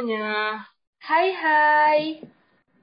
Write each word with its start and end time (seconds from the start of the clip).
semuanya. 0.00 0.64
Hai 1.04 1.28
hai. 1.28 2.00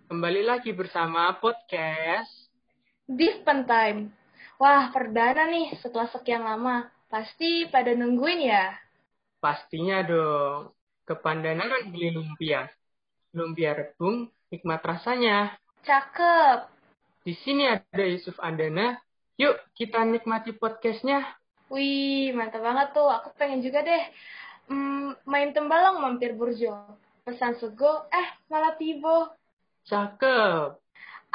Kembali 0.05 0.46
lagi 0.46 0.69
bersama 0.69 1.33
podcast 1.42 2.29
Dispen 3.10 3.65
Time. 3.65 4.13
Wah, 4.62 4.93
perdana 4.93 5.49
nih 5.49 5.74
setelah 5.81 6.06
sekian 6.13 6.46
lama. 6.46 6.85
Pasti 7.10 7.65
pada 7.74 7.97
nungguin 7.97 8.46
ya? 8.46 8.69
Pastinya 9.42 10.06
dong. 10.06 10.78
Kepandanan 11.10 11.89
beli 11.89 12.13
lumpia. 12.13 12.69
Lumpia 13.34 13.74
rebung, 13.74 14.29
nikmat 14.53 14.85
rasanya. 14.85 15.57
Cakep. 15.89 16.70
Di 17.25 17.34
sini 17.34 17.65
ada 17.65 18.05
Yusuf 18.05 18.38
Andana. 18.38 18.93
Yuk 19.41 19.57
kita 19.73 20.05
nikmati 20.05 20.53
podcastnya. 20.53 21.25
Wih, 21.73 22.29
mantap 22.38 22.61
banget 22.61 22.93
tuh. 22.93 23.09
Aku 23.09 23.34
pengen 23.41 23.65
juga 23.65 23.81
deh 23.81 24.05
hmm, 24.67 25.23
main 25.25 25.49
tembalang 25.55 25.99
mampir 25.99 26.35
Burjo. 26.35 26.75
Pesan 27.27 27.59
sego, 27.59 28.08
eh 28.08 28.27
malah 28.48 28.80
tibo. 28.80 29.36
Cakep. 29.84 30.80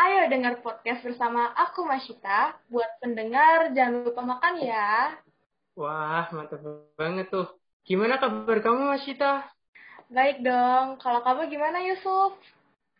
Ayo 0.00 0.24
dengar 0.32 0.64
podcast 0.64 1.04
bersama 1.04 1.52
aku 1.52 1.84
Masyita. 1.84 2.56
Buat 2.72 2.96
pendengar 3.04 3.76
jangan 3.76 4.00
lupa 4.00 4.24
makan 4.24 4.64
ya. 4.64 5.20
Wah, 5.76 6.32
mantap 6.32 6.64
banget 6.96 7.28
tuh. 7.28 7.44
Gimana 7.84 8.16
kabar 8.16 8.64
kamu, 8.64 8.88
Masyita? 8.88 9.44
Baik 10.08 10.40
dong. 10.40 10.96
Kalau 10.96 11.20
kamu 11.20 11.52
gimana 11.52 11.84
Yusuf? 11.84 12.40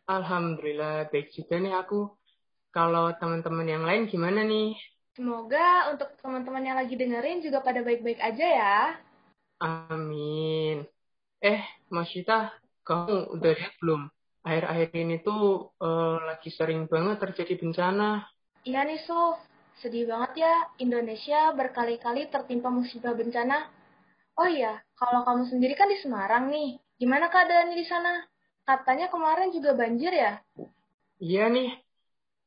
Alhamdulillah, 0.05 1.09
baik 1.09 1.33
juga 1.33 1.65
nih 1.65 1.73
aku. 1.73 2.13
Kalau 2.77 3.09
teman-teman 3.17 3.73
yang 3.73 3.89
lain 3.89 4.05
gimana 4.05 4.45
nih? 4.45 4.77
Semoga 5.17 5.97
untuk 5.97 6.13
teman-teman 6.21 6.61
yang 6.61 6.77
lagi 6.77 6.93
dengerin 6.93 7.41
juga 7.41 7.65
pada 7.65 7.81
baik-baik 7.81 8.21
aja 8.21 8.47
ya. 8.53 8.79
Amin. 9.65 10.85
Eh, 11.41 11.65
Masyita, 11.89 12.53
kamu 12.83 13.39
udah 13.39 13.53
lihat 13.55 13.75
belum? 13.79 14.11
Akhir-akhir 14.43 14.89
ini 14.99 15.17
tuh 15.23 15.71
uh, 15.79 16.19
lagi 16.27 16.51
sering 16.51 16.91
banget 16.91 17.23
terjadi 17.23 17.63
bencana. 17.63 18.27
Iya 18.67 18.83
nih, 18.87 19.01
Suf. 19.07 19.39
Sedih 19.81 20.07
banget 20.07 20.47
ya, 20.47 20.55
Indonesia 20.79 21.51
berkali-kali 21.57 22.31
tertimpa 22.31 22.71
musibah 22.71 23.17
bencana. 23.17 23.67
Oh 24.39 24.47
iya, 24.47 24.79
kalau 24.95 25.27
kamu 25.27 25.49
sendiri 25.49 25.75
kan 25.75 25.91
di 25.91 25.99
Semarang 25.99 26.53
nih. 26.53 26.79
Gimana 27.01 27.27
keadaannya 27.33 27.75
di 27.75 27.87
sana? 27.89 28.23
Katanya 28.63 29.11
kemarin 29.11 29.51
juga 29.51 29.75
banjir 29.75 30.15
ya? 30.15 30.39
Iya 31.19 31.51
nih, 31.51 31.71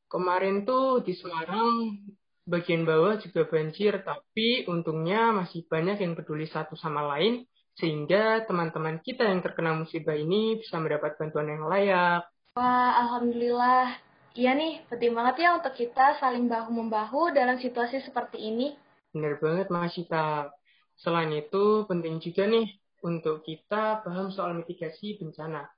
kemarin 0.08 0.64
tuh 0.64 1.04
di 1.04 1.12
Semarang 1.12 2.00
bagian 2.48 2.88
bawah 2.88 3.20
juga 3.20 3.44
banjir, 3.44 4.00
tapi 4.00 4.64
untungnya 4.70 5.34
masih 5.34 5.66
banyak 5.68 5.98
yang 6.00 6.14
peduli 6.16 6.46
satu 6.48 6.78
sama 6.78 7.04
lain, 7.04 7.44
sehingga 7.76 8.48
teman-teman 8.48 9.04
kita 9.04 9.28
yang 9.28 9.44
terkena 9.44 9.76
musibah 9.76 10.16
ini 10.16 10.56
bisa 10.56 10.80
mendapat 10.80 11.20
bantuan 11.20 11.52
yang 11.52 11.68
layak. 11.68 12.24
Wah, 12.56 12.92
Alhamdulillah. 13.04 14.00
Iya 14.36 14.52
nih, 14.52 14.84
penting 14.88 15.16
banget 15.16 15.48
ya 15.48 15.56
untuk 15.56 15.72
kita 15.76 16.20
saling 16.20 16.48
bahu-membahu 16.48 17.32
dalam 17.32 17.56
situasi 17.56 18.04
seperti 18.04 18.36
ini. 18.40 18.76
Bener 19.12 19.40
banget, 19.40 19.72
Mas 19.72 19.96
Cita. 19.96 20.52
Selain 20.96 21.32
itu, 21.32 21.88
penting 21.88 22.20
juga 22.20 22.44
nih 22.48 22.68
untuk 23.00 23.44
kita 23.44 24.04
paham 24.04 24.28
soal 24.32 24.56
mitigasi 24.56 25.16
bencana. 25.16 25.68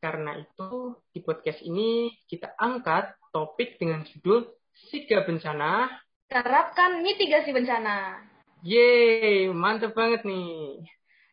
Karena 0.00 0.36
itu, 0.36 0.96
di 1.12 1.20
podcast 1.24 1.60
ini 1.64 2.12
kita 2.28 2.56
angkat 2.56 3.16
topik 3.32 3.80
dengan 3.80 4.04
judul 4.04 4.48
Siga 4.92 5.24
Bencana. 5.24 5.88
Terapkan 6.28 7.00
mitigasi 7.00 7.52
bencana. 7.52 8.20
Yeay, 8.60 9.48
mantep 9.52 9.96
banget 9.96 10.24
nih. 10.24 10.84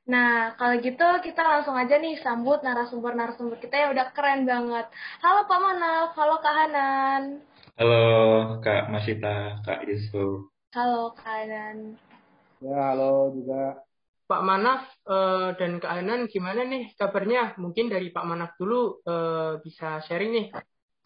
Nah, 0.03 0.51
kalau 0.59 0.75
gitu 0.83 1.07
kita 1.23 1.39
langsung 1.39 1.79
aja 1.79 1.95
nih 1.95 2.19
sambut 2.19 2.59
narasumber-narasumber 2.59 3.55
kita 3.55 3.87
yang 3.87 3.95
udah 3.95 4.11
keren 4.11 4.43
banget. 4.43 4.91
Halo 5.23 5.47
Pak 5.47 5.59
Manaf, 5.63 6.11
halo 6.19 6.35
Kak 6.43 6.55
Hanan. 6.59 7.23
Halo 7.79 8.03
Kak 8.59 8.91
Masita, 8.91 9.63
Kak 9.63 9.87
Yusuf. 9.87 10.51
Halo 10.75 11.15
Kak 11.15 11.23
Hanan. 11.23 11.95
Ya, 12.59 12.91
halo 12.91 13.31
juga. 13.31 13.79
Pak 14.27 14.43
Manaf 14.43 14.91
uh, 15.07 15.55
dan 15.55 15.79
Kak 15.79 15.95
Hanan 15.95 16.27
gimana 16.27 16.67
nih 16.67 16.91
kabarnya? 16.99 17.55
Mungkin 17.55 17.87
dari 17.87 18.11
Pak 18.11 18.27
Manaf 18.27 18.59
dulu 18.59 18.99
uh, 19.07 19.63
bisa 19.63 20.03
sharing 20.03 20.35
nih. 20.35 20.47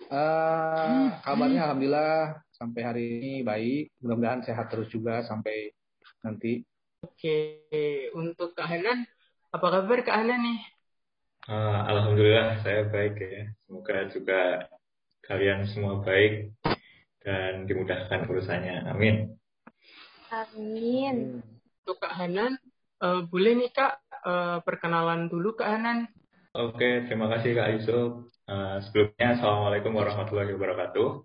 Uh, 0.09 1.13
kabarnya 1.21 1.69
alhamdulillah 1.69 2.41
sampai 2.49 2.81
hari 2.81 3.05
ini 3.21 3.45
baik. 3.45 3.93
Mudah-mudahan 4.01 4.41
sehat 4.41 4.73
terus 4.73 4.89
juga 4.89 5.21
sampai 5.21 5.69
nanti. 6.25 6.65
Oke, 7.05 7.69
untuk 8.17 8.57
Kak 8.57 8.73
Hanan, 8.73 9.05
apa 9.53 9.67
kabar 9.69 10.01
Kak 10.01 10.17
Hanan 10.17 10.41
nih? 10.41 10.59
Uh, 11.45 11.81
alhamdulillah 11.93 12.57
saya 12.65 12.89
baik 12.89 13.21
ya. 13.21 13.53
Semoga 13.69 14.09
juga 14.09 14.41
kalian 15.21 15.69
semua 15.69 16.01
baik 16.01 16.57
dan 17.21 17.69
dimudahkan 17.69 18.25
urusannya. 18.25 18.89
Amin. 18.89 19.29
Amin. 20.33 21.45
Untuk 21.85 22.01
Kak 22.01 22.17
Hanan, 22.17 22.57
uh, 23.05 23.21
boleh 23.29 23.53
nih 23.61 23.69
Kak 23.69 24.01
uh, 24.25 24.57
perkenalan 24.65 25.29
dulu 25.29 25.53
Kak 25.53 25.69
Hanan. 25.77 26.09
Oke, 26.57 27.05
terima 27.05 27.29
kasih 27.29 27.53
Kak 27.53 27.77
Yusuf. 27.77 28.25
Uh, 28.49 28.81
sebelumnya, 28.89 29.37
Assalamualaikum 29.37 29.93
warahmatullahi 29.93 30.49
wabarakatuh. 30.57 31.21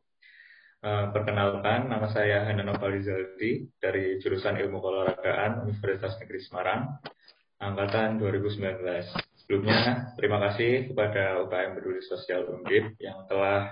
Uh, 0.82 1.14
perkenalkan, 1.14 1.86
nama 1.86 2.10
saya 2.10 2.42
Hanan 2.42 2.66
Novalizaldi 2.66 3.70
dari 3.78 4.18
jurusan 4.18 4.58
Ilmu 4.58 4.82
Keolahragaan 4.82 5.62
Universitas 5.62 6.18
Negeri 6.18 6.42
Semarang, 6.42 6.98
angkatan 7.62 8.18
2019. 8.18 8.82
Sebelumnya, 9.38 10.10
terima 10.18 10.42
kasih 10.42 10.90
kepada 10.90 11.38
UKM 11.46 11.78
Peduli 11.78 12.02
Sosial 12.02 12.50
Undip 12.50 12.98
yang 12.98 13.22
telah 13.30 13.70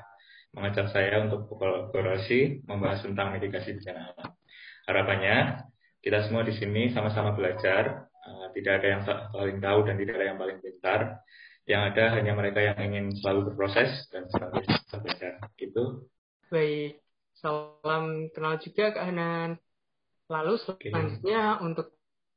mengajak 0.54 0.94
saya 0.94 1.26
untuk 1.26 1.50
berkolaborasi 1.50 2.62
membahas 2.70 3.02
tentang 3.02 3.34
mitigasi 3.34 3.74
bencana 3.74 4.14
alam. 4.14 4.30
Harapannya, 4.86 5.66
kita 6.06 6.30
semua 6.30 6.46
di 6.46 6.54
sini 6.54 6.94
sama-sama 6.94 7.34
belajar, 7.34 8.06
uh, 8.06 8.54
tidak 8.54 8.86
ada 8.86 8.86
yang 8.86 9.02
paling 9.34 9.58
tahu 9.58 9.82
dan 9.82 9.98
tidak 9.98 10.14
ada 10.14 10.26
yang 10.30 10.38
paling 10.38 10.62
pintar. 10.62 11.26
Yang 11.66 11.82
ada 11.90 12.04
hanya 12.22 12.38
mereka 12.38 12.62
yang 12.62 12.78
ingin 12.78 13.18
selalu 13.18 13.50
berproses 13.50 14.06
dan 14.14 14.30
selalu 14.30 14.62
belajar. 15.02 15.42
Itu. 15.58 16.06
Baik, 16.50 16.98
salam 17.40 18.28
kenal 18.36 18.60
juga 18.60 18.92
Kak 18.92 19.04
Hanan. 19.08 19.56
Lalu 20.30 20.54
selanjutnya 20.62 21.58
okay. 21.58 21.64
untuk 21.66 21.86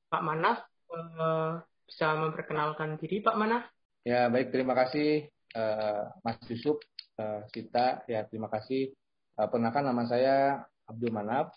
Pak 0.09 0.23
Manaf, 0.23 0.65
uh, 0.89 1.61
bisa 1.85 2.15
memperkenalkan 2.17 2.97
diri 2.97 3.21
Pak 3.21 3.37
Manaf. 3.37 3.69
Ya, 4.01 4.31
baik. 4.31 4.49
Terima 4.49 4.73
kasih 4.73 5.29
uh, 5.53 6.09
Mas 6.25 6.41
Yusuf, 6.49 6.81
uh, 7.19 7.45
kita. 7.53 8.01
Ya, 8.09 8.25
terima 8.25 8.49
kasih. 8.49 8.95
Uh, 9.37 9.45
perkenalkan 9.45 9.85
nama 9.85 10.03
saya 10.09 10.65
Abdul 10.89 11.13
Manaf. 11.13 11.53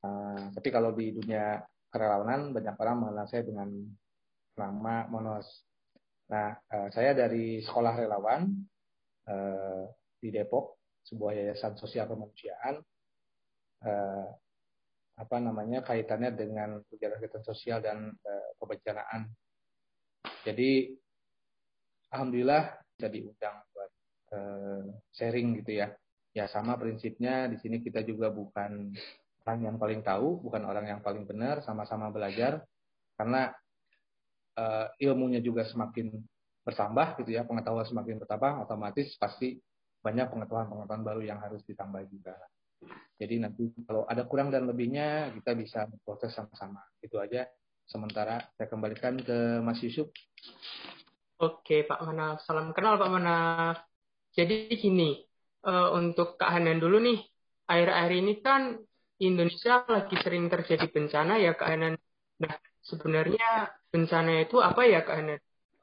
Uh, 0.00 0.54
tapi 0.54 0.70
kalau 0.70 0.94
di 0.94 1.10
dunia 1.10 1.66
kerelawanan 1.90 2.54
banyak 2.54 2.78
orang 2.78 2.96
mengenal 3.02 3.26
saya 3.26 3.42
dengan 3.44 3.68
nama 4.54 5.04
Monos. 5.10 5.46
Nah, 6.30 6.54
uh, 6.70 6.88
saya 6.94 7.12
dari 7.12 7.60
sekolah 7.60 7.98
relawan 7.98 8.46
uh, 9.26 9.84
di 10.18 10.28
Depok, 10.30 10.77
sebuah 11.08 11.32
yayasan 11.32 11.74
sosial 11.80 12.06
kemanusiaan. 12.06 12.84
Uh, 13.78 14.28
apa 15.18 15.36
namanya 15.42 15.82
kaitannya 15.82 16.30
dengan 16.30 16.78
kegiatan 16.86 17.42
sosial 17.42 17.82
dan 17.82 18.14
uh, 18.14 18.50
kebencanaan. 18.62 19.26
Jadi, 20.46 20.94
alhamdulillah 22.14 22.78
bisa 22.94 23.08
diundang 23.10 23.56
buat 23.74 23.90
uh, 24.34 24.82
sharing 25.18 25.58
gitu 25.62 25.82
ya. 25.82 25.90
Ya 26.36 26.46
sama 26.46 26.78
prinsipnya 26.78 27.50
di 27.50 27.58
sini 27.58 27.82
kita 27.82 28.06
juga 28.06 28.30
bukan 28.30 28.94
orang 29.42 29.60
yang 29.64 29.76
paling 29.80 30.00
tahu, 30.06 30.38
bukan 30.44 30.62
orang 30.70 30.86
yang 30.86 31.00
paling 31.02 31.26
benar, 31.26 31.66
sama-sama 31.66 32.14
belajar. 32.14 32.62
Karena 33.18 33.50
uh, 34.54 34.86
ilmunya 35.02 35.42
juga 35.42 35.66
semakin 35.66 36.14
bertambah 36.62 37.18
gitu 37.24 37.34
ya, 37.34 37.42
pengetahuan 37.42 37.88
semakin 37.88 38.22
bertambah, 38.22 38.68
otomatis 38.68 39.18
pasti 39.18 39.58
banyak 40.08 40.32
pengetahuan-pengetahuan 40.32 41.04
baru 41.04 41.20
yang 41.20 41.38
harus 41.44 41.60
ditambah 41.68 42.00
juga. 42.08 42.32
Jadi 43.20 43.44
nanti 43.44 43.68
kalau 43.84 44.08
ada 44.08 44.24
kurang 44.24 44.48
dan 44.48 44.64
lebihnya 44.64 45.28
kita 45.36 45.52
bisa 45.52 45.84
proses 46.00 46.32
sama-sama. 46.32 46.80
Itu 47.04 47.20
aja. 47.20 47.44
Sementara 47.84 48.40
saya 48.56 48.72
kembalikan 48.72 49.20
ke 49.20 49.60
Mas 49.60 49.84
Yusuf. 49.84 50.08
Oke 51.38 51.84
Pak 51.84 52.00
Manaf, 52.08 52.40
salam 52.48 52.72
kenal 52.72 52.96
Pak 52.96 53.10
Manaf. 53.12 53.76
Jadi 54.32 54.72
gini, 54.80 55.18
uh, 55.68 55.92
untuk 55.96 56.40
Kak 56.40 56.56
Hanan 56.56 56.80
dulu 56.80 56.98
nih, 56.98 57.20
akhir-akhir 57.68 58.12
ini 58.16 58.32
kan 58.40 58.62
Indonesia 59.18 59.82
lagi 59.86 60.14
sering 60.18 60.46
terjadi 60.50 60.86
bencana 60.88 61.38
ya 61.42 61.52
Kak 61.58 61.68
Hanan. 61.68 61.94
Nah, 62.38 62.54
sebenarnya 62.82 63.72
bencana 63.90 64.46
itu 64.46 64.62
apa 64.62 64.82
ya 64.86 65.02
Kak 65.02 65.16
Hanan? 65.18 65.40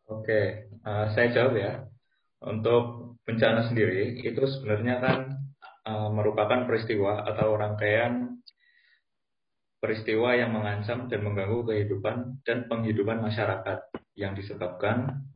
Oke, 0.08 0.72
uh, 0.86 1.10
saya 1.12 1.28
jawab 1.34 1.58
ya. 1.58 1.88
Untuk 2.44 3.16
bencana 3.24 3.68
sendiri 3.72 4.20
itu 4.22 4.44
sebenarnya 4.44 4.96
kan 5.00 5.20
uh, 5.88 6.10
merupakan 6.12 6.68
peristiwa 6.68 7.24
atau 7.24 7.56
rangkaian 7.56 8.42
peristiwa 9.80 10.34
yang 10.34 10.50
mengancam 10.50 11.06
dan 11.06 11.22
mengganggu 11.22 11.62
kehidupan 11.62 12.42
dan 12.42 12.66
penghidupan 12.66 13.22
masyarakat 13.22 13.80
yang 14.18 14.34
disebabkan 14.34 15.30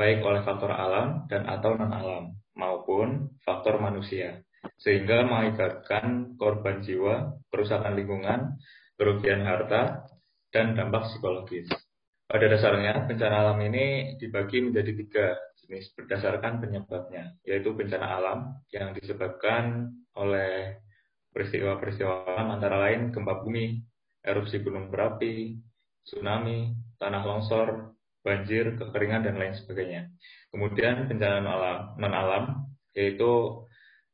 baik 0.00 0.24
oleh 0.24 0.40
faktor 0.40 0.72
alam 0.72 1.28
dan 1.28 1.44
atau 1.44 1.76
non-alam, 1.76 2.32
maupun 2.56 3.36
faktor 3.44 3.76
manusia, 3.76 4.40
sehingga 4.80 5.28
mengakibatkan 5.28 6.40
korban 6.40 6.80
jiwa, 6.80 7.36
kerusakan 7.52 8.00
lingkungan, 8.00 8.56
kerugian 8.96 9.44
harta, 9.44 10.08
dan 10.48 10.72
dampak 10.72 11.04
psikologis. 11.12 11.68
Pada 12.24 12.48
dasarnya, 12.48 13.04
bencana 13.04 13.36
alam 13.44 13.60
ini 13.60 14.16
dibagi 14.16 14.64
menjadi 14.64 14.92
tiga 14.96 15.26
jenis 15.70 15.94
berdasarkan 15.94 16.58
penyebabnya, 16.58 17.38
yaitu 17.46 17.70
bencana 17.70 18.18
alam 18.18 18.38
yang 18.74 18.90
disebabkan 18.90 19.94
oleh 20.18 20.82
peristiwa-peristiwa 21.30 22.26
alam 22.26 22.58
antara 22.58 22.90
lain 22.90 23.14
gempa 23.14 23.38
bumi, 23.38 23.78
erupsi 24.26 24.58
gunung 24.66 24.90
berapi, 24.90 25.62
tsunami, 26.02 26.74
tanah 26.98 27.22
longsor, 27.22 27.94
banjir, 28.26 28.74
kekeringan, 28.82 29.30
dan 29.30 29.38
lain 29.38 29.54
sebagainya. 29.54 30.10
Kemudian 30.50 31.06
bencana 31.06 31.38
non-alam, 31.94 32.66
yaitu 32.98 33.62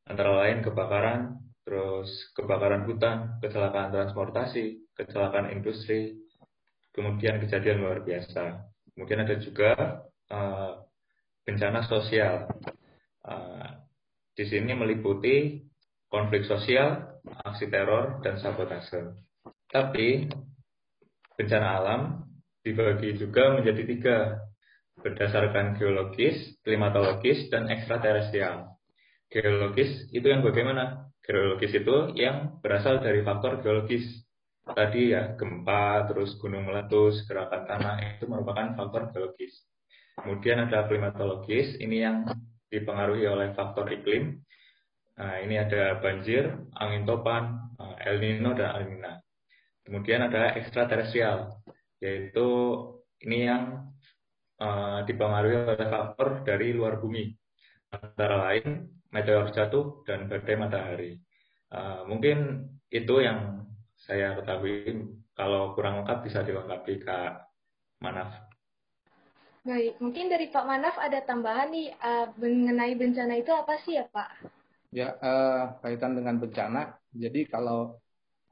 antara 0.04 0.36
lain 0.44 0.60
kebakaran, 0.60 1.40
terus 1.64 2.12
kebakaran 2.36 2.84
hutan, 2.84 3.40
kecelakaan 3.40 3.90
transportasi, 3.96 4.92
kecelakaan 4.92 5.56
industri, 5.56 6.20
kemudian 6.92 7.40
kejadian 7.40 7.80
luar 7.80 8.04
biasa. 8.04 8.60
Kemudian 8.92 9.24
ada 9.24 9.36
juga 9.40 9.72
uh, 10.30 10.85
bencana 11.46 11.86
sosial. 11.86 12.50
Uh, 13.22 13.86
di 14.34 14.44
sini 14.44 14.74
meliputi 14.74 15.62
konflik 16.10 16.44
sosial, 16.44 17.22
aksi 17.46 17.70
teror, 17.70 18.20
dan 18.20 18.42
sabotase. 18.42 19.16
Tapi 19.70 20.26
bencana 21.38 21.68
alam 21.78 22.00
dibagi 22.66 23.14
juga 23.14 23.54
menjadi 23.54 23.82
tiga, 23.86 24.18
berdasarkan 24.98 25.78
geologis, 25.78 26.58
klimatologis, 26.66 27.46
dan 27.48 27.70
ekstraterestrial. 27.70 28.74
Geologis 29.30 30.10
itu 30.10 30.26
yang 30.26 30.42
bagaimana? 30.42 31.10
Geologis 31.22 31.74
itu 31.74 32.14
yang 32.14 32.62
berasal 32.62 33.02
dari 33.02 33.22
faktor 33.26 33.58
geologis, 33.58 34.06
tadi 34.62 35.10
ya 35.10 35.34
gempa, 35.34 36.06
terus 36.06 36.38
gunung 36.38 36.66
meletus, 36.66 37.26
gerakan 37.26 37.66
tanah 37.66 38.18
itu 38.18 38.30
merupakan 38.30 38.78
faktor 38.78 39.10
geologis. 39.10 39.54
Kemudian 40.16 40.64
ada 40.64 40.88
klimatologis, 40.88 41.76
ini 41.78 42.00
yang 42.02 42.24
dipengaruhi 42.72 43.28
oleh 43.28 43.52
faktor 43.52 43.86
iklim. 43.92 44.40
Nah, 45.16 45.40
ini 45.40 45.56
ada 45.56 45.96
banjir, 46.00 46.56
angin 46.76 47.08
topan, 47.08 47.72
eh, 47.80 48.10
El 48.10 48.16
Nino 48.20 48.52
dan 48.52 48.68
Alina. 48.72 49.12
Kemudian 49.86 50.26
ada 50.26 50.56
ekstraterestrial, 50.58 51.62
yaitu 52.02 52.48
ini 53.22 53.46
yang 53.46 53.86
uh, 54.58 55.06
dipengaruhi 55.06 55.78
oleh 55.78 55.88
faktor 55.88 56.42
dari 56.42 56.74
luar 56.74 56.98
bumi, 56.98 57.30
antara 57.94 58.50
lain 58.50 58.90
meteor 59.14 59.54
jatuh 59.54 60.02
dan 60.02 60.26
badai 60.26 60.56
matahari. 60.58 61.12
Uh, 61.70 62.02
mungkin 62.10 62.66
itu 62.90 63.22
yang 63.22 63.62
saya 63.94 64.36
ketahui. 64.42 65.06
Kalau 65.36 65.76
kurang 65.76 66.00
lengkap 66.00 66.24
bisa 66.24 66.40
dilengkapi 66.40 67.04
Kak 67.04 67.52
Manaf. 68.00 68.45
Baik, 69.66 69.98
mungkin 69.98 70.30
dari 70.30 70.46
Pak 70.46 70.62
Manaf 70.62 70.94
ada 70.94 71.18
tambahan 71.26 71.74
nih 71.74 71.90
uh, 71.98 72.30
mengenai 72.38 72.94
bencana 72.94 73.34
itu 73.34 73.50
apa 73.50 73.74
sih 73.82 73.98
ya 73.98 74.06
Pak? 74.06 74.30
Ya, 74.94 75.18
uh, 75.18 75.74
kaitan 75.82 76.14
dengan 76.14 76.38
bencana. 76.38 76.94
Jadi 77.10 77.50
kalau 77.50 77.98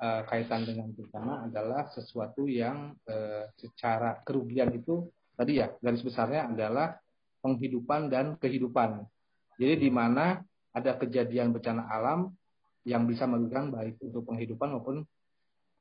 uh, 0.03 0.23
kaitan 0.27 0.67
dengan 0.67 0.91
bencana 0.91 1.47
adalah 1.47 1.87
sesuatu 1.95 2.51
yang 2.51 2.99
uh, 3.07 3.47
secara 3.63 4.27
kerugian 4.27 4.75
itu 4.75 5.07
tadi 5.39 5.63
ya 5.63 5.71
garis 5.79 6.03
besarnya 6.03 6.51
adalah 6.51 6.99
penghidupan 7.47 8.11
dan 8.11 8.35
kehidupan. 8.35 9.07
Jadi 9.55 9.87
di 9.87 9.91
mana 9.95 10.43
ada 10.75 10.99
kejadian 10.99 11.55
bencana 11.55 11.87
alam 11.95 12.35
yang 12.83 13.07
bisa 13.07 13.31
merugikan 13.31 13.71
baik 13.71 14.03
untuk 14.03 14.27
penghidupan 14.27 14.75
maupun 14.75 15.07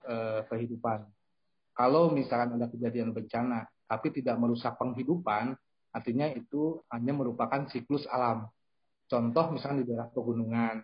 eh, 0.05 0.41
kehidupan. 0.45 1.03
Kalau 1.73 2.13
misalkan 2.13 2.55
ada 2.55 2.69
kejadian 2.69 3.11
bencana 3.11 3.65
tapi 3.87 4.07
tidak 4.15 4.35
merusak 4.39 4.75
penghidupan, 4.79 5.53
artinya 5.93 6.27
itu 6.33 6.81
hanya 6.89 7.13
merupakan 7.13 7.69
siklus 7.69 8.09
alam. 8.09 8.49
Contoh 9.05 9.53
misalnya 9.53 9.83
di 9.83 9.87
daerah 9.93 10.09
pegunungan 10.09 10.81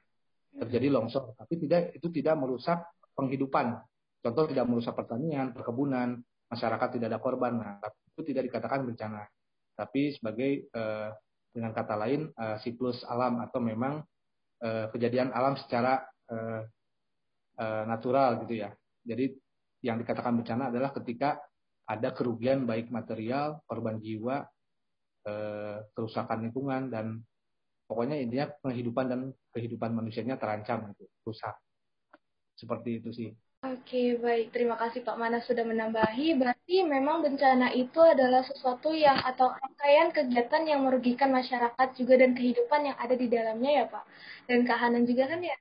terjadi 0.53 0.87
longsor, 0.93 1.33
tapi 1.37 1.57
tidak 1.61 1.95
itu 1.97 2.07
tidak 2.13 2.35
merusak 2.37 2.83
penghidupan. 3.17 3.79
Contoh 4.19 4.45
tidak 4.51 4.65
merusak 4.67 4.93
pertanian, 4.93 5.55
perkebunan, 5.55 6.19
masyarakat 6.51 6.87
tidak 6.99 7.07
ada 7.15 7.19
korban. 7.21 7.53
Nah, 7.55 7.79
itu 8.11 8.21
tidak 8.27 8.51
dikatakan 8.51 8.83
bencana. 8.83 9.23
Tapi 9.79 10.11
sebagai 10.11 10.67
eh, 10.67 11.09
dengan 11.55 11.71
kata 11.71 11.95
lain 11.95 12.27
eh, 12.27 12.57
siklus 12.59 13.01
alam 13.07 13.39
atau 13.39 13.63
memang 13.63 14.03
eh, 14.59 14.91
kejadian 14.91 15.31
alam 15.31 15.55
secara 15.55 16.03
eh, 16.27 16.61
eh, 17.55 17.83
natural 17.87 18.43
gitu 18.43 18.59
ya. 18.59 18.69
Jadi 19.07 19.31
yang 19.87 19.95
dikatakan 20.03 20.35
bencana 20.35 20.67
adalah 20.67 20.91
ketika 20.91 21.39
ada 21.89 22.13
kerugian 22.13 22.69
baik 22.69 22.93
material, 22.93 23.65
korban 23.65 23.97
jiwa, 23.97 24.45
eh, 25.25 25.77
kerusakan 25.97 26.45
lingkungan 26.45 26.93
dan 26.93 27.17
pokoknya 27.89 28.21
intinya 28.21 28.45
penghidupan 28.61 29.05
dan 29.09 29.21
kehidupan 29.49 29.97
manusianya 29.97 30.37
terancam 30.37 30.93
itu 30.93 31.09
rusak. 31.25 31.57
Seperti 32.53 33.01
itu 33.01 33.09
sih. 33.09 33.29
Oke, 33.59 34.15
baik. 34.23 34.55
Terima 34.55 34.79
kasih 34.79 35.03
Pak 35.03 35.19
Mana 35.19 35.43
sudah 35.43 35.67
menambahi. 35.67 36.31
Berarti 36.39 36.79
memang 36.87 37.19
bencana 37.19 37.75
itu 37.75 37.99
adalah 37.99 38.39
sesuatu 38.39 38.95
yang 38.95 39.19
atau 39.19 39.51
rangkaian 39.51 40.15
kegiatan 40.15 40.63
yang 40.63 40.87
merugikan 40.87 41.27
masyarakat 41.27 41.87
juga 41.99 42.23
dan 42.23 42.31
kehidupan 42.39 42.87
yang 42.87 42.95
ada 42.95 43.19
di 43.19 43.27
dalamnya 43.27 43.83
ya 43.83 43.85
Pak. 43.91 44.05
Dan 44.47 44.63
kehanan 44.63 45.03
juga 45.03 45.27
kan 45.27 45.43
ya? 45.43 45.51
ya. 45.51 45.59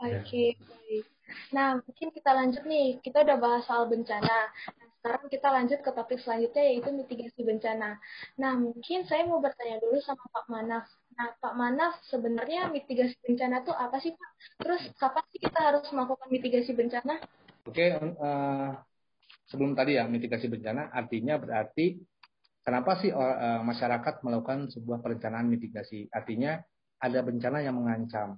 Oke, 0.00 0.56
ya. 0.56 0.64
baik. 0.64 1.04
Nah, 1.52 1.68
mungkin 1.84 2.08
kita 2.08 2.30
lanjut 2.32 2.64
nih. 2.64 2.88
Kita 3.04 3.20
udah 3.20 3.36
bahas 3.36 3.68
soal 3.68 3.84
bencana. 3.84 4.38
Nah, 4.80 4.89
sekarang 5.00 5.32
kita 5.32 5.48
lanjut 5.48 5.80
ke 5.80 5.90
topik 5.96 6.20
selanjutnya 6.20 6.60
yaitu 6.60 6.92
mitigasi 6.92 7.40
bencana. 7.40 7.96
Nah, 8.36 8.52
mungkin 8.60 9.08
saya 9.08 9.24
mau 9.24 9.40
bertanya 9.40 9.80
dulu 9.80 9.96
sama 10.04 10.20
Pak 10.28 10.46
Manaf. 10.52 10.84
Nah, 11.16 11.32
Pak 11.40 11.54
Manaf, 11.56 12.04
sebenarnya 12.12 12.68
mitigasi 12.68 13.16
bencana 13.24 13.64
itu 13.64 13.72
apa 13.72 13.96
sih, 14.04 14.12
Pak? 14.12 14.30
Terus 14.60 14.82
kapan 15.00 15.24
sih 15.32 15.40
kita 15.40 15.56
harus 15.56 15.88
melakukan 15.96 16.28
mitigasi 16.28 16.76
bencana? 16.76 17.16
Oke, 17.64 17.96
uh, 17.96 18.76
sebelum 19.48 19.72
tadi 19.72 19.96
ya 19.96 20.04
mitigasi 20.04 20.52
bencana, 20.52 20.92
artinya 20.92 21.40
berarti 21.40 21.96
kenapa 22.60 23.00
sih 23.00 23.08
uh, 23.08 23.64
masyarakat 23.64 24.20
melakukan 24.20 24.68
sebuah 24.68 25.00
perencanaan 25.00 25.48
mitigasi? 25.48 26.12
Artinya 26.12 26.60
ada 27.00 27.24
bencana 27.24 27.64
yang 27.64 27.80
mengancam. 27.80 28.36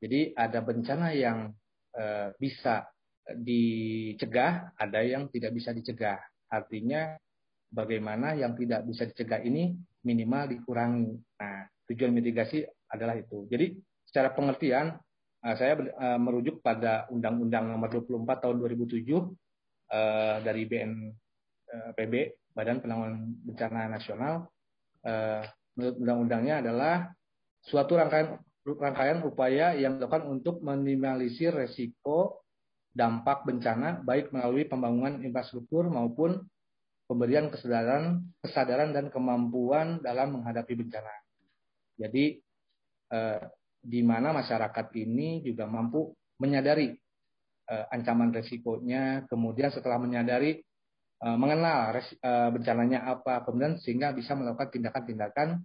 Jadi 0.00 0.32
ada 0.32 0.64
bencana 0.64 1.12
yang 1.12 1.52
uh, 2.00 2.32
bisa 2.40 2.88
dicegah, 3.30 4.74
ada 4.74 5.00
yang 5.02 5.30
tidak 5.30 5.54
bisa 5.54 5.70
dicegah. 5.70 6.18
Artinya 6.50 7.14
bagaimana 7.72 8.36
yang 8.36 8.52
tidak 8.58 8.84
bisa 8.84 9.08
dicegah 9.08 9.40
ini 9.40 9.72
minimal 10.04 10.50
dikurangi. 10.50 11.14
Nah, 11.40 11.64
tujuan 11.88 12.12
mitigasi 12.12 12.66
adalah 12.92 13.16
itu. 13.16 13.48
Jadi 13.48 13.78
secara 14.04 14.34
pengertian 14.36 14.98
uh, 15.42 15.54
saya 15.56 15.78
uh, 15.78 16.20
merujuk 16.20 16.60
pada 16.60 17.08
Undang-Undang 17.08 17.72
Nomor 17.72 17.88
24 17.88 18.42
Tahun 18.44 18.56
2007 18.60 19.08
uh, 19.08 19.24
eh, 19.92 20.36
dari 20.44 20.62
BNPB 20.68 22.14
Badan 22.52 22.84
Penanggulangan 22.84 23.24
Bencana 23.48 23.82
Nasional. 23.88 24.34
Menurut 25.72 25.96
undang-undangnya 25.98 26.62
adalah 26.62 27.10
suatu 27.64 27.96
rangkaian 27.96 28.38
rangkaian 28.62 29.24
upaya 29.26 29.74
yang 29.74 29.98
dilakukan 29.98 30.28
untuk 30.30 30.62
minimalisir 30.62 31.50
resiko 31.50 32.41
dampak 32.92 33.48
bencana 33.48 34.04
baik 34.04 34.30
melalui 34.30 34.68
pembangunan 34.68 35.24
infrastruktur 35.24 35.88
maupun 35.88 36.44
pemberian 37.08 37.48
kesadaran 37.48 38.20
kesadaran 38.44 38.92
dan 38.92 39.08
kemampuan 39.08 40.00
dalam 40.04 40.38
menghadapi 40.40 40.76
bencana. 40.76 41.12
Jadi 41.96 42.40
eh, 43.12 43.42
di 43.82 44.00
mana 44.04 44.30
masyarakat 44.36 44.86
ini 44.96 45.42
juga 45.42 45.64
mampu 45.68 46.12
menyadari 46.40 46.92
eh, 47.68 47.84
ancaman 47.92 48.32
resikonya, 48.32 49.24
kemudian 49.28 49.72
setelah 49.72 49.96
menyadari 49.96 50.60
eh, 51.20 51.36
mengenal 51.36 51.96
res, 51.96 52.08
eh, 52.12 52.48
bencananya 52.52 53.08
apa, 53.08 53.44
kemudian 53.44 53.80
sehingga 53.80 54.12
bisa 54.12 54.36
melakukan 54.36 54.72
tindakan-tindakan 54.72 55.64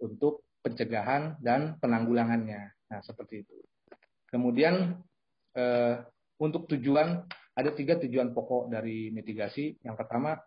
untuk 0.00 0.44
pencegahan 0.60 1.40
dan 1.40 1.76
penanggulangannya. 1.80 2.72
Nah 2.92 3.00
seperti 3.00 3.44
itu. 3.48 3.56
Kemudian 4.28 4.96
eh, 5.56 5.94
untuk 6.40 6.66
tujuan 6.72 7.28
ada 7.52 7.70
tiga 7.76 8.00
tujuan 8.00 8.32
pokok 8.32 8.72
dari 8.72 9.12
mitigasi. 9.12 9.76
Yang 9.84 9.96
pertama 10.00 10.40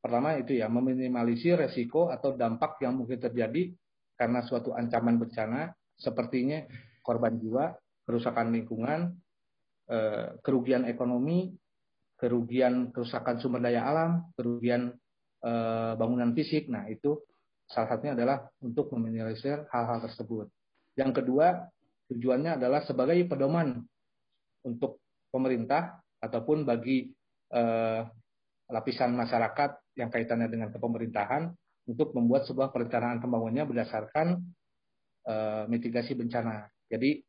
pertama 0.00 0.38
itu 0.40 0.56
ya 0.56 0.70
meminimalisir 0.72 1.60
resiko 1.60 2.08
atau 2.08 2.32
dampak 2.32 2.80
yang 2.80 2.96
mungkin 2.96 3.20
terjadi 3.20 3.74
karena 4.16 4.40
suatu 4.42 4.72
ancaman 4.72 5.20
bencana 5.20 5.74
sepertinya 5.98 6.64
korban 7.04 7.36
jiwa, 7.36 7.74
kerusakan 8.06 8.54
lingkungan, 8.54 9.14
eh, 9.90 10.38
kerugian 10.40 10.86
ekonomi, 10.88 11.52
kerugian 12.16 12.90
kerusakan 12.94 13.38
sumber 13.42 13.62
daya 13.62 13.84
alam, 13.84 14.32
kerugian 14.34 14.94
eh, 15.44 15.92
bangunan 15.94 16.32
fisik. 16.32 16.66
Nah, 16.72 16.88
itu 16.88 17.20
salah 17.68 17.94
satunya 17.94 18.16
adalah 18.16 18.48
untuk 18.64 18.90
meminimalisir 18.96 19.68
hal-hal 19.70 20.02
tersebut. 20.02 20.48
Yang 20.98 21.22
kedua, 21.22 21.68
tujuannya 22.10 22.58
adalah 22.58 22.82
sebagai 22.82 23.18
pedoman 23.28 23.84
untuk 24.66 24.98
pemerintah 25.28 26.00
ataupun 26.18 26.66
bagi 26.66 27.08
eh, 27.52 28.02
lapisan 28.68 29.16
masyarakat 29.16 29.96
yang 29.96 30.12
kaitannya 30.12 30.48
dengan 30.52 30.68
kepemerintahan 30.74 31.48
untuk 31.88 32.12
membuat 32.12 32.44
sebuah 32.44 32.68
perencanaan 32.68 33.18
pembangunannya 33.18 33.64
berdasarkan 33.64 34.36
eh, 35.24 35.64
mitigasi 35.68 36.12
bencana. 36.18 36.68
Jadi 36.88 37.20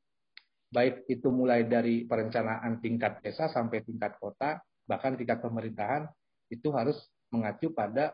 baik 0.70 1.10
itu 1.10 1.27
mulai 1.34 1.65
dari 1.65 2.06
perencanaan 2.06 2.77
tingkat 2.84 3.24
desa 3.25 3.50
sampai 3.50 3.82
tingkat 3.82 4.20
kota, 4.22 4.62
bahkan 4.86 5.18
tingkat 5.18 5.41
pemerintahan 5.41 6.06
itu 6.51 6.70
harus 6.75 6.98
mengacu 7.34 7.72
pada 7.74 8.13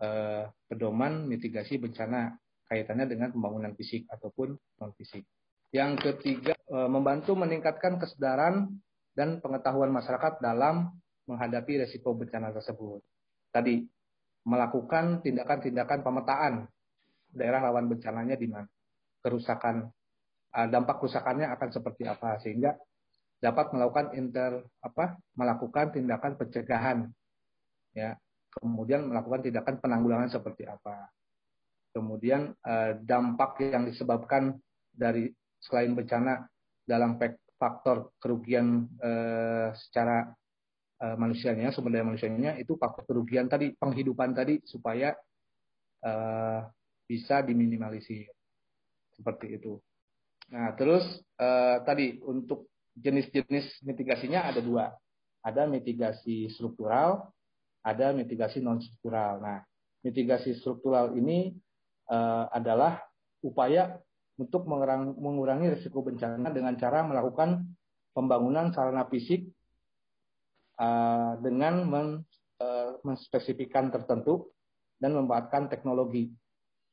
eh, 0.00 0.44
pedoman 0.68 1.28
mitigasi 1.28 1.76
bencana 1.80 2.34
kaitannya 2.70 3.06
dengan 3.10 3.28
pembangunan 3.34 3.74
fisik 3.74 4.06
ataupun 4.10 4.54
non 4.54 4.92
fisik. 4.94 5.26
Yang 5.70 5.92
ketiga, 6.02 6.54
eh, 6.54 6.88
membantu 6.90 7.38
meningkatkan 7.38 7.98
kesadaran 7.98 8.70
dan 9.20 9.36
pengetahuan 9.44 9.92
masyarakat 9.92 10.40
dalam 10.40 10.88
menghadapi 11.28 11.84
resiko 11.84 12.16
bencana 12.16 12.56
tersebut. 12.56 13.04
Tadi 13.52 13.84
melakukan 14.48 15.20
tindakan-tindakan 15.20 16.00
pemetaan 16.00 16.64
daerah 17.28 17.68
rawan 17.68 17.84
bencananya 17.92 18.40
di 18.40 18.48
mana 18.48 18.64
kerusakan 19.20 19.92
eh, 20.56 20.68
dampak 20.72 21.04
kerusakannya 21.04 21.52
akan 21.52 21.68
seperti 21.68 22.08
apa 22.08 22.40
sehingga 22.40 22.72
dapat 23.44 23.76
melakukan 23.76 24.16
inter 24.16 24.64
apa 24.80 25.20
melakukan 25.36 25.92
tindakan 25.92 26.40
pencegahan 26.40 26.98
ya 27.92 28.16
kemudian 28.56 29.04
melakukan 29.04 29.44
tindakan 29.44 29.76
penanggulangan 29.84 30.32
seperti 30.32 30.64
apa 30.64 31.12
kemudian 31.92 32.56
eh, 32.64 32.96
dampak 33.04 33.60
yang 33.68 33.84
disebabkan 33.84 34.56
dari 34.88 35.28
selain 35.60 35.92
bencana 35.92 36.48
dalam 36.88 37.20
faktor 37.60 38.16
kerugian 38.16 38.88
eh, 38.96 39.68
secara 39.76 40.32
eh, 40.96 41.16
manusianya 41.20 41.68
sumber 41.76 41.92
daya 41.92 42.08
manusianya 42.08 42.56
itu 42.56 42.80
faktor 42.80 43.04
kerugian 43.04 43.52
tadi 43.52 43.76
penghidupan 43.76 44.32
tadi 44.32 44.64
supaya 44.64 45.12
eh, 46.00 46.60
bisa 47.04 47.44
diminimalisir 47.44 48.32
seperti 49.12 49.60
itu. 49.60 49.76
Nah 50.56 50.72
terus 50.72 51.04
eh, 51.36 51.76
tadi 51.84 52.16
untuk 52.24 52.72
jenis-jenis 52.96 53.84
mitigasinya 53.84 54.48
ada 54.48 54.64
dua, 54.64 54.88
ada 55.44 55.68
mitigasi 55.68 56.48
struktural, 56.48 57.28
ada 57.84 58.16
mitigasi 58.16 58.64
non 58.64 58.80
struktural. 58.80 59.44
Nah 59.44 59.60
mitigasi 60.00 60.56
struktural 60.56 61.12
ini 61.12 61.52
uh, 62.08 62.48
adalah 62.52 63.00
upaya 63.44 64.00
untuk 64.40 64.64
mengurangi 65.20 65.76
risiko 65.76 66.00
bencana 66.00 66.48
dengan 66.48 66.72
cara 66.80 67.04
melakukan 67.04 67.60
pembangunan 68.16 68.72
sarana 68.72 69.04
fisik 69.04 69.44
uh, 70.80 71.36
dengan 71.44 71.84
men, 71.84 72.06
uh, 72.64 72.96
menspesifikan 73.04 73.92
tertentu 73.92 74.48
dan 74.96 75.12
memanfaatkan 75.12 75.68
teknologi. 75.68 76.32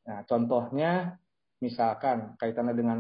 Nah, 0.04 0.28
contohnya 0.28 1.16
misalkan 1.64 2.36
kaitannya 2.36 2.76
dengan 2.76 3.00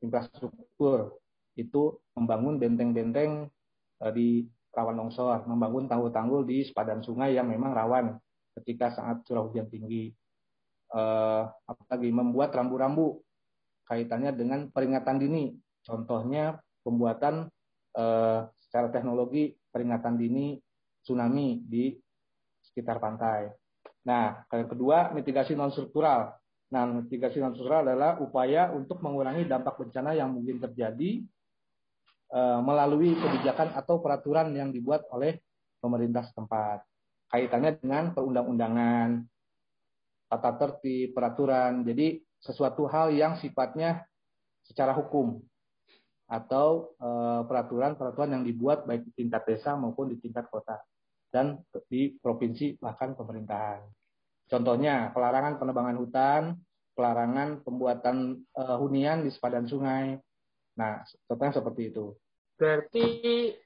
infrastruktur 0.00 1.20
itu 1.54 2.00
membangun 2.16 2.56
benteng-benteng 2.56 3.52
uh, 4.00 4.12
di 4.16 4.48
rawan 4.72 4.96
longsor, 4.96 5.44
membangun 5.46 5.86
tanggul-tanggul 5.86 6.42
di 6.48 6.66
sepadan 6.66 7.04
sungai 7.04 7.36
yang 7.36 7.46
memang 7.46 7.76
rawan 7.76 8.16
ketika 8.58 8.96
saat 8.96 9.22
curah 9.26 9.46
hujan 9.46 9.66
tinggi 9.66 10.14
eh, 10.94 11.42
apalagi 11.66 12.10
membuat 12.14 12.54
rambu-rambu 12.54 13.18
kaitannya 13.84 14.32
dengan 14.34 14.60
peringatan 14.72 15.16
dini. 15.20 15.52
Contohnya 15.84 16.56
pembuatan 16.80 17.48
eh, 17.96 18.40
secara 18.64 18.88
teknologi 18.88 19.52
peringatan 19.68 20.16
dini 20.16 20.56
tsunami 21.04 21.60
di 21.60 21.92
sekitar 22.64 22.98
pantai. 22.98 23.52
Nah, 24.08 24.44
yang 24.48 24.68
kedua 24.68 25.12
mitigasi 25.12 25.52
non 25.52 25.72
struktural. 25.72 26.32
Nah, 26.72 26.82
mitigasi 26.88 27.38
non 27.40 27.52
struktural 27.52 27.84
adalah 27.84 28.16
upaya 28.20 28.72
untuk 28.72 29.04
mengurangi 29.04 29.44
dampak 29.44 29.76
bencana 29.76 30.16
yang 30.16 30.32
mungkin 30.32 30.58
terjadi 30.64 31.20
eh, 32.32 32.60
melalui 32.64 33.12
kebijakan 33.14 33.76
atau 33.76 34.00
peraturan 34.00 34.52
yang 34.56 34.72
dibuat 34.72 35.04
oleh 35.12 35.40
pemerintah 35.84 36.24
setempat. 36.24 36.80
Kaitannya 37.28 37.76
dengan 37.76 38.16
perundang-undangan, 38.16 39.20
tata 40.32 40.50
tertib, 40.56 41.12
peraturan. 41.12 41.84
Jadi 41.84 42.23
sesuatu 42.44 42.84
hal 42.84 43.08
yang 43.16 43.40
sifatnya 43.40 44.04
secara 44.68 44.92
hukum 44.92 45.40
atau 46.28 46.92
eh, 47.00 47.40
peraturan-peraturan 47.48 48.36
yang 48.36 48.44
dibuat 48.44 48.84
baik 48.84 49.08
di 49.08 49.24
tingkat 49.24 49.48
desa 49.48 49.72
maupun 49.76 50.12
di 50.12 50.20
tingkat 50.20 50.48
kota 50.52 50.76
dan 51.32 51.58
di 51.90 52.14
provinsi 52.20 52.78
bahkan 52.78 53.16
pemerintahan. 53.18 53.82
Contohnya 54.46 55.10
pelarangan 55.10 55.58
penebangan 55.58 55.96
hutan, 55.98 56.42
pelarangan 56.94 57.66
pembuatan 57.66 58.38
uh, 58.54 58.78
hunian 58.78 59.26
di 59.26 59.34
sepadan 59.34 59.66
sungai. 59.66 60.14
Nah, 60.78 61.02
contohnya 61.26 61.58
seperti 61.58 61.90
itu. 61.90 62.14
Berarti 62.54 63.06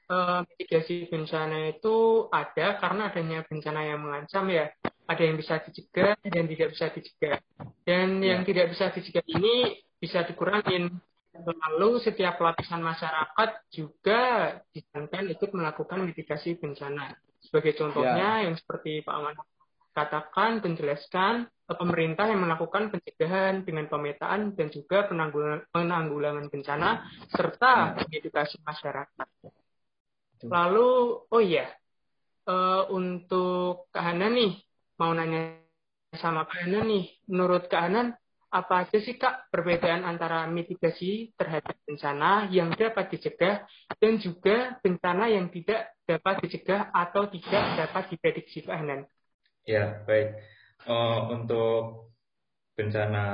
uh, 0.08 0.40
mitigasi 0.48 1.12
bencana 1.12 1.68
itu 1.68 2.26
ada 2.32 2.80
karena 2.80 3.12
adanya 3.12 3.44
bencana 3.44 3.80
yang 3.84 4.00
mengancam 4.00 4.48
ya 4.48 4.72
ada 5.08 5.22
yang 5.24 5.36
bisa 5.40 5.56
dicegah 5.64 6.16
dan 6.20 6.44
tidak 6.44 6.68
bisa 6.76 6.86
dicegah. 6.92 7.38
Dan 7.84 8.20
ya. 8.20 8.36
yang 8.36 8.42
tidak 8.44 8.72
bisa 8.72 8.92
dicegah 8.92 9.24
ini 9.24 9.80
bisa 9.96 10.24
dikurangin. 10.28 10.92
Lalu 11.38 12.02
setiap 12.02 12.40
lapisan 12.42 12.82
masyarakat 12.82 13.50
juga 13.70 14.20
disarankan 14.74 15.32
ikut 15.32 15.50
melakukan 15.54 16.04
mitigasi 16.04 16.60
bencana. 16.60 17.16
Sebagai 17.40 17.78
contohnya 17.78 18.42
ya. 18.42 18.44
yang 18.50 18.54
seperti 18.58 19.00
Pak 19.00 19.14
Aman 19.14 19.36
katakan, 19.98 20.62
penjelaskan 20.62 21.50
pemerintah 21.66 22.30
yang 22.30 22.46
melakukan 22.46 22.94
pencegahan 22.94 23.66
dengan 23.66 23.90
pemetaan 23.90 24.54
dan 24.54 24.70
juga 24.70 25.10
penanggulangan 25.74 26.46
bencana 26.46 27.02
serta 27.34 27.98
edukasi 28.14 28.62
masyarakat. 28.62 29.28
Lalu, 30.46 30.88
oh 31.26 31.42
iya, 31.42 31.66
uh, 32.46 32.86
untuk 32.94 33.90
kehanan 33.90 34.38
nih, 34.38 34.52
mau 35.02 35.10
nanya 35.10 35.58
sama 36.16 36.46
Kak 36.46 36.70
Ana 36.70 36.86
nih, 36.86 37.04
menurut 37.28 37.66
Kak 37.66 37.82
Ana, 37.90 38.14
apa 38.48 38.88
aja 38.88 38.96
sih 38.96 39.20
Kak 39.20 39.52
perbedaan 39.52 40.08
antara 40.08 40.48
mitigasi 40.48 41.36
terhadap 41.36 41.76
bencana 41.84 42.48
yang 42.48 42.72
dapat 42.72 43.12
dicegah 43.12 43.68
dan 44.00 44.16
juga 44.16 44.80
bencana 44.80 45.28
yang 45.28 45.52
tidak 45.52 45.92
dapat 46.08 46.48
dicegah 46.48 46.88
atau 46.88 47.28
tidak 47.28 47.64
dapat 47.76 48.08
diprediksi 48.08 48.64
Kak 48.64 48.80
Hanan? 48.80 49.04
Ya, 49.68 50.00
baik. 50.08 50.32
Uh, 50.88 51.28
untuk 51.36 52.08
bencana 52.72 53.26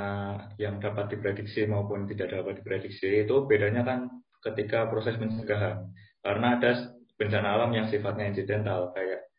yang 0.59 0.83
dapat 0.83 1.15
diprediksi 1.15 1.63
maupun 1.63 2.11
tidak 2.11 2.35
dapat 2.35 2.59
diprediksi 2.59 3.23
itu 3.23 3.47
bedanya 3.47 3.87
kan 3.87 3.99
ketika 4.43 4.91
proses 4.91 5.15
pencegahan. 5.15 5.95
Karena 6.19 6.59
ada 6.59 6.91
bencana 7.15 7.55
alam 7.55 7.71
yang 7.71 7.87
sifatnya 7.87 8.35
insidental 8.35 8.91
kayak 8.91 9.31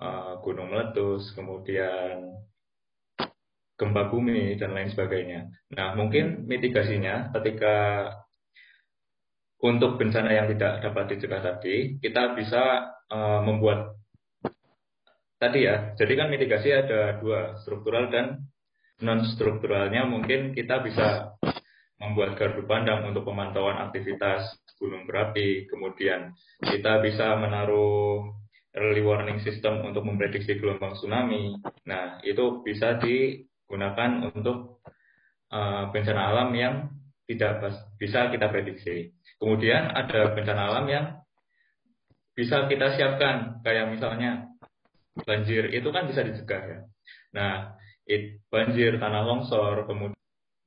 uh, 0.00 0.40
gunung 0.40 0.72
meletus, 0.72 1.28
kemudian 1.36 2.40
gempa 3.76 4.08
bumi 4.08 4.56
dan 4.56 4.72
lain 4.72 4.88
sebagainya. 4.88 5.44
Nah, 5.76 5.92
mungkin 5.92 6.48
mitigasinya 6.48 7.36
ketika 7.36 8.08
untuk 9.60 10.00
bencana 10.00 10.32
yang 10.32 10.48
tidak 10.56 10.80
dapat 10.88 11.04
dicegah 11.12 11.44
tadi, 11.44 12.00
kita 12.00 12.32
bisa 12.32 12.88
uh, 13.12 13.44
membuat 13.44 13.99
tadi 15.40 15.64
ya. 15.64 15.96
Jadi 15.96 16.12
kan 16.14 16.28
mitigasi 16.28 16.68
ada 16.68 17.16
dua, 17.16 17.56
struktural 17.64 18.12
dan 18.12 18.44
non 19.00 19.24
strukturalnya. 19.24 20.04
Mungkin 20.04 20.52
kita 20.52 20.84
bisa 20.84 21.34
membuat 21.96 22.36
gardu 22.36 22.68
pandang 22.68 23.08
untuk 23.08 23.24
pemantauan 23.24 23.80
aktivitas 23.88 24.60
gunung 24.76 25.08
berapi. 25.08 25.64
Kemudian 25.66 26.36
kita 26.60 27.00
bisa 27.00 27.40
menaruh 27.40 28.28
early 28.76 29.02
warning 29.02 29.40
system 29.42 29.82
untuk 29.82 30.04
memprediksi 30.04 30.60
gelombang 30.60 30.94
tsunami. 30.94 31.56
Nah, 31.88 32.20
itu 32.22 32.60
bisa 32.62 33.00
digunakan 33.00 34.30
untuk 34.30 34.84
uh, 35.50 35.90
bencana 35.90 36.22
alam 36.30 36.52
yang 36.54 36.74
tidak 37.26 37.62
bisa 37.98 38.30
kita 38.30 38.50
prediksi. 38.50 39.14
Kemudian 39.38 39.90
ada 39.94 40.34
bencana 40.34 40.62
alam 40.70 40.86
yang 40.90 41.04
bisa 42.34 42.66
kita 42.70 42.94
siapkan, 42.94 43.60
kayak 43.62 43.90
misalnya 43.90 44.50
banjir 45.14 45.70
itu 45.74 45.88
kan 45.90 46.06
bisa 46.06 46.22
dicegah 46.22 46.62
ya. 46.62 46.78
Nah, 47.34 47.52
it, 48.06 48.42
banjir, 48.50 48.98
tanah 48.98 49.22
longsor, 49.26 49.86
kemudian 49.86 50.18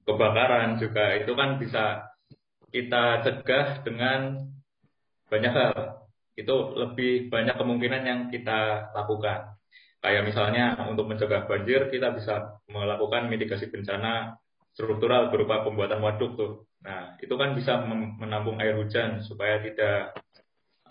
kebakaran 0.04 0.80
juga 0.80 1.16
itu 1.16 1.32
kan 1.36 1.60
bisa 1.60 2.12
kita 2.74 3.24
cegah 3.24 3.86
dengan 3.86 4.50
banyak 5.30 5.54
hal 5.54 6.04
itu 6.34 6.56
lebih 6.74 7.30
banyak 7.30 7.56
kemungkinan 7.56 8.04
yang 8.04 8.20
kita 8.34 8.92
lakukan. 8.92 9.54
Kayak 10.04 10.28
misalnya 10.28 10.76
untuk 10.90 11.08
mencegah 11.08 11.48
banjir 11.48 11.88
kita 11.88 12.12
bisa 12.12 12.60
melakukan 12.68 13.32
mitigasi 13.32 13.72
bencana 13.72 14.36
struktural 14.74 15.30
berupa 15.30 15.64
pembuatan 15.64 16.02
waduk 16.02 16.36
tuh. 16.36 16.52
Nah, 16.84 17.16
itu 17.24 17.32
kan 17.40 17.56
bisa 17.56 17.80
menampung 18.20 18.60
air 18.60 18.76
hujan 18.76 19.24
supaya 19.24 19.64
tidak 19.64 20.18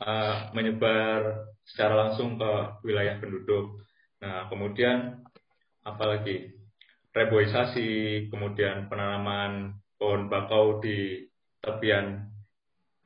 uh, 0.03 0.51
menyebar 0.53 1.47
secara 1.63 1.95
langsung 1.95 2.37
ke 2.37 2.53
wilayah 2.83 3.23
penduduk. 3.23 3.87
Nah, 4.23 4.51
kemudian 4.51 5.23
apalagi 5.87 6.59
reboisasi, 7.15 8.27
kemudian 8.31 8.91
penanaman 8.91 9.79
pohon 9.99 10.27
bakau 10.27 10.83
di 10.83 11.31
tepian 11.63 12.27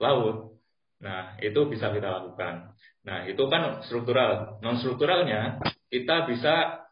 laut. 0.00 0.56
Nah, 1.04 1.36
itu 1.44 1.68
bisa 1.68 1.92
kita 1.92 2.08
lakukan. 2.08 2.72
Nah, 3.04 3.28
itu 3.28 3.44
kan 3.52 3.84
struktural. 3.84 4.58
Non 4.64 4.80
strukturalnya 4.80 5.60
kita 5.92 6.26
bisa 6.26 6.84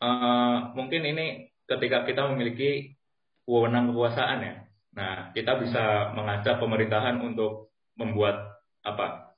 uh, 0.00 0.72
mungkin 0.72 1.04
ini 1.04 1.52
ketika 1.68 2.02
kita 2.08 2.26
memiliki 2.32 2.96
wewenang 3.44 3.92
kekuasaan 3.92 4.40
ya. 4.42 4.54
Nah, 4.90 5.14
kita 5.36 5.60
bisa 5.62 6.10
mengajak 6.16 6.58
pemerintahan 6.58 7.22
untuk 7.22 7.70
membuat 7.94 8.58
apa 8.80 9.29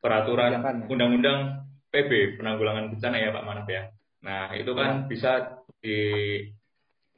peraturan 0.00 0.60
ya. 0.60 0.72
undang-undang 0.88 1.68
PB 1.92 2.40
penanggulangan 2.40 2.90
bencana 2.96 3.16
ya 3.20 3.30
Pak 3.30 3.44
Manaf 3.44 3.68
ya. 3.68 3.82
Nah, 4.20 4.52
itu 4.56 4.72
kan 4.72 5.04
ya. 5.04 5.06
bisa 5.08 5.32
di 5.80 6.00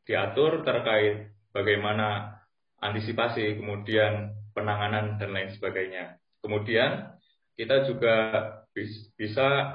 diatur 0.03 0.67
terkait 0.67 1.31
bagaimana 1.55 2.39
antisipasi, 2.83 3.63
kemudian 3.63 4.35
penanganan 4.51 5.17
dan 5.17 5.31
lain 5.31 5.51
sebagainya. 5.55 6.19
Kemudian 6.43 7.15
kita 7.55 7.87
juga 7.87 8.15
bisa 9.15 9.71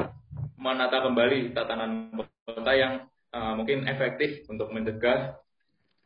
menata 0.59 0.99
kembali 1.05 1.55
tatanan 1.55 2.11
kota 2.43 2.73
yang 2.75 3.07
uh, 3.31 3.53
mungkin 3.55 3.87
efektif 3.87 4.43
untuk 4.51 4.73
mencegah 4.75 5.39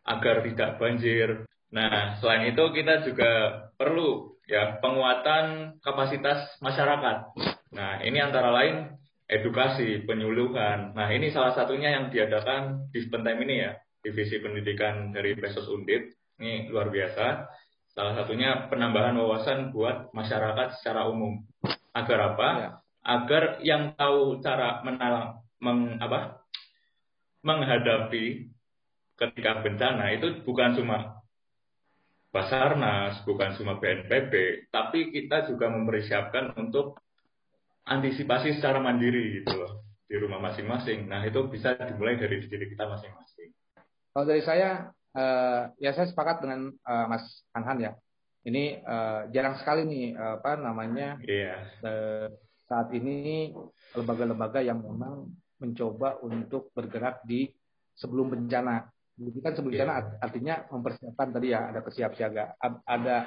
agar 0.05 0.45
tidak 0.45 0.77
banjir. 0.77 1.49
Nah, 1.71 2.19
selain 2.19 2.51
itu 2.51 2.63
kita 2.75 3.07
juga 3.07 3.31
perlu 3.79 4.35
ya 4.51 4.83
penguatan 4.83 5.79
kapasitas 5.79 6.59
masyarakat. 6.59 7.31
Nah, 7.71 8.03
ini 8.03 8.19
antara 8.19 8.51
lain 8.51 8.99
edukasi, 9.31 10.03
penyuluhan. 10.03 10.91
Nah, 10.91 11.07
ini 11.07 11.31
salah 11.31 11.55
satunya 11.55 11.95
yang 11.95 12.11
diadakan 12.11 12.91
di 12.91 12.99
Spentem 13.07 13.39
ini 13.47 13.63
ya, 13.63 13.71
Divisi 14.03 14.43
Pendidikan 14.43 15.15
dari 15.15 15.39
Pesos 15.39 15.71
Undip. 15.71 16.11
Ini 16.35 16.67
luar 16.67 16.91
biasa. 16.91 17.47
Salah 17.95 18.19
satunya 18.19 18.67
penambahan 18.67 19.15
wawasan 19.15 19.71
buat 19.71 20.11
masyarakat 20.11 20.83
secara 20.83 21.07
umum. 21.07 21.47
Agar 21.95 22.35
apa? 22.35 22.47
Ya 22.59 22.71
agar 23.01 23.61
yang 23.65 23.97
tahu 23.97 24.39
cara 24.41 24.81
menalang 24.85 25.41
meng, 25.57 25.97
apa, 25.97 26.45
menghadapi 27.41 28.49
ketika 29.17 29.61
bencana 29.65 30.13
itu 30.13 30.41
bukan 30.45 30.77
cuma 30.77 31.20
Basarnas, 32.31 33.27
bukan 33.27 33.59
cuma 33.59 33.75
BNPB, 33.75 34.65
tapi 34.71 35.11
kita 35.11 35.51
juga 35.51 35.67
mempersiapkan 35.67 36.55
untuk 36.55 36.95
antisipasi 37.83 38.55
secara 38.55 38.79
mandiri 38.79 39.43
gitu 39.43 39.51
loh 39.59 39.83
di 40.07 40.15
rumah 40.15 40.39
masing-masing. 40.39 41.11
Nah 41.11 41.27
itu 41.27 41.43
bisa 41.51 41.75
dimulai 41.75 42.15
dari 42.15 42.39
diri 42.39 42.71
kita 42.71 42.87
masing-masing. 42.87 43.51
Kalau 44.15 44.25
dari 44.27 44.43
saya, 44.47 44.95
uh, 45.11 45.75
ya 45.75 45.91
saya 45.91 46.07
sepakat 46.07 46.43
dengan 46.43 46.71
uh, 46.87 47.05
Mas 47.11 47.43
Hanhan 47.51 47.79
ya. 47.83 47.91
Ini 48.41 48.79
uh, 48.81 49.21
jarang 49.29 49.59
sekali 49.59 49.85
nih 49.85 50.17
uh, 50.17 50.41
apa 50.41 50.57
namanya 50.57 51.21
yeah. 51.21 51.61
Iya 51.83 52.33
saat 52.71 52.87
ini 52.95 53.51
lembaga-lembaga 53.99 54.63
yang 54.63 54.79
memang 54.79 55.27
mencoba 55.59 56.23
untuk 56.23 56.71
bergerak 56.71 57.19
di 57.27 57.51
sebelum 57.99 58.31
bencana. 58.31 58.87
Jadi 59.21 59.39
kan 59.45 59.53
sebelum 59.53 59.73
bencana 59.77 59.93
iya. 59.93 60.17
artinya 60.17 60.55
mempersiapkan 60.73 61.27
tadi 61.29 61.47
ya 61.53 61.59
ada 61.69 61.79
kesiapsiagaan, 61.85 62.71
ada 62.89 63.17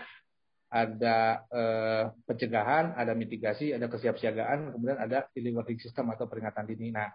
ada 0.74 1.16
eh, 1.54 2.04
pencegahan, 2.26 2.98
ada 2.98 3.14
mitigasi, 3.14 3.70
ada 3.70 3.86
kesiapsiagaan, 3.86 4.74
kemudian 4.74 4.98
ada 4.98 5.30
early 5.38 5.54
warning 5.54 5.78
system 5.78 6.10
atau 6.10 6.26
peringatan 6.26 6.66
dini. 6.66 6.90
Nah, 6.90 7.14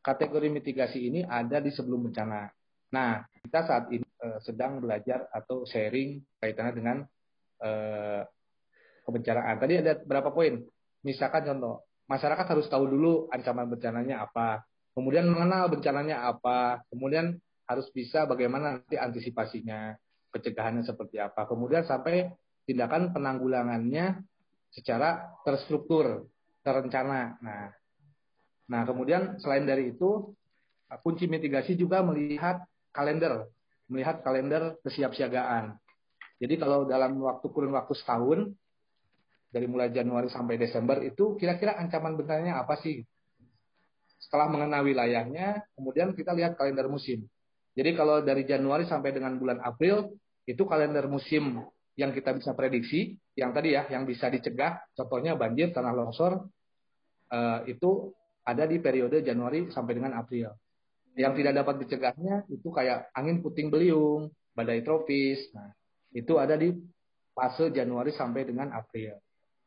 kategori 0.00 0.48
mitigasi 0.48 1.12
ini 1.12 1.20
ada 1.28 1.60
di 1.60 1.68
sebelum 1.68 2.08
bencana. 2.08 2.48
Nah, 2.96 3.20
kita 3.44 3.60
saat 3.68 3.92
ini 3.92 4.08
eh, 4.24 4.38
sedang 4.40 4.80
belajar 4.80 5.28
atau 5.28 5.68
sharing 5.68 6.24
kaitannya 6.40 6.72
dengan 6.72 6.96
eh, 7.60 8.24
kebencanaan. 9.04 9.60
Tadi 9.60 9.74
ada 9.84 9.92
berapa 10.00 10.32
poin? 10.32 10.64
Misalkan 11.04 11.44
contoh, 11.44 11.84
masyarakat 12.08 12.46
harus 12.48 12.66
tahu 12.72 12.88
dulu 12.88 13.28
ancaman 13.28 13.68
bencananya 13.68 14.24
apa, 14.24 14.64
kemudian 14.96 15.28
mengenal 15.28 15.68
bencananya 15.68 16.32
apa, 16.32 16.80
kemudian 16.88 17.36
harus 17.66 17.86
bisa 17.90 18.24
bagaimana 18.24 18.80
nanti 18.80 18.94
antisipasinya, 18.96 19.94
pencegahannya 20.30 20.86
seperti 20.86 21.18
apa, 21.18 21.46
kemudian 21.50 21.82
sampai 21.82 22.30
tindakan 22.66 23.10
penanggulangannya 23.14 24.22
secara 24.70 25.34
terstruktur, 25.42 26.26
terencana. 26.62 27.38
Nah, 27.42 27.70
nah 28.66 28.82
kemudian 28.86 29.38
selain 29.42 29.66
dari 29.66 29.94
itu, 29.94 30.34
kunci 31.02 31.26
mitigasi 31.26 31.74
juga 31.74 32.02
melihat 32.02 32.62
kalender, 32.94 33.50
melihat 33.90 34.22
kalender 34.22 34.78
kesiapsiagaan. 34.82 35.74
Jadi 36.36 36.54
kalau 36.60 36.84
dalam 36.84 37.16
waktu 37.22 37.46
kurun 37.48 37.72
waktu 37.74 37.94
setahun, 37.96 38.52
dari 39.50 39.66
mulai 39.70 39.88
Januari 39.88 40.28
sampai 40.28 40.60
Desember 40.60 41.00
itu 41.00 41.38
kira-kira 41.40 41.80
ancaman 41.80 42.18
bencananya 42.18 42.60
apa 42.60 42.76
sih? 42.82 43.00
Setelah 44.20 44.52
mengenal 44.52 44.84
wilayahnya, 44.84 45.64
kemudian 45.78 46.12
kita 46.12 46.36
lihat 46.36 46.58
kalender 46.60 46.90
musim. 46.90 47.24
Jadi 47.76 47.90
kalau 47.92 48.24
dari 48.24 48.48
Januari 48.48 48.88
sampai 48.88 49.12
dengan 49.12 49.36
bulan 49.36 49.60
April 49.60 50.16
itu 50.48 50.64
kalender 50.64 51.04
musim 51.06 51.60
yang 51.96 52.12
kita 52.12 52.32
bisa 52.32 52.56
prediksi, 52.56 53.16
yang 53.36 53.52
tadi 53.52 53.76
ya, 53.76 53.84
yang 53.92 54.08
bisa 54.08 54.32
dicegah, 54.32 54.80
contohnya 54.96 55.36
banjir, 55.36 55.72
tanah 55.72 55.92
longsor, 55.92 56.48
eh, 57.32 57.60
itu 57.76 58.12
ada 58.44 58.64
di 58.64 58.80
periode 58.80 59.20
Januari 59.20 59.68
sampai 59.68 59.92
dengan 59.96 60.16
April. 60.16 60.56
Yang 61.16 61.32
tidak 61.44 61.54
dapat 61.64 61.74
dicegahnya 61.84 62.44
itu 62.52 62.68
kayak 62.72 63.12
angin 63.16 63.40
puting 63.40 63.68
beliung, 63.72 64.28
badai 64.52 64.84
tropis. 64.84 65.48
Nah, 65.52 65.72
itu 66.12 66.36
ada 66.36 66.56
di 66.56 66.72
fase 67.32 67.72
Januari 67.72 68.12
sampai 68.12 68.44
dengan 68.44 68.72
April 68.72 69.16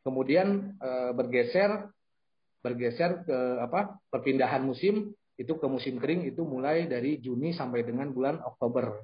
kemudian 0.03 0.75
e, 0.79 0.89
bergeser 1.15 1.91
bergeser 2.59 3.23
ke 3.23 3.37
apa 3.63 3.95
perpindahan 4.11 4.63
musim 4.63 5.15
itu 5.39 5.55
ke 5.55 5.67
musim 5.71 5.95
kering 5.95 6.27
itu 6.27 6.43
mulai 6.43 6.83
dari 6.83 7.15
Juni 7.23 7.55
sampai 7.55 7.87
dengan 7.87 8.11
bulan 8.11 8.43
Oktober. 8.43 8.99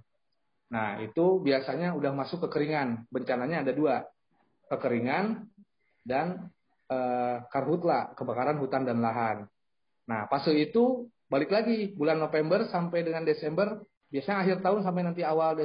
Nah 0.76 1.00
itu 1.00 1.40
biasanya 1.40 1.96
udah 1.96 2.12
masuk 2.12 2.44
kekeringan. 2.46 3.08
Bencananya 3.08 3.64
ada 3.64 3.72
dua, 3.72 4.04
kekeringan 4.68 5.48
dan 6.04 6.52
e, 6.92 6.98
karhutla, 7.48 8.12
kebakaran 8.20 8.60
hutan 8.60 8.84
dan 8.84 9.00
lahan. 9.00 9.48
Nah 10.12 10.28
fase 10.28 10.52
itu 10.52 11.08
balik 11.32 11.56
lagi 11.56 11.96
bulan 11.96 12.20
November 12.20 12.68
sampai 12.68 13.08
dengan 13.08 13.24
Desember, 13.24 13.80
biasanya 14.12 14.44
akhir 14.44 14.58
tahun 14.60 14.84
sampai 14.84 15.02
nanti 15.08 15.24
awal 15.24 15.56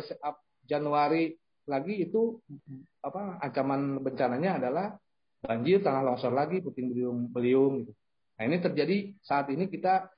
Januari 0.70 1.34
lagi 1.66 2.06
itu 2.06 2.38
apa 3.02 3.42
ancaman 3.42 3.98
bencananya 4.06 4.62
adalah 4.62 4.86
banjir, 5.42 5.82
tanah 5.82 6.06
longsor 6.06 6.30
lagi, 6.30 6.62
puting 6.62 6.94
beliung, 6.94 7.18
beliung 7.26 7.74
gitu. 7.82 7.92
Nah 8.38 8.44
ini 8.48 8.56
terjadi 8.62 8.96
saat 9.20 9.50
ini 9.52 9.68
kita 9.68 10.08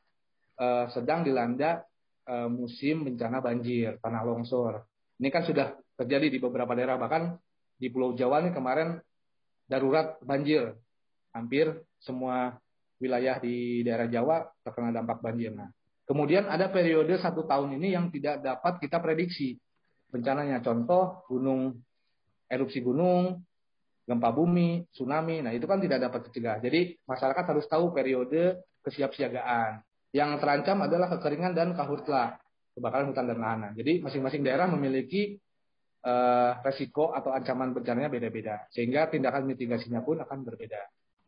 uh, 0.59 0.87
sedang 0.91 1.23
dilanda 1.23 1.85
uh, 2.29 2.49
musim 2.49 3.07
bencana 3.07 3.38
banjir, 3.38 3.97
tanah 4.03 4.23
longsor. 4.27 4.83
Ini 5.23 5.29
kan 5.31 5.47
sudah 5.47 5.77
terjadi 5.97 6.29
di 6.33 6.38
beberapa 6.43 6.75
daerah, 6.75 6.99
bahkan 6.99 7.38
di 7.79 7.93
Pulau 7.93 8.15
Jawa 8.17 8.43
nih 8.43 8.55
kemarin 8.55 8.99
darurat 9.71 10.19
banjir. 10.25 10.75
Hampir 11.33 11.81
semua 11.97 12.61
wilayah 13.01 13.41
di 13.41 13.81
daerah 13.81 14.05
Jawa 14.07 14.45
terkena 14.61 14.93
dampak 14.93 15.25
banjir. 15.25 15.51
Nah, 15.51 15.73
kemudian 16.05 16.45
ada 16.47 16.69
periode 16.69 17.17
satu 17.17 17.49
tahun 17.49 17.81
ini 17.81 17.97
yang 17.97 18.12
tidak 18.12 18.45
dapat 18.45 18.79
kita 18.85 19.01
prediksi 19.01 19.57
bencananya. 20.12 20.61
Contoh 20.61 21.25
gunung 21.27 21.81
erupsi 22.53 22.85
gunung, 22.85 23.41
gempa 24.05 24.29
bumi, 24.29 24.85
tsunami. 24.93 25.41
Nah, 25.41 25.57
itu 25.57 25.65
kan 25.65 25.81
tidak 25.81 26.05
dapat 26.05 26.29
dicegah. 26.29 26.61
Jadi, 26.61 27.01
masyarakat 27.09 27.45
harus 27.49 27.65
tahu 27.65 27.97
periode 27.97 28.61
kesiapsiagaan. 28.85 29.81
Yang 30.12 30.44
terancam 30.44 30.85
adalah 30.85 31.09
kekeringan 31.16 31.57
dan 31.57 31.72
kahutla, 31.72 32.37
kebakaran 32.77 33.09
hutan 33.11 33.25
dan 33.33 33.38
lahan. 33.40 33.59
Nah, 33.64 33.72
jadi, 33.72 34.05
masing-masing 34.05 34.44
daerah 34.44 34.68
memiliki 34.68 35.40
uh, 36.05 36.61
resiko 36.61 37.16
atau 37.16 37.33
ancaman 37.33 37.72
bencananya 37.72 38.12
beda-beda. 38.12 38.68
Sehingga 38.68 39.09
tindakan 39.09 39.48
mitigasinya 39.48 40.05
pun 40.05 40.20
akan 40.20 40.38
berbeda. 40.44 40.81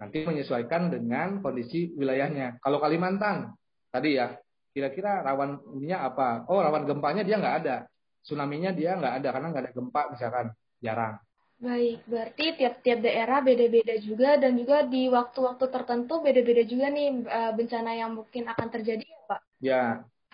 Nanti 0.04 0.26
menyesuaikan 0.26 0.92
dengan 0.92 1.40
kondisi 1.40 1.96
wilayahnya. 1.96 2.60
Kalau 2.60 2.76
Kalimantan, 2.76 3.56
tadi 3.88 4.20
ya, 4.20 4.36
kira-kira 4.74 5.24
rawan 5.24 5.62
ininya 5.80 6.10
apa? 6.10 6.28
Oh, 6.50 6.60
rawan 6.60 6.84
gempanya 6.84 7.22
dia 7.24 7.40
nggak 7.40 7.56
ada. 7.64 7.76
Tsunami-nya 8.20 8.76
dia 8.76 8.98
nggak 9.00 9.22
ada 9.22 9.28
karena 9.32 9.48
nggak 9.54 9.62
ada 9.64 9.72
gempa 9.72 10.02
misalkan, 10.12 10.46
jarang. 10.82 11.14
Baik, 11.62 12.02
berarti 12.10 12.44
tiap-tiap 12.58 12.98
daerah 13.00 13.38
beda-beda 13.40 13.94
juga 14.02 14.36
dan 14.36 14.58
juga 14.58 14.84
di 14.84 15.06
waktu-waktu 15.06 15.64
tertentu 15.70 16.20
beda-beda 16.20 16.62
juga 16.66 16.90
nih 16.90 17.08
eh, 17.24 17.52
bencana 17.54 17.90
yang 17.94 18.10
mungkin 18.18 18.44
akan 18.50 18.68
terjadi 18.68 19.06
ya 19.06 19.20
Pak? 19.30 19.40
Ya. 19.62 19.84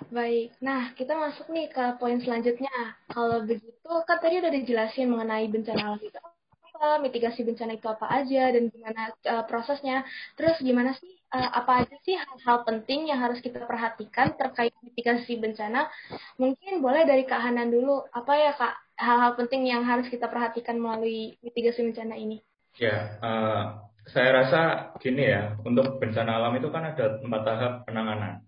Baik, 0.09 0.57
nah 0.65 0.97
kita 0.97 1.13
masuk 1.13 1.53
nih 1.53 1.69
ke 1.69 2.01
poin 2.01 2.17
selanjutnya. 2.25 2.73
Kalau 3.13 3.45
begitu, 3.45 3.93
kan 4.09 4.17
tadi 4.17 4.41
udah 4.41 4.49
dijelasin 4.49 5.13
mengenai 5.13 5.45
bencana 5.53 5.93
alam 5.93 6.01
itu 6.01 6.17
apa, 6.17 7.05
mitigasi 7.05 7.45
bencana 7.45 7.77
itu 7.77 7.85
apa 7.85 8.09
aja, 8.09 8.49
dan 8.49 8.73
gimana 8.73 9.13
uh, 9.29 9.45
prosesnya. 9.45 10.01
Terus 10.41 10.57
gimana 10.65 10.97
sih, 10.97 11.21
uh, 11.37 11.51
apa 11.53 11.85
aja 11.85 11.97
sih 12.01 12.17
hal-hal 12.17 12.65
penting 12.65 13.13
yang 13.13 13.21
harus 13.21 13.45
kita 13.45 13.61
perhatikan 13.69 14.33
terkait 14.41 14.73
mitigasi 14.81 15.37
bencana? 15.37 15.93
Mungkin 16.41 16.81
boleh 16.81 17.05
dari 17.05 17.29
Kak 17.29 17.45
Hanan 17.45 17.69
dulu, 17.69 18.01
apa 18.09 18.33
ya 18.41 18.57
Kak 18.57 18.90
hal-hal 19.01 19.33
penting 19.41 19.65
yang 19.65 19.83
harus 19.89 20.07
kita 20.13 20.29
perhatikan 20.29 20.77
melalui 20.77 21.41
mitigasi 21.41 21.81
bencana 21.81 22.21
ini? 22.21 22.45
Ya, 22.77 23.17
uh, 23.25 23.89
saya 24.13 24.31
rasa 24.45 24.61
gini 25.01 25.25
ya, 25.27 25.57
untuk 25.65 25.97
bencana 25.99 26.37
alam 26.37 26.55
itu 26.61 26.69
kan 26.69 26.93
ada 26.93 27.19
empat 27.25 27.43
tahap 27.43 27.73
penanganan, 27.89 28.45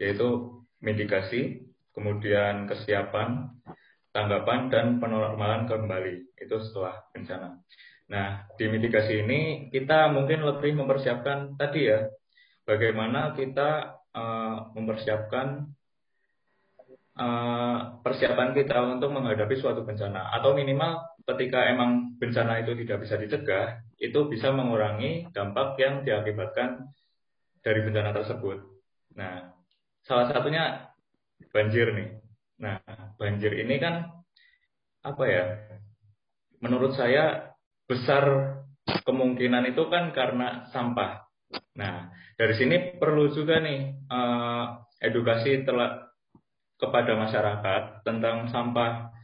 yaitu 0.00 0.60
mitigasi, 0.80 1.68
kemudian 1.92 2.66
kesiapan, 2.66 3.52
tanggapan, 4.10 4.72
dan 4.72 4.86
penormalan 4.98 5.68
kembali. 5.68 6.34
Itu 6.40 6.58
setelah 6.64 7.04
bencana. 7.12 7.60
Nah, 8.10 8.48
di 8.58 8.66
mitigasi 8.66 9.22
ini 9.22 9.70
kita 9.70 10.10
mungkin 10.10 10.42
lebih 10.42 10.74
mempersiapkan 10.74 11.54
tadi 11.54 11.86
ya, 11.86 12.08
bagaimana 12.66 13.36
kita 13.36 14.00
uh, 14.12 14.74
mempersiapkan 14.74 15.70
Eh, 17.12 17.78
persiapan 18.00 18.56
kita 18.56 18.80
untuk 18.88 19.12
menghadapi 19.12 19.60
suatu 19.60 19.84
bencana 19.84 20.32
atau 20.32 20.56
minimal 20.56 20.96
ketika 21.28 21.68
emang 21.68 22.16
bencana 22.16 22.64
itu 22.64 22.72
tidak 22.72 23.04
bisa 23.04 23.20
dicegah 23.20 23.84
itu 24.00 24.32
bisa 24.32 24.48
mengurangi 24.48 25.28
dampak 25.28 25.76
yang 25.76 26.08
diakibatkan 26.08 26.88
dari 27.60 27.84
bencana 27.84 28.16
tersebut. 28.16 28.64
Nah, 29.12 29.52
salah 30.08 30.32
satunya 30.32 30.88
banjir 31.52 31.92
nih. 31.92 32.16
Nah, 32.64 32.80
banjir 33.20 33.60
ini 33.60 33.76
kan 33.76 34.08
apa 35.04 35.24
ya? 35.28 35.44
Menurut 36.64 36.96
saya 36.96 37.52
besar 37.84 38.56
kemungkinan 39.04 39.68
itu 39.68 39.84
kan 39.92 40.16
karena 40.16 40.64
sampah. 40.72 41.28
Nah, 41.76 42.08
dari 42.40 42.56
sini 42.56 42.96
perlu 42.96 43.28
juga 43.36 43.60
nih 43.60 44.00
uh, 44.08 44.80
edukasi 44.96 45.60
telah 45.68 46.11
kepada 46.82 47.14
masyarakat 47.14 48.02
tentang 48.02 48.50
sampah 48.50 49.14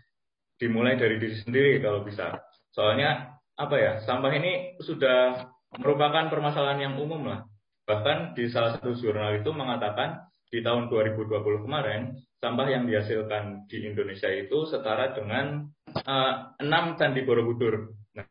dimulai 0.62 0.94
dari 0.94 1.18
diri 1.18 1.34
sendiri 1.42 1.82
kalau 1.82 2.06
bisa. 2.06 2.38
Soalnya 2.70 3.34
apa 3.58 3.74
ya, 3.74 3.92
sampah 4.06 4.30
ini 4.38 4.78
sudah 4.78 5.50
merupakan 5.74 6.30
permasalahan 6.30 6.90
yang 6.90 6.94
umum 7.02 7.26
lah. 7.26 7.42
Bahkan 7.90 8.38
di 8.38 8.46
salah 8.46 8.78
satu 8.78 8.94
jurnal 8.94 9.42
itu 9.42 9.50
mengatakan 9.50 10.30
di 10.48 10.62
tahun 10.62 10.86
2020 10.86 11.66
kemarin 11.66 12.14
sampah 12.38 12.68
yang 12.70 12.86
dihasilkan 12.86 13.66
di 13.66 13.90
Indonesia 13.90 14.30
itu 14.30 14.64
setara 14.70 15.12
dengan 15.12 15.66
uh, 16.06 16.54
6 16.62 16.98
candi 17.00 17.26
Borobudur. 17.26 17.90
Nah, 18.14 18.24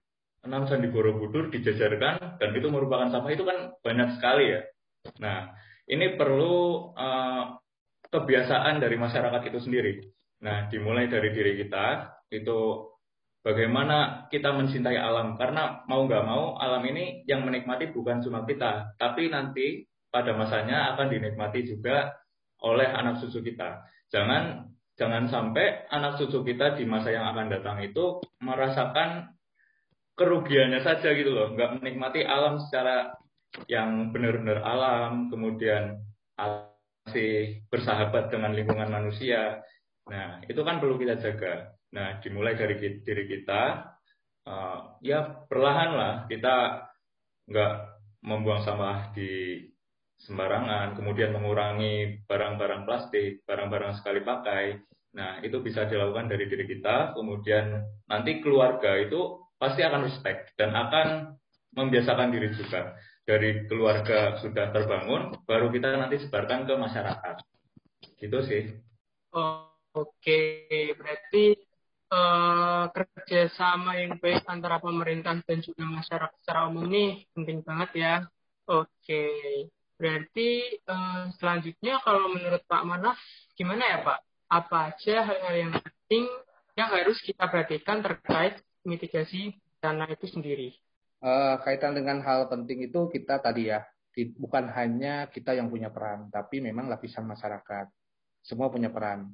6 0.48 0.70
candi 0.72 0.88
Borobudur 0.88 1.52
dijajarkan 1.52 2.40
dan 2.40 2.50
itu 2.56 2.68
merupakan 2.72 3.12
sampah 3.12 3.32
itu 3.34 3.44
kan 3.44 3.76
banyak 3.84 4.18
sekali 4.18 4.56
ya. 4.56 4.62
Nah, 5.20 5.52
ini 5.92 6.16
perlu 6.16 6.92
uh, 6.96 7.60
kebiasaan 8.12 8.80
dari 8.80 8.96
masyarakat 8.96 9.42
itu 9.52 9.60
sendiri. 9.60 9.94
Nah, 10.44 10.70
dimulai 10.70 11.10
dari 11.10 11.34
diri 11.34 11.58
kita, 11.58 12.14
itu 12.30 12.88
bagaimana 13.42 14.30
kita 14.30 14.54
mencintai 14.54 15.00
alam. 15.00 15.40
Karena 15.40 15.82
mau 15.90 16.06
nggak 16.06 16.24
mau, 16.28 16.56
alam 16.60 16.84
ini 16.86 17.24
yang 17.26 17.44
menikmati 17.48 17.90
bukan 17.92 18.22
cuma 18.22 18.44
kita, 18.46 18.96
tapi 19.00 19.32
nanti 19.32 19.88
pada 20.12 20.34
masanya 20.34 20.96
akan 20.96 21.08
dinikmati 21.12 21.68
juga 21.68 22.16
oleh 22.64 22.88
anak 22.90 23.22
cucu 23.22 23.54
kita. 23.54 23.86
Jangan 24.10 24.72
jangan 24.98 25.30
sampai 25.30 25.86
anak 25.94 26.18
cucu 26.18 26.42
kita 26.42 26.74
di 26.74 26.88
masa 26.90 27.14
yang 27.14 27.30
akan 27.30 27.54
datang 27.54 27.78
itu 27.86 28.18
merasakan 28.42 29.30
kerugiannya 30.18 30.82
saja 30.82 31.14
gitu 31.14 31.30
loh, 31.30 31.54
nggak 31.54 31.78
menikmati 31.78 32.26
alam 32.26 32.58
secara 32.58 33.14
yang 33.70 34.10
benar-benar 34.10 34.66
alam, 34.66 35.30
kemudian 35.30 36.02
alam 36.34 36.77
masih 37.08 37.64
bersahabat 37.72 38.28
dengan 38.28 38.52
lingkungan 38.52 38.92
manusia. 38.92 39.64
Nah, 40.12 40.44
itu 40.44 40.60
kan 40.60 40.84
perlu 40.84 41.00
kita 41.00 41.16
jaga. 41.24 41.72
Nah, 41.96 42.20
dimulai 42.20 42.60
dari 42.60 42.76
diri 43.00 43.24
kita, 43.32 43.88
uh, 44.44 45.00
ya 45.00 45.48
perlahan 45.48 45.96
lah 45.96 46.14
kita 46.28 46.84
nggak 47.48 47.74
membuang 48.28 48.60
sampah 48.68 49.16
di 49.16 49.64
sembarangan, 50.20 51.00
kemudian 51.00 51.32
mengurangi 51.32 52.28
barang-barang 52.28 52.84
plastik, 52.84 53.48
barang-barang 53.48 54.04
sekali 54.04 54.20
pakai. 54.28 54.76
Nah, 55.16 55.40
itu 55.40 55.64
bisa 55.64 55.88
dilakukan 55.88 56.28
dari 56.28 56.52
diri 56.52 56.68
kita, 56.68 57.16
kemudian 57.16 57.88
nanti 58.12 58.44
keluarga 58.44 59.00
itu 59.00 59.48
pasti 59.56 59.80
akan 59.80 60.12
respect 60.12 60.60
dan 60.60 60.76
akan 60.76 61.40
membiasakan 61.72 62.36
diri 62.36 62.52
juga 62.52 63.00
dari 63.28 63.68
keluarga 63.68 64.40
sudah 64.40 64.72
terbangun, 64.72 65.36
baru 65.44 65.68
kita 65.68 66.00
nanti 66.00 66.24
sebarkan 66.24 66.64
ke 66.64 66.74
masyarakat. 66.80 67.36
Gitu 68.24 68.40
sih. 68.48 68.64
Oh, 69.36 69.68
Oke, 69.98 70.14
okay. 70.70 70.94
berarti 70.94 71.58
uh, 72.14 72.86
kerjasama 72.94 73.98
yang 73.98 74.22
baik 74.22 74.46
antara 74.46 74.78
pemerintah 74.78 75.34
dan 75.42 75.58
juga 75.66 75.90
masyarakat 75.90 76.38
secara 76.38 76.70
umum 76.70 76.86
ini 76.86 77.26
penting 77.34 77.66
banget 77.66 77.90
ya. 77.98 78.14
Oke, 78.70 78.86
okay. 79.02 79.66
berarti 79.98 80.78
uh, 80.86 81.34
selanjutnya 81.42 81.98
kalau 82.06 82.30
menurut 82.30 82.62
Pak 82.70 82.84
Manaf, 82.86 83.18
gimana 83.58 83.90
ya 83.90 83.98
Pak? 84.06 84.20
Apa 84.54 84.94
aja 84.94 85.26
hal-hal 85.26 85.56
yang 85.66 85.74
penting 85.74 86.30
yang 86.78 86.94
harus 86.94 87.18
kita 87.26 87.50
perhatikan 87.50 88.06
terkait 88.06 88.62
mitigasi 88.86 89.58
dana 89.82 90.06
itu 90.14 90.30
sendiri? 90.30 90.78
Uh, 91.22 91.56
kaitan 91.62 91.98
dengan 91.98 92.22
hal 92.22 92.50
penting 92.52 92.88
itu 92.88 93.08
kita 93.10 93.40
tadi 93.42 93.70
ya, 93.72 93.86
bukan 94.38 94.74
hanya 94.74 95.30
kita 95.30 95.54
yang 95.54 95.70
punya 95.70 95.94
peran, 95.94 96.34
tapi 96.34 96.58
memang 96.58 96.90
lapisan 96.90 97.26
masyarakat. 97.30 97.86
Semua 98.42 98.72
punya 98.74 98.90
peran, 98.90 99.30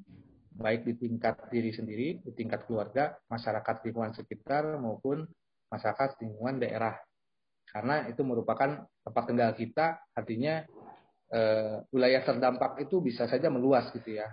baik 0.54 0.84
di 0.84 0.94
tingkat 1.00 1.48
diri 1.48 1.72
sendiri, 1.72 2.20
di 2.20 2.32
tingkat 2.36 2.68
keluarga, 2.68 3.16
masyarakat 3.32 3.86
lingkungan 3.88 4.12
sekitar, 4.12 4.76
maupun 4.82 5.24
masyarakat 5.72 6.20
lingkungan 6.22 6.60
daerah. 6.60 6.98
Karena 7.70 8.06
itu 8.06 8.22
merupakan 8.22 8.86
tempat 8.86 9.24
tinggal 9.26 9.52
kita, 9.58 9.98
artinya 10.14 10.62
eh, 11.34 11.82
wilayah 11.90 12.22
terdampak 12.22 12.86
itu 12.86 13.02
bisa 13.02 13.26
saja 13.26 13.50
meluas 13.50 13.90
gitu 13.96 14.20
ya. 14.20 14.30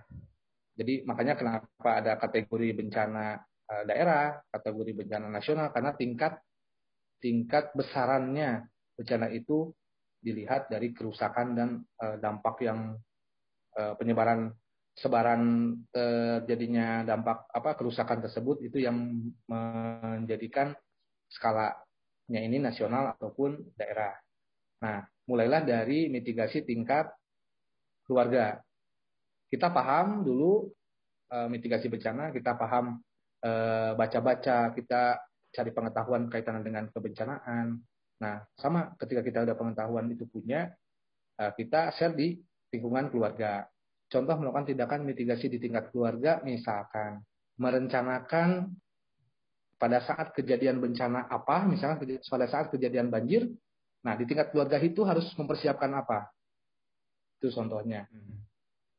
Jadi 0.76 1.04
makanya 1.04 1.36
kenapa 1.36 1.90
ada 2.00 2.16
kategori 2.20 2.76
bencana 2.76 3.40
eh, 3.70 3.84
daerah, 3.88 4.40
kategori 4.52 4.92
bencana 5.04 5.28
nasional, 5.32 5.72
karena 5.72 5.92
tingkat 5.96 6.36
tingkat 7.20 7.70
besarannya 7.76 8.66
bencana 8.96 9.28
itu 9.30 9.70
dilihat 10.20 10.68
dari 10.68 10.92
kerusakan 10.92 11.56
dan 11.56 11.68
uh, 12.00 12.16
dampak 12.20 12.60
yang 12.64 12.96
uh, 13.76 13.94
penyebaran 13.96 14.52
sebaran 14.92 15.72
terjadinya 15.88 17.06
dampak 17.06 17.48
apa 17.48 17.72
kerusakan 17.78 18.20
tersebut 18.20 18.60
itu 18.60 18.84
yang 18.84 19.00
menjadikan 19.48 20.76
skalanya 21.30 22.40
ini 22.42 22.60
nasional 22.60 23.16
ataupun 23.16 23.56
daerah. 23.80 24.12
Nah, 24.84 25.00
mulailah 25.24 25.64
dari 25.64 26.12
mitigasi 26.12 26.68
tingkat 26.68 27.08
keluarga. 28.04 28.60
Kita 29.48 29.72
paham 29.72 30.20
dulu 30.20 30.68
uh, 31.32 31.48
mitigasi 31.48 31.88
bencana, 31.88 32.34
kita 32.34 32.56
paham 32.58 33.00
baca-baca, 33.96 34.68
kita 34.76 35.16
cari 35.50 35.70
pengetahuan 35.74 36.30
kaitan 36.30 36.62
dengan 36.62 36.86
kebencanaan. 36.90 37.78
Nah, 38.20 38.36
sama 38.54 38.94
ketika 39.00 39.20
kita 39.24 39.38
ada 39.48 39.54
pengetahuan 39.58 40.06
itu 40.12 40.28
punya, 40.30 40.70
eh, 41.38 41.52
kita 41.56 41.90
share 41.96 42.14
di 42.14 42.38
lingkungan 42.70 43.10
keluarga. 43.10 43.66
Contoh 44.10 44.34
melakukan 44.38 44.74
tindakan 44.74 45.06
mitigasi 45.06 45.46
di 45.46 45.58
tingkat 45.62 45.90
keluarga, 45.94 46.42
misalkan 46.42 47.22
merencanakan 47.58 48.74
pada 49.80 50.02
saat 50.04 50.36
kejadian 50.36 50.82
bencana 50.82 51.30
apa, 51.30 51.64
misalkan 51.64 52.18
pada 52.20 52.46
saat 52.50 52.68
kejadian 52.68 53.08
banjir, 53.08 53.48
nah 54.04 54.12
di 54.18 54.28
tingkat 54.28 54.52
keluarga 54.52 54.76
itu 54.82 55.06
harus 55.06 55.30
mempersiapkan 55.38 55.88
apa? 55.94 56.28
Itu 57.40 57.48
contohnya. 57.54 58.04
Hmm. 58.12 58.44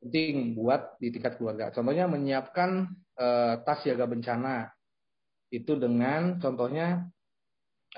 Penting 0.01 0.57
buat 0.57 0.97
di 0.97 1.13
tingkat 1.13 1.37
keluarga. 1.37 1.69
Contohnya 1.69 2.09
menyiapkan 2.09 2.89
uh, 3.21 3.61
tas 3.61 3.85
siaga 3.85 4.09
bencana 4.09 4.73
itu 5.51 5.75
dengan 5.75 6.39
contohnya 6.39 7.11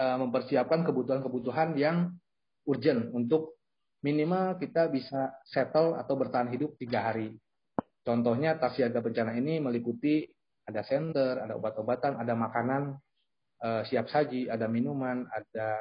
uh, 0.02 0.18
mempersiapkan 0.18 0.82
kebutuhan-kebutuhan 0.84 1.78
yang 1.78 2.18
urgent 2.66 3.13
untuk 3.13 3.62
minimal 4.04 4.58
kita 4.60 4.89
bisa 4.89 5.38
settle 5.48 5.96
atau 5.96 6.18
bertahan 6.18 6.52
hidup 6.52 6.76
tiga 6.82 7.08
hari. 7.13 7.38
Contohnya 8.04 8.60
tas 8.60 8.76
siaga 8.76 9.00
bencana 9.00 9.32
ini 9.39 9.63
meliputi 9.63 10.28
ada 10.68 10.84
senter, 10.84 11.39
ada 11.39 11.56
obat-obatan, 11.56 12.20
ada 12.20 12.36
makanan 12.36 13.00
uh, 13.63 13.82
siap 13.88 14.12
saji, 14.12 14.52
ada 14.52 14.68
minuman, 14.68 15.24
ada 15.32 15.80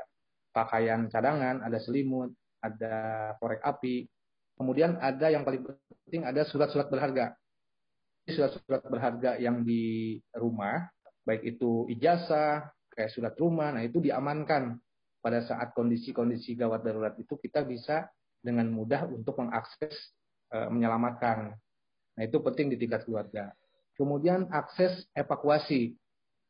pakaian 0.55 1.11
cadangan, 1.11 1.65
ada 1.67 1.79
selimut, 1.83 2.31
ada 2.63 2.95
korek 3.43 3.59
api. 3.65 4.07
Kemudian 4.55 5.01
ada 5.03 5.33
yang 5.33 5.43
paling 5.43 5.67
penting 6.07 6.23
ada 6.23 6.47
surat-surat 6.47 6.87
berharga. 6.87 7.35
Surat-surat 8.31 8.87
berharga 8.87 9.41
yang 9.43 9.67
di 9.67 10.15
rumah, 10.39 10.87
baik 11.23 11.57
itu 11.57 11.87
ijazah, 11.91 12.71
kayak 12.93 13.11
surat 13.11 13.35
rumah, 13.39 13.73
nah 13.73 13.83
itu 13.83 13.99
diamankan 14.03 14.77
pada 15.23 15.41
saat 15.47 15.73
kondisi-kondisi 15.73 16.59
gawat 16.59 16.83
darurat 16.83 17.15
itu 17.17 17.39
kita 17.39 17.63
bisa 17.63 18.11
dengan 18.43 18.69
mudah 18.75 19.07
untuk 19.07 19.39
mengakses 19.39 19.95
e, 20.51 20.57
menyelamatkan. 20.69 21.55
Nah 22.19 22.23
itu 22.27 22.43
penting 22.43 22.75
di 22.75 22.77
tingkat 22.77 23.07
keluarga. 23.07 23.55
Kemudian 23.95 24.51
akses 24.51 25.07
evakuasi 25.15 25.95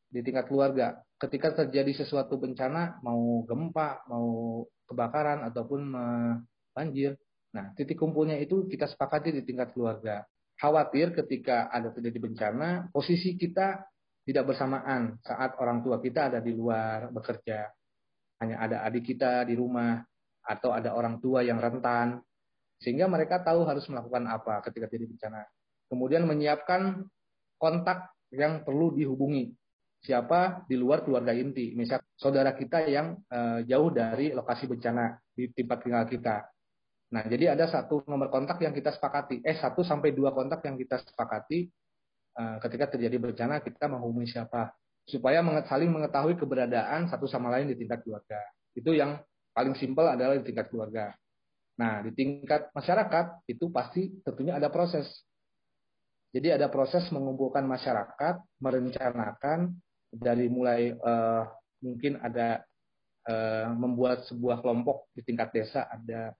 di 0.09 0.21
tingkat 0.25 0.49
keluarga. 0.49 0.99
Ketika 1.21 1.55
terjadi 1.55 2.03
sesuatu 2.03 2.41
bencana, 2.41 2.99
mau 3.05 3.45
gempa, 3.47 4.03
mau 4.09 4.65
kebakaran 4.89 5.47
ataupun 5.47 5.95
banjir, 6.75 7.15
nah 7.55 7.71
titik 7.79 8.01
kumpulnya 8.01 8.41
itu 8.41 8.67
kita 8.67 8.91
sepakati 8.91 9.31
di 9.31 9.43
tingkat 9.47 9.71
keluarga. 9.77 10.27
Khawatir 10.59 11.15
ketika 11.15 11.71
ada 11.71 11.91
terjadi 11.95 12.19
bencana, 12.19 12.91
posisi 12.91 13.35
kita 13.35 13.92
tidak 14.23 14.55
bersamaan 14.55 15.19
saat 15.23 15.59
orang 15.59 15.83
tua 15.83 15.99
kita 15.99 16.31
ada 16.31 16.39
di 16.39 16.55
luar 16.55 17.11
bekerja. 17.11 17.67
Hanya 18.39 18.59
ada 18.59 18.77
adik 18.87 19.15
kita 19.15 19.47
di 19.47 19.55
rumah 19.59 20.03
atau 20.43 20.75
ada 20.75 20.95
orang 20.95 21.19
tua 21.19 21.43
yang 21.43 21.59
rentan. 21.59 22.23
Sehingga 22.83 23.07
mereka 23.07 23.43
tahu 23.43 23.63
harus 23.63 23.87
melakukan 23.87 24.27
apa 24.27 24.63
ketika 24.67 24.91
terjadi 24.91 25.11
bencana. 25.15 25.43
Kemudian 25.87 26.27
menyiapkan 26.27 27.07
kontak 27.59 28.11
yang 28.35 28.67
perlu 28.67 28.95
dihubungi. 28.95 29.55
Siapa 30.03 30.67
di 30.67 30.75
luar 30.75 31.07
keluarga 31.07 31.31
inti. 31.31 31.79
Misal 31.79 32.03
saudara 32.19 32.59
kita 32.59 32.91
yang 32.91 33.23
e, 33.31 33.63
jauh 33.71 33.95
dari 33.95 34.35
lokasi 34.35 34.67
bencana 34.67 35.15
di 35.31 35.47
tempat 35.55 35.79
tinggal 35.87 36.03
kita. 36.11 36.43
Nah, 37.15 37.23
jadi 37.23 37.55
ada 37.55 37.71
satu 37.71 38.03
nomor 38.11 38.27
kontak 38.27 38.59
yang 38.67 38.75
kita 38.75 38.91
sepakati. 38.91 39.47
Eh, 39.47 39.55
satu 39.55 39.87
sampai 39.87 40.11
dua 40.11 40.35
kontak 40.35 40.67
yang 40.67 40.75
kita 40.75 40.99
sepakati 41.07 41.71
ketika 42.65 42.97
terjadi 42.97 43.21
bencana 43.21 43.61
kita 43.61 43.93
menghubungi 43.93 44.33
siapa 44.33 44.73
supaya 45.07 45.43
saling 45.67 45.91
mengetahui 45.91 46.39
keberadaan 46.39 47.11
satu 47.11 47.27
sama 47.27 47.51
lain 47.51 47.71
di 47.71 47.77
tingkat 47.77 48.07
keluarga. 48.07 48.39
Itu 48.73 48.95
yang 48.95 49.19
paling 49.53 49.75
simpel 49.77 50.07
adalah 50.09 50.39
di 50.39 50.47
tingkat 50.47 50.71
keluarga. 50.71 51.13
Nah, 51.77 52.05
di 52.05 52.15
tingkat 52.15 52.71
masyarakat 52.71 53.49
itu 53.51 53.69
pasti 53.73 54.13
tentunya 54.23 54.57
ada 54.57 54.71
proses. 54.71 55.09
Jadi 56.33 56.49
ada 56.55 56.73
proses 56.73 57.05
mengumpulkan 57.13 57.67
masyarakat, 57.67 58.41
merencanakan 58.63 59.77
dari 60.13 60.49
mulai 60.49 60.93
uh, 60.97 61.45
mungkin 61.81 62.21
ada 62.21 62.65
uh, 63.29 63.69
membuat 63.73 64.25
sebuah 64.29 64.61
kelompok 64.61 65.09
di 65.17 65.25
tingkat 65.25 65.51
desa 65.57 65.89
ada 65.89 66.37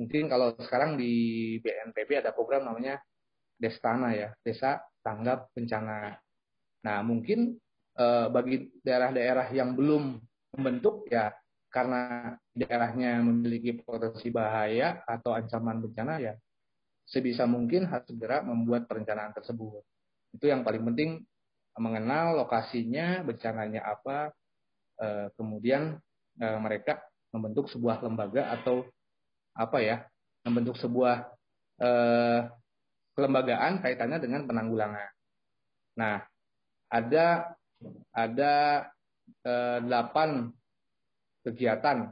mungkin 0.00 0.26
kalau 0.32 0.56
sekarang 0.56 0.96
di 0.96 1.56
BNPB 1.60 2.24
ada 2.24 2.32
program 2.32 2.64
namanya 2.64 2.96
Destana 3.60 4.16
ya, 4.16 4.32
Desa 4.40 4.80
Tanggap 5.04 5.52
Bencana. 5.52 6.16
Nah, 6.80 6.98
mungkin 7.04 7.60
eh, 8.00 8.26
bagi 8.32 8.72
daerah-daerah 8.80 9.52
yang 9.52 9.76
belum 9.76 10.16
membentuk 10.56 11.04
ya 11.12 11.30
karena 11.70 12.34
daerahnya 12.50 13.22
memiliki 13.22 13.78
potensi 13.78 14.32
bahaya 14.34 15.06
atau 15.06 15.36
ancaman 15.36 15.78
bencana 15.78 16.18
ya 16.18 16.34
sebisa 17.10 17.46
mungkin 17.46 17.90
harus 17.90 18.06
segera 18.06 18.42
membuat 18.46 18.86
perencanaan 18.86 19.34
tersebut. 19.34 19.82
Itu 20.30 20.46
yang 20.46 20.62
paling 20.62 20.86
penting 20.94 21.26
mengenal 21.74 22.38
lokasinya, 22.38 23.26
bencananya 23.26 23.82
apa, 23.82 24.30
eh, 25.02 25.26
kemudian 25.34 25.98
eh, 26.38 26.58
mereka 26.62 27.02
membentuk 27.34 27.66
sebuah 27.70 28.02
lembaga 28.06 28.54
atau 28.54 28.86
apa 29.58 29.78
ya, 29.82 30.06
membentuk 30.46 30.78
sebuah 30.78 31.26
eh, 31.82 32.40
kelembagaan 33.14 33.82
kaitannya 33.82 34.18
dengan 34.22 34.46
penanggulangan. 34.46 35.10
Nah, 35.98 36.22
ada 36.90 37.56
ada 38.14 38.54
eh, 39.44 39.78
delapan 39.82 40.50
kegiatan 41.44 42.10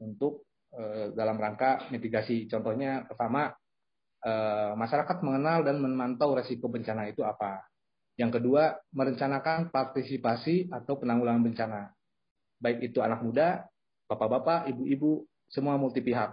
untuk 0.00 0.46
eh, 0.74 1.12
dalam 1.12 1.36
rangka 1.36 1.88
mitigasi. 1.92 2.48
Contohnya 2.48 3.06
pertama 3.06 3.52
eh, 4.24 4.72
masyarakat 4.74 5.16
mengenal 5.22 5.66
dan 5.66 5.78
memantau 5.82 6.34
resiko 6.38 6.70
bencana 6.70 7.08
itu 7.10 7.22
apa. 7.22 7.62
Yang 8.20 8.40
kedua, 8.40 8.76
merencanakan 8.92 9.72
partisipasi 9.72 10.68
atau 10.68 11.00
penanggulangan 11.00 11.42
bencana. 11.48 11.80
Baik 12.60 12.92
itu 12.92 13.00
anak 13.00 13.24
muda, 13.24 13.64
bapak-bapak, 14.06 14.68
ibu-ibu, 14.68 15.24
semua 15.48 15.80
multi 15.80 16.04
pihak. 16.04 16.30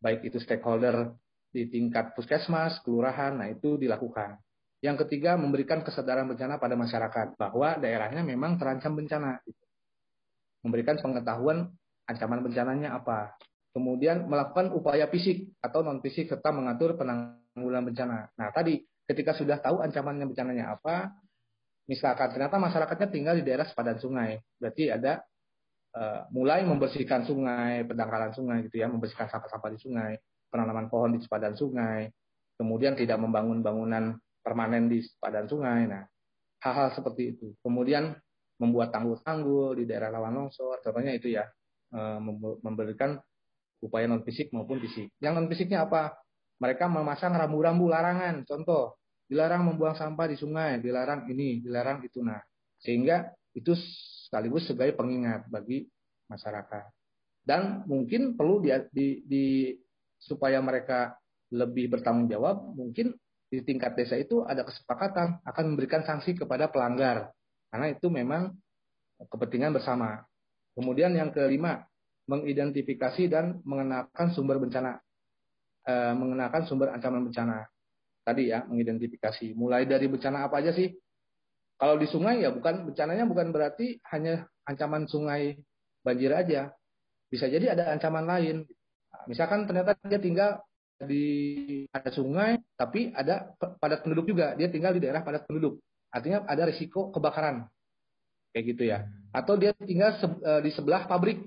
Baik 0.00 0.24
itu 0.24 0.40
stakeholder 0.40 1.12
di 1.58 1.66
tingkat 1.66 2.14
puskesmas, 2.14 2.78
kelurahan, 2.86 3.34
nah 3.34 3.50
itu 3.50 3.74
dilakukan. 3.74 4.38
Yang 4.78 5.06
ketiga, 5.06 5.34
memberikan 5.34 5.82
kesadaran 5.82 6.30
bencana 6.30 6.62
pada 6.62 6.78
masyarakat 6.78 7.34
bahwa 7.34 7.74
daerahnya 7.82 8.22
memang 8.22 8.62
terancam 8.62 8.94
bencana. 8.94 9.42
Memberikan 10.62 11.02
pengetahuan 11.02 11.66
ancaman 12.06 12.46
bencananya 12.46 12.94
apa. 12.94 13.34
Kemudian 13.74 14.30
melakukan 14.30 14.70
upaya 14.70 15.10
fisik 15.10 15.50
atau 15.58 15.82
non 15.82 15.98
fisik 15.98 16.30
serta 16.30 16.54
mengatur 16.54 16.94
penanggulangan 16.94 17.86
bencana. 17.90 18.18
Nah 18.38 18.48
tadi 18.54 18.78
ketika 19.06 19.34
sudah 19.34 19.58
tahu 19.58 19.82
ancamannya 19.82 20.30
bencananya 20.30 20.78
apa, 20.78 21.10
misalkan 21.90 22.32
ternyata 22.34 22.56
masyarakatnya 22.58 23.08
tinggal 23.10 23.34
di 23.38 23.44
daerah 23.44 23.66
sepadan 23.66 23.98
sungai, 23.98 24.40
berarti 24.58 24.94
ada 24.94 25.22
uh, 25.94 26.26
mulai 26.30 26.62
membersihkan 26.62 27.26
sungai, 27.26 27.82
pendangkalan 27.86 28.30
sungai 28.34 28.66
gitu 28.66 28.82
ya, 28.82 28.86
membersihkan 28.86 29.26
sampah-sampah 29.26 29.70
di 29.74 29.78
sungai, 29.80 30.12
penanaman 30.48 30.88
pohon 30.88 31.16
di 31.16 31.20
sepadan 31.22 31.54
sungai, 31.54 32.08
kemudian 32.58 32.98
tidak 32.98 33.20
membangun 33.22 33.62
bangunan 33.62 34.18
permanen 34.42 34.88
di 34.90 35.04
sepadan 35.04 35.46
sungai. 35.46 35.86
Nah, 35.86 36.04
hal-hal 36.64 36.92
seperti 36.96 37.36
itu. 37.36 37.54
Kemudian 37.62 38.16
membuat 38.58 38.90
tanggul-tanggul 38.90 39.78
di 39.78 39.84
daerah 39.86 40.10
rawan 40.10 40.34
longsor, 40.34 40.82
contohnya 40.82 41.14
itu 41.14 41.30
ya, 41.30 41.46
eh, 41.94 42.18
memberikan 42.64 43.20
upaya 43.78 44.10
non 44.10 44.26
fisik 44.26 44.50
maupun 44.50 44.82
fisik. 44.82 45.14
Yang 45.22 45.32
non 45.38 45.46
fisiknya 45.46 45.86
apa? 45.86 46.18
Mereka 46.58 46.90
memasang 46.90 47.38
rambu-rambu 47.38 47.86
larangan. 47.86 48.42
Contoh, 48.42 48.98
dilarang 49.30 49.62
membuang 49.62 49.94
sampah 49.94 50.26
di 50.26 50.34
sungai, 50.34 50.82
dilarang 50.82 51.30
ini, 51.30 51.62
dilarang 51.62 52.02
itu. 52.02 52.18
Nah, 52.18 52.42
sehingga 52.82 53.30
itu 53.54 53.78
sekaligus 54.26 54.66
sebagai 54.66 54.98
pengingat 54.98 55.46
bagi 55.46 55.86
masyarakat. 56.26 56.90
Dan 57.46 57.86
mungkin 57.86 58.34
perlu 58.34 58.60
di, 58.60 58.74
di, 58.90 59.06
di 59.24 59.46
supaya 60.18 60.58
mereka 60.60 61.16
lebih 61.48 61.88
bertanggung 61.88 62.28
jawab, 62.28 62.76
mungkin 62.76 63.16
di 63.48 63.64
tingkat 63.64 63.96
desa 63.96 64.20
itu 64.20 64.44
ada 64.44 64.60
kesepakatan 64.60 65.40
akan 65.40 65.64
memberikan 65.72 66.04
sanksi 66.04 66.36
kepada 66.36 66.68
pelanggar. 66.68 67.32
Karena 67.72 67.88
itu 67.88 68.12
memang 68.12 68.52
kepentingan 69.24 69.72
bersama. 69.72 70.20
Kemudian 70.76 71.16
yang 71.16 71.32
kelima, 71.32 71.88
mengidentifikasi 72.28 73.24
dan 73.32 73.64
mengenakan 73.64 74.28
sumber 74.36 74.60
bencana. 74.60 75.00
E, 75.82 75.94
mengenakan 76.12 76.62
sumber 76.68 76.92
ancaman 76.92 77.24
bencana. 77.24 77.64
Tadi 78.20 78.52
ya, 78.52 78.68
mengidentifikasi. 78.68 79.56
Mulai 79.56 79.88
dari 79.88 80.04
bencana 80.06 80.44
apa 80.44 80.60
aja 80.60 80.76
sih? 80.76 80.92
Kalau 81.80 81.96
di 81.96 82.04
sungai 82.10 82.44
ya 82.44 82.52
bukan 82.52 82.90
bencananya 82.92 83.24
bukan 83.24 83.48
berarti 83.54 83.96
hanya 84.12 84.44
ancaman 84.68 85.08
sungai 85.08 85.56
banjir 86.04 86.34
aja. 86.36 86.74
Bisa 87.32 87.48
jadi 87.48 87.72
ada 87.72 87.94
ancaman 87.96 88.28
lain 88.28 88.56
misalkan 89.28 89.68
ternyata 89.68 89.94
dia 90.08 90.18
tinggal 90.18 90.64
di 90.98 91.86
ada 91.94 92.10
sungai, 92.10 92.58
tapi 92.74 93.14
ada 93.14 93.54
padat 93.54 94.02
penduduk 94.02 94.34
juga. 94.34 94.58
Dia 94.58 94.66
tinggal 94.66 94.98
di 94.98 95.00
daerah 95.04 95.22
padat 95.22 95.46
penduduk. 95.46 95.78
Artinya 96.10 96.42
ada 96.48 96.66
risiko 96.66 97.14
kebakaran. 97.14 97.70
Kayak 98.50 98.64
gitu 98.74 98.82
ya. 98.88 98.98
Atau 99.30 99.54
dia 99.60 99.70
tinggal 99.78 100.18
e, 100.18 100.52
di 100.66 100.70
sebelah 100.74 101.06
pabrik. 101.06 101.38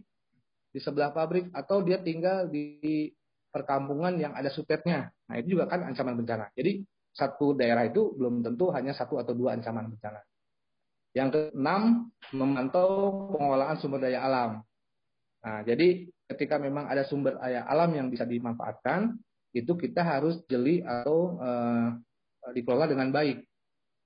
Di 0.71 0.79
sebelah 0.79 1.11
pabrik. 1.11 1.51
Atau 1.51 1.83
dia 1.83 1.99
tinggal 1.99 2.47
di 2.47 3.11
perkampungan 3.51 4.15
yang 4.15 4.31
ada 4.31 4.47
sutetnya. 4.47 5.11
Nah 5.27 5.35
itu 5.35 5.59
juga 5.59 5.67
kan 5.67 5.83
ancaman 5.83 6.15
bencana. 6.15 6.47
Jadi 6.55 6.87
satu 7.11 7.51
daerah 7.51 7.83
itu 7.83 8.15
belum 8.15 8.39
tentu 8.39 8.71
hanya 8.71 8.95
satu 8.95 9.19
atau 9.19 9.35
dua 9.35 9.59
ancaman 9.59 9.91
bencana. 9.91 10.23
Yang 11.11 11.51
keenam, 11.51 12.07
memantau 12.31 12.87
pengolahan 13.35 13.75
sumber 13.83 13.99
daya 13.99 14.23
alam. 14.23 14.63
Nah, 15.43 15.59
jadi 15.67 16.07
ketika 16.33 16.55
memang 16.57 16.87
ada 16.87 17.03
sumber 17.05 17.37
daya 17.37 17.67
alam 17.67 17.91
yang 17.91 18.07
bisa 18.07 18.23
dimanfaatkan, 18.23 19.19
itu 19.51 19.75
kita 19.75 20.01
harus 20.01 20.39
jeli 20.47 20.79
atau 20.81 21.35
uh, 21.37 21.95
dikelola 22.55 22.87
dengan 22.87 23.11
baik. 23.11 23.43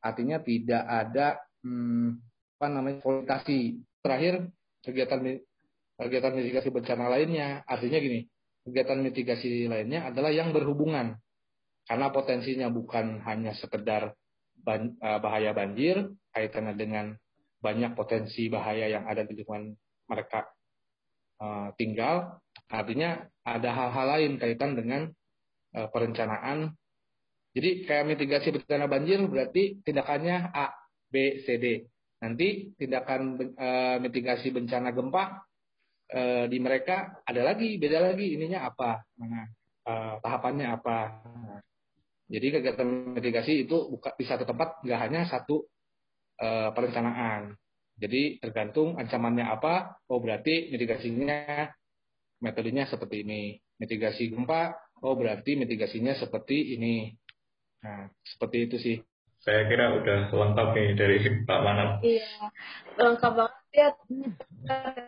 Artinya 0.02 0.42
tidak 0.42 0.84
ada 0.86 1.38
hmm, 1.62 2.18
apa 2.58 2.68
namanya 2.70 2.98
kualitasasi. 3.02 3.82
Terakhir 4.02 4.50
kegiatan 4.86 5.22
kegiatan 5.98 6.34
mitigasi 6.34 6.70
bencana 6.70 7.10
lainnya, 7.10 7.66
artinya 7.66 7.98
gini, 7.98 8.26
kegiatan 8.66 9.02
mitigasi 9.02 9.70
lainnya 9.70 10.10
adalah 10.10 10.30
yang 10.34 10.54
berhubungan 10.54 11.18
karena 11.86 12.10
potensinya 12.10 12.68
bukan 12.74 13.22
hanya 13.22 13.54
sekedar 13.54 14.18
ban, 14.58 14.98
uh, 14.98 15.22
bahaya 15.22 15.54
banjir 15.54 16.10
kaitannya 16.34 16.74
dengan 16.74 17.06
banyak 17.62 17.94
potensi 17.94 18.50
bahaya 18.50 18.90
yang 18.90 19.06
ada 19.06 19.22
di 19.26 19.38
lingkungan 19.38 19.74
mereka 20.10 20.50
tinggal. 21.76 22.40
Artinya 22.66 23.22
ada 23.46 23.70
hal-hal 23.72 24.06
lain 24.18 24.32
kaitan 24.42 24.74
dengan 24.74 25.12
uh, 25.78 25.88
perencanaan. 25.94 26.74
Jadi 27.56 27.88
kayak 27.88 28.10
mitigasi 28.10 28.52
bencana 28.52 28.90
banjir 28.90 29.22
berarti 29.28 29.80
tindakannya 29.86 30.52
A, 30.52 30.76
B, 31.08 31.46
C, 31.46 31.56
D. 31.56 31.88
Nanti 32.20 32.74
tindakan 32.76 33.38
uh, 33.56 33.98
mitigasi 34.02 34.52
bencana 34.52 34.92
gempa 34.92 35.46
di 36.46 36.62
mereka 36.62 37.18
ada 37.26 37.42
lagi, 37.42 37.82
beda 37.82 37.98
lagi 37.98 38.38
ininya 38.38 38.70
apa, 38.70 39.02
tahapannya 40.22 40.70
apa. 40.70 40.98
Nah, 41.26 41.60
jadi 42.30 42.62
kegiatan 42.62 43.18
mitigasi 43.18 43.66
itu 43.66 43.90
buka, 43.90 44.14
di 44.14 44.22
satu 44.22 44.46
tempat 44.46 44.86
nggak 44.86 45.02
hanya 45.02 45.26
satu 45.26 45.66
perencanaan. 46.78 47.58
Jadi 47.96 48.44
tergantung 48.44 49.00
ancamannya 49.00 49.48
apa, 49.48 50.04
oh 50.12 50.20
berarti 50.20 50.68
mitigasinya 50.72 51.72
metodenya 52.44 52.84
seperti 52.92 53.24
ini. 53.24 53.56
Mitigasi 53.80 54.32
gempa, 54.32 54.76
oh 55.04 55.16
berarti 55.16 55.56
mitigasinya 55.56 56.16
seperti 56.16 56.76
ini. 56.76 57.16
Nah, 57.84 58.12
seperti 58.24 58.58
itu 58.68 58.76
sih. 58.80 58.98
Saya 59.46 59.70
kira 59.70 59.94
udah 60.02 60.34
lengkap 60.34 60.68
nih 60.74 60.90
dari 60.98 61.18
Pak 61.46 61.60
Manap. 61.62 61.90
Iya, 62.02 62.50
lengkap 62.98 63.32
banget 63.38 63.64
ya. 63.72 63.90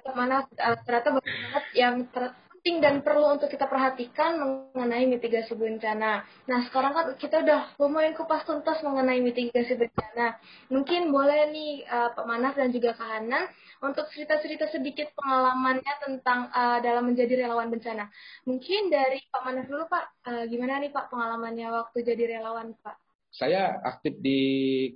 Pak 0.05 0.13
Manap 0.15 0.45
ternyata 0.85 1.09
banyak 1.17 1.65
yang 1.73 1.95
ter 2.13 2.37
penting 2.67 2.83
dan 2.83 2.99
perlu 2.99 3.39
untuk 3.39 3.47
kita 3.47 3.63
perhatikan 3.63 4.43
mengenai 4.75 5.07
mitigasi 5.07 5.55
bencana. 5.55 6.27
Nah, 6.51 6.59
sekarang 6.67 6.91
kan 6.91 7.05
kita 7.15 7.39
udah 7.39 7.79
lumayan 7.79 8.11
kupas 8.11 8.43
tuntas 8.43 8.83
mengenai 8.83 9.23
mitigasi 9.23 9.79
bencana. 9.79 10.35
Mungkin 10.67 11.07
boleh 11.07 11.47
nih 11.47 11.87
uh, 11.87 12.11
Pak 12.11 12.27
Manas 12.27 12.59
dan 12.59 12.75
juga 12.75 12.91
Kak 12.91 13.07
Hanan 13.07 13.47
untuk 13.79 14.11
cerita-cerita 14.11 14.67
sedikit 14.67 15.15
pengalamannya 15.15 15.93
tentang 16.03 16.51
uh, 16.51 16.83
dalam 16.83 17.07
menjadi 17.07 17.47
relawan 17.47 17.71
bencana. 17.71 18.11
Mungkin 18.43 18.91
dari 18.91 19.23
Pak 19.31 19.47
Manas 19.47 19.71
dulu 19.71 19.87
Pak, 19.87 20.27
uh, 20.27 20.43
gimana 20.51 20.83
nih 20.83 20.91
Pak 20.91 21.07
pengalamannya 21.07 21.71
waktu 21.71 22.03
jadi 22.03 22.35
relawan 22.35 22.75
Pak? 22.83 22.99
Saya 23.31 23.79
aktif 23.79 24.19
di 24.19 24.39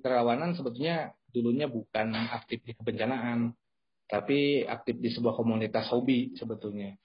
kerelawanan 0.03 0.59
sebetulnya 0.59 1.15
dulunya 1.31 1.71
bukan 1.71 2.11
aktif 2.35 2.67
di 2.67 2.75
kebencanaan, 2.75 3.55
tapi 4.11 4.67
aktif 4.67 4.99
di 4.99 5.07
sebuah 5.07 5.39
komunitas 5.39 5.87
hobi 5.87 6.35
sebetulnya 6.35 6.99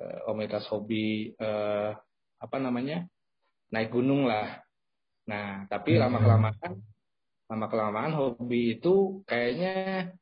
uh, 0.00 0.18
komunitas 0.24 0.64
hobi 0.72 1.36
uh, 1.36 1.92
apa 2.40 2.56
namanya 2.56 3.04
naik 3.70 3.92
gunung 3.92 4.24
lah. 4.24 4.64
Nah, 5.28 5.68
tapi 5.68 5.94
hmm. 5.94 6.00
lama 6.00 6.18
kelamaan 6.18 6.72
lama 7.50 7.66
kelamaan 7.66 8.12
hobi 8.14 8.78
itu 8.78 9.26
kayaknya 9.26 10.14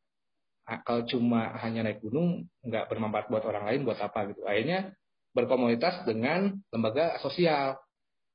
kalau 0.85 1.05
cuma 1.09 1.57
hanya 1.65 1.85
naik 1.85 2.05
gunung 2.05 2.45
nggak 2.61 2.93
bermanfaat 2.93 3.33
buat 3.33 3.45
orang 3.49 3.65
lain 3.73 3.81
buat 3.89 4.01
apa 4.01 4.33
gitu. 4.33 4.45
Akhirnya 4.45 4.93
berkomunitas 5.33 6.05
dengan 6.05 6.61
lembaga 6.69 7.17
sosial. 7.25 7.81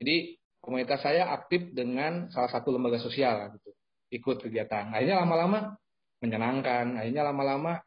Jadi 0.02 0.38
komunitas 0.64 1.04
saya 1.06 1.30
aktif 1.30 1.70
dengan 1.74 2.32
salah 2.34 2.50
satu 2.50 2.74
lembaga 2.74 2.98
sosial 2.98 3.54
gitu. 3.60 3.70
Ikut 4.14 4.42
kegiatan. 4.46 4.94
Akhirnya 4.94 5.22
lama-lama 5.22 5.78
menyenangkan. 6.22 6.98
Akhirnya 7.02 7.24
lama-lama 7.30 7.82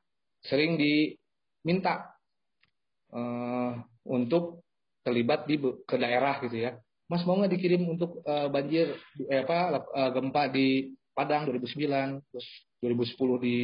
sering 0.47 0.79
diminta 0.79 2.16
uh, 3.13 3.73
untuk 4.07 4.67
terlibat 5.07 5.47
di 5.47 5.63
ke 5.63 5.97
daerah 5.99 6.43
gitu 6.43 6.57
ya. 6.59 6.75
Mas 7.07 7.23
mau 7.23 7.39
nggak 7.39 7.55
dikirim 7.55 7.87
untuk 7.87 8.19
uh, 8.27 8.51
banjir 8.51 8.99
eh, 9.31 9.47
apa 9.47 9.87
uh, 9.95 10.11
gempa 10.11 10.51
di 10.51 10.91
Padang 11.15 11.49
2009, 11.49 12.29
terus 12.29 12.49
2010 12.83 13.47
di 13.47 13.57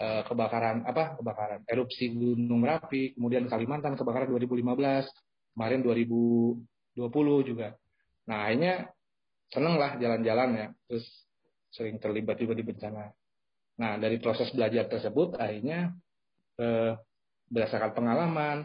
uh, 0.00 0.22
kebakaran 0.24 0.82
apa 0.88 1.20
kebakaran 1.20 1.60
erupsi 1.68 2.08
Gunung 2.10 2.64
Merapi, 2.64 3.14
kemudian 3.14 3.46
Kalimantan 3.46 3.94
kebakaran 3.94 4.32
2015, 4.32 5.54
kemarin 5.54 5.80
2020 5.84 6.98
juga. 7.46 7.76
Nah 8.26 8.48
akhirnya 8.48 8.90
seneng 9.52 9.76
lah 9.76 10.00
jalan-jalan 10.00 10.50
ya, 10.56 10.66
terus 10.88 11.06
sering 11.68 12.00
terlibat 12.00 12.40
juga 12.40 12.56
di 12.56 12.64
bencana. 12.64 13.12
Nah 13.78 13.92
dari 14.00 14.18
proses 14.18 14.50
belajar 14.50 14.88
tersebut 14.88 15.36
akhirnya 15.38 15.94
eh, 16.58 16.92
berdasarkan 17.48 17.92
pengalaman, 17.96 18.56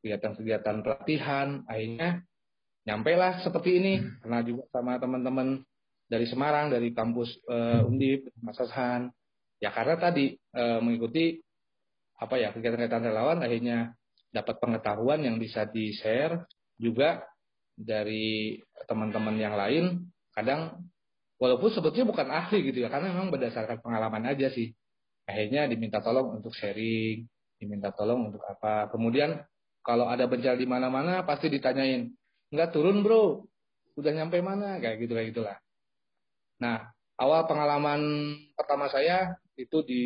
kegiatan-kegiatan 0.00 0.80
pelatihan, 0.80 1.64
akhirnya 1.68 2.24
nyampe 2.88 3.12
lah 3.16 3.40
seperti 3.44 3.80
ini. 3.80 3.94
Hmm. 4.00 4.08
Karena 4.24 4.38
juga 4.44 4.62
sama 4.72 4.96
teman-teman 4.96 5.48
dari 6.10 6.26
Semarang, 6.26 6.72
dari 6.72 6.90
kampus 6.90 7.38
uh, 7.46 7.86
Undip, 7.86 8.32
Mas 8.40 8.58
Hasan. 8.58 9.12
Ya 9.60 9.70
karena 9.70 10.00
tadi 10.00 10.34
uh, 10.56 10.80
mengikuti 10.80 11.36
apa 12.20 12.36
ya 12.36 12.52
kegiatan-kegiatan 12.52 13.12
relawan 13.12 13.40
akhirnya 13.40 13.96
dapat 14.32 14.60
pengetahuan 14.60 15.24
yang 15.24 15.36
bisa 15.40 15.68
di-share 15.68 16.44
juga 16.80 17.24
dari 17.76 18.56
teman-teman 18.88 19.36
yang 19.36 19.54
lain. 19.56 20.08
Kadang 20.32 20.80
walaupun 21.36 21.72
sebetulnya 21.72 22.08
bukan 22.08 22.28
ahli 22.28 22.64
gitu 22.72 22.84
ya, 22.84 22.88
karena 22.88 23.12
memang 23.12 23.32
berdasarkan 23.32 23.80
pengalaman 23.84 24.28
aja 24.28 24.48
sih. 24.52 24.72
Akhirnya 25.28 25.68
diminta 25.68 26.02
tolong 26.02 26.40
untuk 26.40 26.56
sharing, 26.56 27.28
diminta 27.60 27.92
tolong 27.92 28.32
untuk 28.32 28.40
apa. 28.48 28.88
Kemudian 28.88 29.44
kalau 29.84 30.08
ada 30.08 30.24
bencana 30.24 30.56
di 30.56 30.64
mana-mana 30.64 31.20
pasti 31.28 31.52
ditanyain, 31.52 32.08
nggak 32.48 32.72
turun 32.72 33.04
bro, 33.04 33.44
udah 34.00 34.12
nyampe 34.16 34.40
mana, 34.40 34.80
kayak 34.80 35.04
gitu 35.04 35.12
kayak 35.12 35.36
gitulah. 35.36 35.56
Nah 36.64 36.88
awal 37.20 37.44
pengalaman 37.44 38.00
pertama 38.56 38.88
saya 38.88 39.36
itu 39.60 39.84
di 39.84 40.02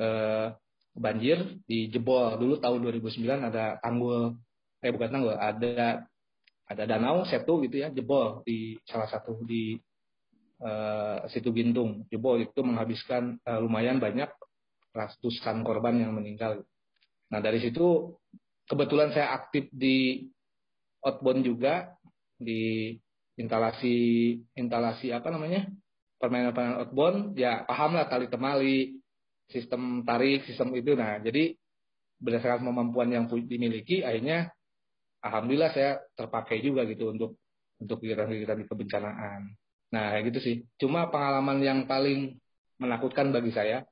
eh, 0.00 0.48
banjir 0.96 1.60
di 1.68 1.92
jebol. 1.92 2.40
Dulu 2.40 2.62
tahun 2.62 2.80
2009 2.80 3.50
ada 3.52 3.76
tanggul, 3.84 4.38
eh 4.80 4.90
bukan 4.94 5.10
tanggul, 5.12 5.36
ada 5.36 6.06
ada 6.64 6.82
danau 6.88 7.28
setu 7.28 7.60
gitu 7.66 7.84
ya 7.84 7.92
jebol. 7.92 8.40
Di 8.46 8.80
salah 8.88 9.10
satu 9.10 9.44
di 9.44 9.76
uh, 10.62 11.26
situ 11.28 11.50
Gintung. 11.52 12.06
Jebol 12.08 12.46
itu 12.46 12.60
menghabiskan 12.62 13.36
uh, 13.44 13.58
lumayan 13.60 13.98
banyak 13.98 14.30
ratusan 14.94 15.66
korban 15.66 15.98
yang 15.98 16.14
meninggal. 16.14 16.62
Nah 17.34 17.42
dari 17.42 17.58
situ 17.58 18.14
kebetulan 18.70 19.10
saya 19.10 19.34
aktif 19.34 19.66
di 19.74 20.30
outbound 21.02 21.42
juga 21.42 21.92
di 22.38 22.94
instalasi 23.34 23.96
instalasi 24.54 25.10
apa 25.10 25.34
namanya? 25.34 25.66
Permainan-permainan 26.22 26.86
outbound. 26.86 27.18
Ya 27.34 27.66
paham 27.66 27.98
lah 27.98 28.06
tali 28.06 28.30
temali 28.30 29.02
sistem 29.50 30.06
tarik 30.06 30.46
sistem 30.46 30.70
itu. 30.78 30.94
Nah 30.94 31.18
jadi 31.18 31.58
berdasarkan 32.22 32.64
kemampuan 32.64 33.10
yang 33.10 33.26
dimiliki 33.28 34.06
akhirnya 34.06 34.54
alhamdulillah 35.20 35.74
saya 35.74 36.00
terpakai 36.14 36.62
juga 36.62 36.86
gitu 36.86 37.10
untuk 37.10 37.36
untuk 37.82 37.98
kegiatan-kegiatan 38.00 38.62
di 38.62 38.66
kebencanaan. 38.70 39.40
Nah 39.90 40.14
gitu 40.22 40.38
sih. 40.38 40.62
Cuma 40.78 41.10
pengalaman 41.10 41.58
yang 41.60 41.78
paling 41.90 42.38
menakutkan 42.78 43.34
bagi 43.34 43.50
saya 43.50 43.82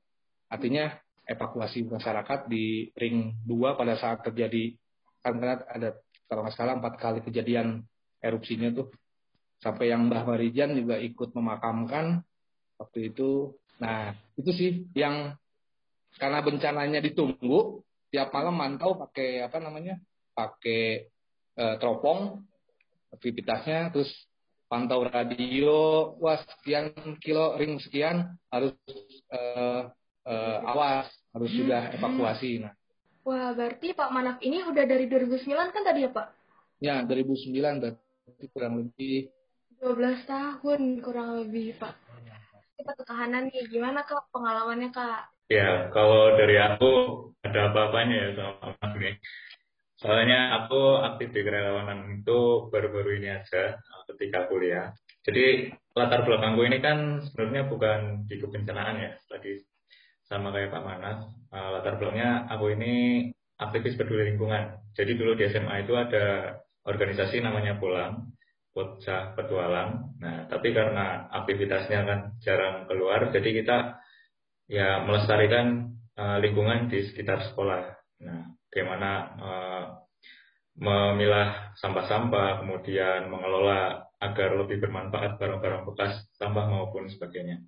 Artinya 0.53 0.93
evakuasi 1.25 1.89
masyarakat 1.89 2.45
di 2.45 2.93
ring 2.93 3.41
2 3.49 3.79
pada 3.79 3.97
saat 3.97 4.21
terjadi 4.21 4.77
kan 5.25 5.39
ada 5.41 5.97
kalau 6.29 6.45
nggak 6.45 6.53
salah 6.53 6.77
empat 6.77 6.99
kali 6.99 7.19
kejadian 7.25 7.81
erupsinya 8.21 8.69
tuh 8.75 8.93
sampai 9.63 9.95
yang 9.95 10.11
Mbah 10.11 10.27
Marijan 10.27 10.75
juga 10.75 10.99
ikut 10.99 11.31
memakamkan 11.31 12.21
waktu 12.75 13.15
itu. 13.15 13.55
Nah 13.79 14.11
itu 14.35 14.51
sih 14.51 14.71
yang 14.93 15.39
karena 16.19 16.43
bencananya 16.43 16.99
ditunggu 16.99 17.81
tiap 18.13 18.29
malam 18.35 18.53
mantau 18.53 18.93
pakai 18.99 19.41
apa 19.41 19.57
namanya 19.57 19.97
pakai 20.37 21.09
e, 21.57 21.63
teropong 21.81 22.43
aktivitasnya 23.09 23.89
terus 23.89 24.11
pantau 24.69 25.05
radio 25.05 26.13
wah 26.21 26.37
sekian 26.37 26.93
kilo 27.17 27.57
ring 27.57 27.81
sekian 27.81 28.37
harus 28.53 28.77
e, 29.33 29.39
uh, 30.27 30.57
awas 30.67 31.07
harus 31.33 31.49
hmm. 31.51 31.59
sudah 31.63 31.81
evakuasi. 31.95 32.51
Nah. 32.63 32.73
Wah, 33.23 33.55
berarti 33.55 33.95
Pak 33.95 34.09
Manaf 34.11 34.37
ini 34.43 34.63
udah 34.63 34.83
dari 34.83 35.07
2009 35.07 35.73
kan 35.73 35.83
tadi 35.83 36.03
ya 36.03 36.11
Pak? 36.11 36.27
Ya, 36.83 36.95
2009 37.07 37.55
berarti 37.79 38.45
kurang 38.51 38.73
lebih 38.83 39.31
12 39.83 40.23
tahun 40.23 40.81
kurang 41.03 41.43
lebih 41.43 41.75
Pak. 41.75 41.91
Kita 42.79 42.91
ke 42.95 43.03
kahanan 43.03 43.51
nih, 43.51 43.67
gimana 43.67 44.07
Kak 44.07 44.31
pengalamannya 44.31 44.95
Kak? 44.95 45.27
Ya, 45.51 45.91
kalau 45.91 46.39
dari 46.39 46.55
aku 46.55 46.91
ada 47.43 47.67
apa-apanya 47.67 48.15
ya 48.15 48.29
sama 48.31 48.79
Mas 48.79 48.93
nih. 48.95 49.15
Soalnya 49.99 50.39
aku 50.63 51.03
aktif 51.03 51.35
di 51.35 51.43
kerelawanan 51.43 52.23
itu 52.23 52.71
baru-baru 52.71 53.19
ini 53.19 53.29
aja 53.39 53.75
ketika 54.07 54.47
kuliah. 54.47 54.95
Jadi 55.23 55.71
latar 55.95 56.27
belakangku 56.27 56.63
ini 56.63 56.79
kan 56.79 57.19
sebenarnya 57.23 57.67
bukan 57.67 58.27
di 58.27 58.35
kebencanaan 58.39 58.99
ya, 58.99 59.11
tadi 59.27 59.59
sama 60.27 60.51
kayak 60.55 60.71
Pak 60.71 60.83
Manas. 60.83 61.17
Uh, 61.53 61.69
latar 61.77 62.01
belakangnya 62.01 62.49
aku 62.49 62.73
ini 62.73 62.93
aktivis 63.59 63.95
peduli 63.95 64.33
lingkungan. 64.33 64.81
Jadi 64.97 65.17
dulu 65.17 65.37
di 65.37 65.49
SMA 65.49 65.85
itu 65.85 65.93
ada 65.93 66.57
organisasi 66.83 67.39
namanya 67.39 67.79
Pulang, 67.79 68.33
Bocah 68.73 69.37
Petualang. 69.37 70.17
Nah, 70.19 70.49
tapi 70.49 70.73
karena 70.73 71.29
aktivitasnya 71.29 71.99
kan 72.03 72.19
jarang 72.41 72.89
keluar, 72.89 73.29
jadi 73.29 73.49
kita 73.63 73.77
ya 74.67 75.05
melestarikan 75.05 75.95
uh, 76.17 76.37
lingkungan 76.41 76.89
di 76.89 77.05
sekitar 77.05 77.45
sekolah. 77.53 77.81
Nah, 78.25 78.53
bagaimana 78.69 79.11
uh, 79.37 79.83
memilah 80.73 81.77
sampah-sampah, 81.77 82.65
kemudian 82.65 83.29
mengelola 83.29 84.09
agar 84.17 84.55
lebih 84.57 84.81
bermanfaat 84.81 85.37
barang-barang 85.37 85.83
bekas 85.93 86.25
sampah 86.39 86.65
maupun 86.65 87.11
sebagainya. 87.11 87.61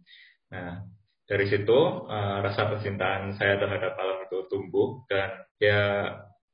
Nah, 0.50 0.88
dari 1.26 1.46
situ 1.50 1.80
uh, 2.06 2.38
rasa 2.46 2.70
percintaan 2.70 3.34
saya 3.34 3.58
terhadap 3.58 3.98
alam 3.98 4.30
itu 4.30 4.46
tumbuh 4.46 5.02
dan 5.10 5.42
ya 5.58 5.82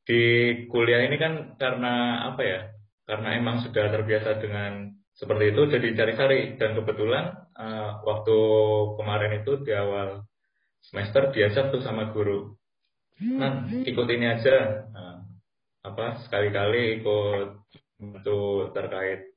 di 0.08 0.22
kuliah 0.68 1.06
ini 1.06 1.16
kan 1.20 1.56
karena 1.60 2.26
apa 2.34 2.42
ya? 2.42 2.62
Karena 3.06 3.36
emang 3.36 3.62
sudah 3.62 3.92
terbiasa 3.92 4.40
dengan 4.40 4.96
seperti 5.14 5.52
itu 5.52 5.62
jadi 5.68 5.88
cari-cari. 5.94 6.56
Dan 6.56 6.80
kebetulan 6.80 7.36
uh, 7.60 8.02
waktu 8.08 8.38
kemarin 8.98 9.44
itu 9.44 9.62
di 9.62 9.72
awal 9.76 10.26
semester 10.82 11.30
diajak 11.36 11.70
tuh 11.70 11.84
sama 11.84 12.10
guru. 12.16 12.56
Nah 13.22 13.70
ikut 13.70 14.08
ini 14.10 14.26
aja. 14.26 14.88
Nah, 14.90 15.22
apa 15.86 16.24
sekali-kali 16.26 17.04
ikut 17.04 17.50
untuk 18.02 18.74
terkait 18.74 19.36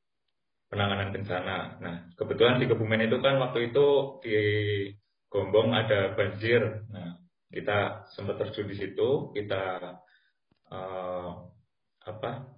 penanganan 0.73 1.13
bencana. 1.13 1.59
Nah 1.83 1.95
kebetulan 2.17 2.63
di 2.63 2.67
Kebumen 2.71 3.05
itu 3.05 3.21
kan 3.21 3.37
waktu 3.37 3.69
itu 3.69 3.87
di 4.25 4.39
Gombong 5.35 5.75
ada 5.75 6.15
banjir 6.15 6.87
nah 6.95 7.19
kita 7.51 8.07
sempat 8.15 8.39
terjun 8.39 8.71
di 8.71 8.79
situ 8.79 9.35
kita 9.35 9.99
uh, 10.71 11.31
apa 12.07 12.55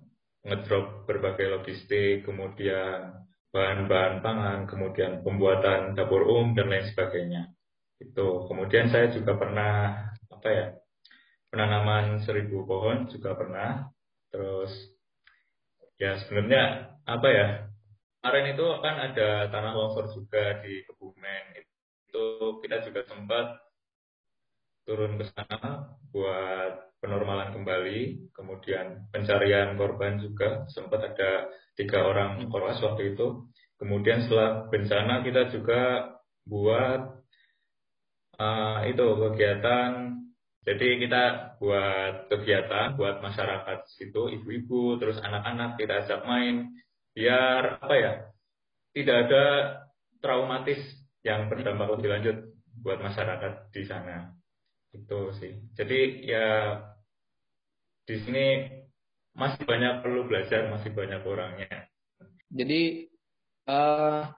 ngedrop 0.46 1.10
berbagai 1.10 1.50
logistik, 1.50 2.22
kemudian 2.22 3.26
bahan-bahan 3.50 4.22
pangan, 4.22 4.58
kemudian 4.70 5.26
pembuatan 5.26 5.98
dapur 5.98 6.22
umum 6.22 6.54
dan 6.54 6.70
lain 6.70 6.86
sebagainya. 6.94 7.50
Itu. 7.98 8.46
Kemudian 8.46 8.94
saya 8.94 9.10
juga 9.10 9.34
pernah 9.34 10.06
apa 10.30 10.48
ya? 10.48 10.66
Penanaman 11.50 12.22
seribu 12.22 12.62
pohon 12.62 13.10
juga 13.10 13.34
pernah. 13.34 13.90
Terus 14.30 14.70
ya 15.98 16.14
sebenarnya 16.22 16.94
apa 17.02 17.28
ya? 17.28 17.48
Kemarin 18.22 18.58
itu 18.58 18.66
kan 18.82 18.94
ada 18.98 19.28
tanah 19.50 19.72
longsor 19.74 20.10
juga 20.14 20.62
di 20.62 20.82
Kebumen. 20.86 21.55
Itu 22.06 22.58
kita 22.62 22.86
juga 22.86 23.02
sempat 23.10 23.60
turun 24.86 25.18
ke 25.18 25.26
sana 25.34 25.92
buat 26.14 26.86
penormalan 27.02 27.52
kembali, 27.52 28.32
kemudian 28.32 29.10
pencarian 29.10 29.74
korban 29.74 30.22
juga 30.22 30.64
sempat 30.70 31.02
ada 31.12 31.50
tiga 31.76 32.06
orang 32.06 32.46
korban 32.48 32.78
waktu 32.78 33.14
itu. 33.14 33.50
Kemudian 33.76 34.24
setelah 34.24 34.70
bencana 34.72 35.20
kita 35.20 35.52
juga 35.52 36.14
buat 36.48 37.20
uh, 38.40 38.80
itu 38.88 39.04
kegiatan. 39.04 40.16
Jadi 40.66 40.98
kita 40.98 41.54
buat 41.62 42.26
kegiatan 42.26 42.98
buat 42.98 43.22
masyarakat 43.22 43.86
situ, 43.86 44.34
ibu-ibu, 44.34 44.98
terus 44.98 45.22
anak-anak 45.22 45.78
kita 45.78 46.02
ajak 46.02 46.26
main, 46.26 46.74
biar 47.14 47.78
apa 47.78 47.94
ya, 47.94 48.12
tidak 48.90 49.16
ada 49.30 49.44
traumatis 50.18 50.82
yang 51.26 51.50
berdampak 51.50 51.90
lebih 51.98 52.08
lanjut 52.14 52.36
buat 52.86 53.02
masyarakat 53.02 53.74
di 53.74 53.82
sana. 53.82 54.30
Itu 54.94 55.34
sih. 55.42 55.58
Jadi 55.74 56.22
ya 56.22 56.78
di 58.06 58.16
sini 58.22 58.46
masih 59.34 59.66
banyak 59.66 60.06
perlu 60.06 60.30
belajar, 60.30 60.70
masih 60.70 60.94
banyak 60.94 61.26
orangnya. 61.26 61.90
Jadi 62.46 63.10
uh, 63.66 64.30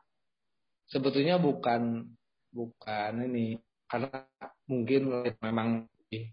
sebetulnya 0.88 1.36
bukan 1.36 2.08
bukan 2.48 3.12
ini 3.28 3.60
karena 3.84 4.24
mungkin 4.64 5.00
memang 5.44 5.84
lebih, 5.84 6.32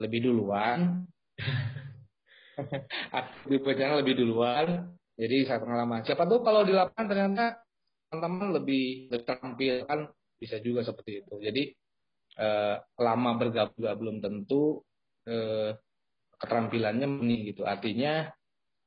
lebih 0.00 0.20
duluan 0.24 1.04
aktif 3.20 3.60
lebih 3.60 4.14
duluan 4.16 4.96
jadi 5.16 5.36
saya 5.44 5.60
pengalaman 5.60 6.04
siapa 6.04 6.24
tahu 6.24 6.40
kalau 6.40 6.64
di 6.64 6.72
lapangan 6.72 7.06
ternyata 7.08 7.65
teman-teman 8.18 8.56
lebih, 8.56 9.12
terampil 9.24 9.84
kan 9.84 10.10
bisa 10.36 10.60
juga 10.60 10.84
seperti 10.84 11.24
itu 11.24 11.34
jadi 11.40 11.62
eh, 12.36 12.76
lama 13.00 13.30
bergabung 13.40 13.76
juga 13.76 13.92
belum 13.96 14.16
tentu 14.20 14.84
eh, 15.24 15.76
keterampilannya 16.40 17.08
nih 17.08 17.40
gitu. 17.52 17.64
Artinya 17.64 18.28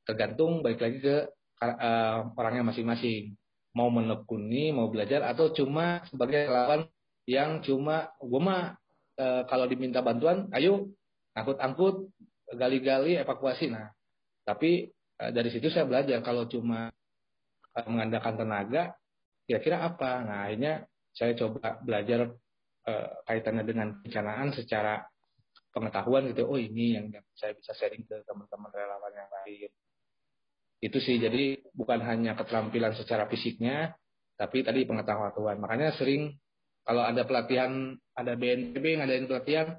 tergantung 0.06 0.62
balik 0.62 0.80
lagi 0.82 0.98
ke 1.02 1.16
uh, 1.62 2.30
orangnya 2.34 2.70
masing-masing. 2.70 3.34
Mau 3.74 3.86
menekuni, 3.90 4.74
mau 4.74 4.90
belajar 4.90 5.22
atau 5.22 5.54
cuma 5.54 6.02
sebagai 6.10 6.50
relawan 6.50 6.86
yang 7.26 7.62
cuma 7.62 8.10
gue 8.18 8.40
mah 8.42 8.74
uh, 9.18 9.42
kalau 9.46 9.70
diminta 9.70 10.02
bantuan, 10.02 10.50
ayo 10.50 10.90
angkut-angkut, 11.38 12.10
gali-gali, 12.58 13.14
evakuasi. 13.22 13.70
Nah, 13.70 13.94
tapi 14.42 14.90
uh, 15.22 15.30
dari 15.30 15.54
situ 15.54 15.70
saya 15.70 15.86
belajar 15.86 16.18
kalau 16.26 16.50
cuma 16.50 16.90
uh, 17.78 17.86
mengandalkan 17.86 18.34
tenaga, 18.34 18.98
kira-kira 19.50 19.82
apa? 19.82 20.22
Nah, 20.22 20.38
akhirnya 20.46 20.86
saya 21.10 21.34
coba 21.34 21.82
belajar 21.82 22.30
uh, 22.86 23.08
kaitannya 23.26 23.66
dengan 23.66 23.98
perencanaan 23.98 24.54
secara 24.54 25.02
pengetahuan 25.74 26.30
gitu. 26.30 26.46
Oh 26.46 26.58
ini 26.58 26.94
yang 26.94 27.10
saya 27.34 27.54
bisa 27.58 27.74
sharing 27.74 28.06
ke 28.06 28.22
teman-teman 28.22 28.70
relawan 28.70 29.10
yang 29.10 29.30
lain. 29.42 29.70
Itu 30.78 31.02
sih. 31.02 31.18
Jadi 31.18 31.66
bukan 31.74 31.98
hanya 32.02 32.38
keterampilan 32.38 32.94
secara 32.94 33.26
fisiknya 33.26 33.94
tapi 34.40 34.64
tadi 34.64 34.88
pengetahuan 34.88 35.60
makanya 35.60 35.92
sering 36.00 36.32
kalau 36.80 37.04
ada 37.04 37.28
pelatihan 37.28 37.92
ada 38.16 38.32
BNPB 38.40 38.96
ngadain 38.96 39.28
pelatihan 39.28 39.76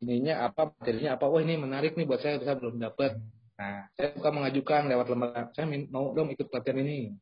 ininya 0.00 0.48
apa 0.48 0.72
materinya 0.72 1.20
apa? 1.20 1.28
Oh 1.28 1.42
ini 1.42 1.60
menarik 1.60 1.98
nih 1.98 2.06
buat 2.08 2.22
saya 2.22 2.40
bisa 2.40 2.56
belum 2.56 2.80
dapat. 2.80 3.18
Nah 3.58 3.90
saya 3.98 4.14
suka 4.16 4.30
mengajukan 4.32 4.88
lewat 4.88 5.06
lembaga. 5.12 5.42
Saya 5.52 5.66
mau 5.92 6.14
dong 6.14 6.32
ikut 6.32 6.48
pelatihan 6.48 6.80
ini 6.80 7.12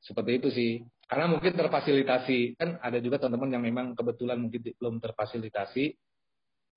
seperti 0.00 0.32
itu 0.38 0.48
sih 0.52 0.70
karena 1.06 1.30
mungkin 1.30 1.54
terfasilitasi 1.54 2.58
kan 2.58 2.82
ada 2.82 2.98
juga 2.98 3.22
teman-teman 3.22 3.50
yang 3.56 3.64
memang 3.64 3.86
kebetulan 3.94 4.42
mungkin 4.42 4.60
belum 4.76 4.98
terfasilitasi 4.98 5.94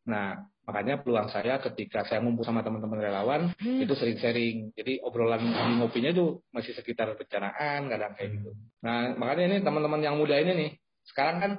Nah, 0.10 0.42
makanya 0.66 1.06
peluang 1.06 1.30
saya 1.30 1.62
ketika 1.62 2.02
saya 2.08 2.24
ngumpul 2.26 2.42
sama 2.42 2.66
teman-teman 2.66 2.98
relawan 2.98 3.54
hmm. 3.62 3.86
itu 3.86 3.94
sering 3.94 4.18
sharing. 4.18 4.58
Jadi 4.74 5.04
obrolan 5.06 5.44
di 5.44 5.74
ngopinya 5.78 6.10
itu 6.10 6.42
masih 6.50 6.74
sekitar 6.74 7.14
bencanaan, 7.14 7.86
kadang 7.86 8.18
kayak 8.18 8.30
gitu. 8.40 8.52
Nah, 8.82 9.14
makanya 9.14 9.54
ini 9.54 9.58
teman-teman 9.62 10.02
yang 10.02 10.16
muda 10.18 10.40
ini 10.42 10.52
nih, 10.58 10.72
sekarang 11.06 11.38
kan 11.38 11.52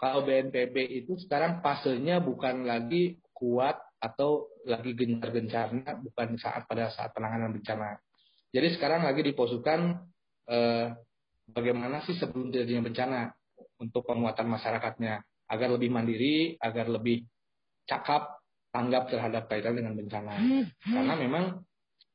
kalau 0.00 0.24
BNPB 0.24 1.04
itu 1.04 1.12
sekarang 1.20 1.60
fasenya 1.60 2.24
bukan 2.24 2.64
lagi 2.64 3.20
kuat 3.36 3.76
atau 4.00 4.48
lagi 4.68 4.96
gencar-gencarnya 4.96 6.00
bukan 6.00 6.36
saat 6.40 6.64
pada 6.64 6.88
saat 6.92 7.12
penanganan 7.12 7.52
bencana. 7.52 8.00
Jadi 8.54 8.78
sekarang 8.78 9.02
lagi 9.02 9.20
diposukan 9.26 9.98
eh, 10.48 10.86
bagaimana 11.50 12.04
sih 12.04 12.16
sebelum 12.16 12.50
terjadinya 12.50 12.88
bencana 12.88 13.20
untuk 13.80 14.06
penguatan 14.06 14.48
masyarakatnya 14.48 15.20
agar 15.50 15.68
lebih 15.76 15.92
mandiri, 15.92 16.56
agar 16.56 16.88
lebih 16.88 17.24
cakap 17.84 18.40
tanggap 18.72 19.12
terhadap 19.12 19.46
kaitan 19.46 19.76
dengan 19.76 19.94
bencana. 19.94 20.34
Hmm, 20.34 20.64
hmm. 20.66 20.94
Karena 20.94 21.14
memang 21.20 21.44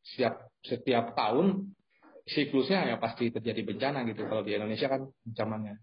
setiap 0.04 0.50
setiap 0.66 1.14
tahun 1.14 1.72
siklusnya 2.30 2.94
ya 2.94 2.96
pasti 2.98 3.32
terjadi 3.32 3.62
bencana 3.64 4.06
gitu 4.06 4.26
kalau 4.28 4.44
di 4.44 4.54
Indonesia 4.58 4.90
kan 4.90 5.08
ancamannya. 5.08 5.76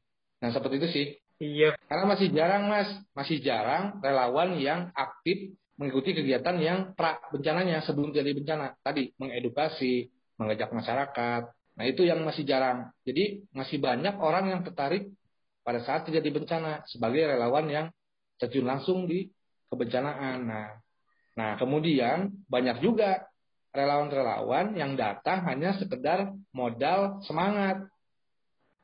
Nah 0.42 0.51
seperti 0.53 0.74
itu 0.82 0.88
sih. 0.92 1.07
Iya. 1.36 1.76
Karena 1.88 2.05
masih 2.09 2.32
jarang 2.32 2.64
mas, 2.68 2.88
masih 3.12 3.44
jarang 3.44 4.01
relawan 4.01 4.57
yang 4.57 4.88
aktif 4.97 5.53
mengikuti 5.76 6.16
kegiatan 6.16 6.57
yang 6.57 6.78
pra 6.97 7.20
bencananya 7.28 7.84
sebelum 7.84 8.12
terjadi 8.12 8.32
bencana. 8.40 8.66
Tadi 8.80 9.12
mengedukasi, 9.20 10.09
mengajak 10.40 10.72
masyarakat. 10.72 11.42
Nah 11.76 11.84
itu 11.84 12.08
yang 12.08 12.24
masih 12.24 12.48
jarang. 12.48 12.88
Jadi 13.04 13.44
masih 13.52 13.76
banyak 13.78 14.16
orang 14.16 14.48
yang 14.48 14.60
tertarik 14.64 15.12
pada 15.60 15.84
saat 15.84 16.08
terjadi 16.08 16.32
bencana 16.32 16.82
sebagai 16.88 17.28
relawan 17.28 17.68
yang 17.68 17.86
terjun 18.40 18.64
langsung 18.64 19.04
di 19.04 19.28
kebencanaan. 19.68 20.48
Nah, 20.48 20.68
nah 21.36 21.50
kemudian 21.60 22.32
banyak 22.48 22.80
juga 22.80 23.28
relawan-relawan 23.76 24.72
yang 24.72 24.96
datang 24.96 25.44
hanya 25.44 25.76
sekedar 25.76 26.32
modal 26.56 27.20
semangat, 27.28 27.84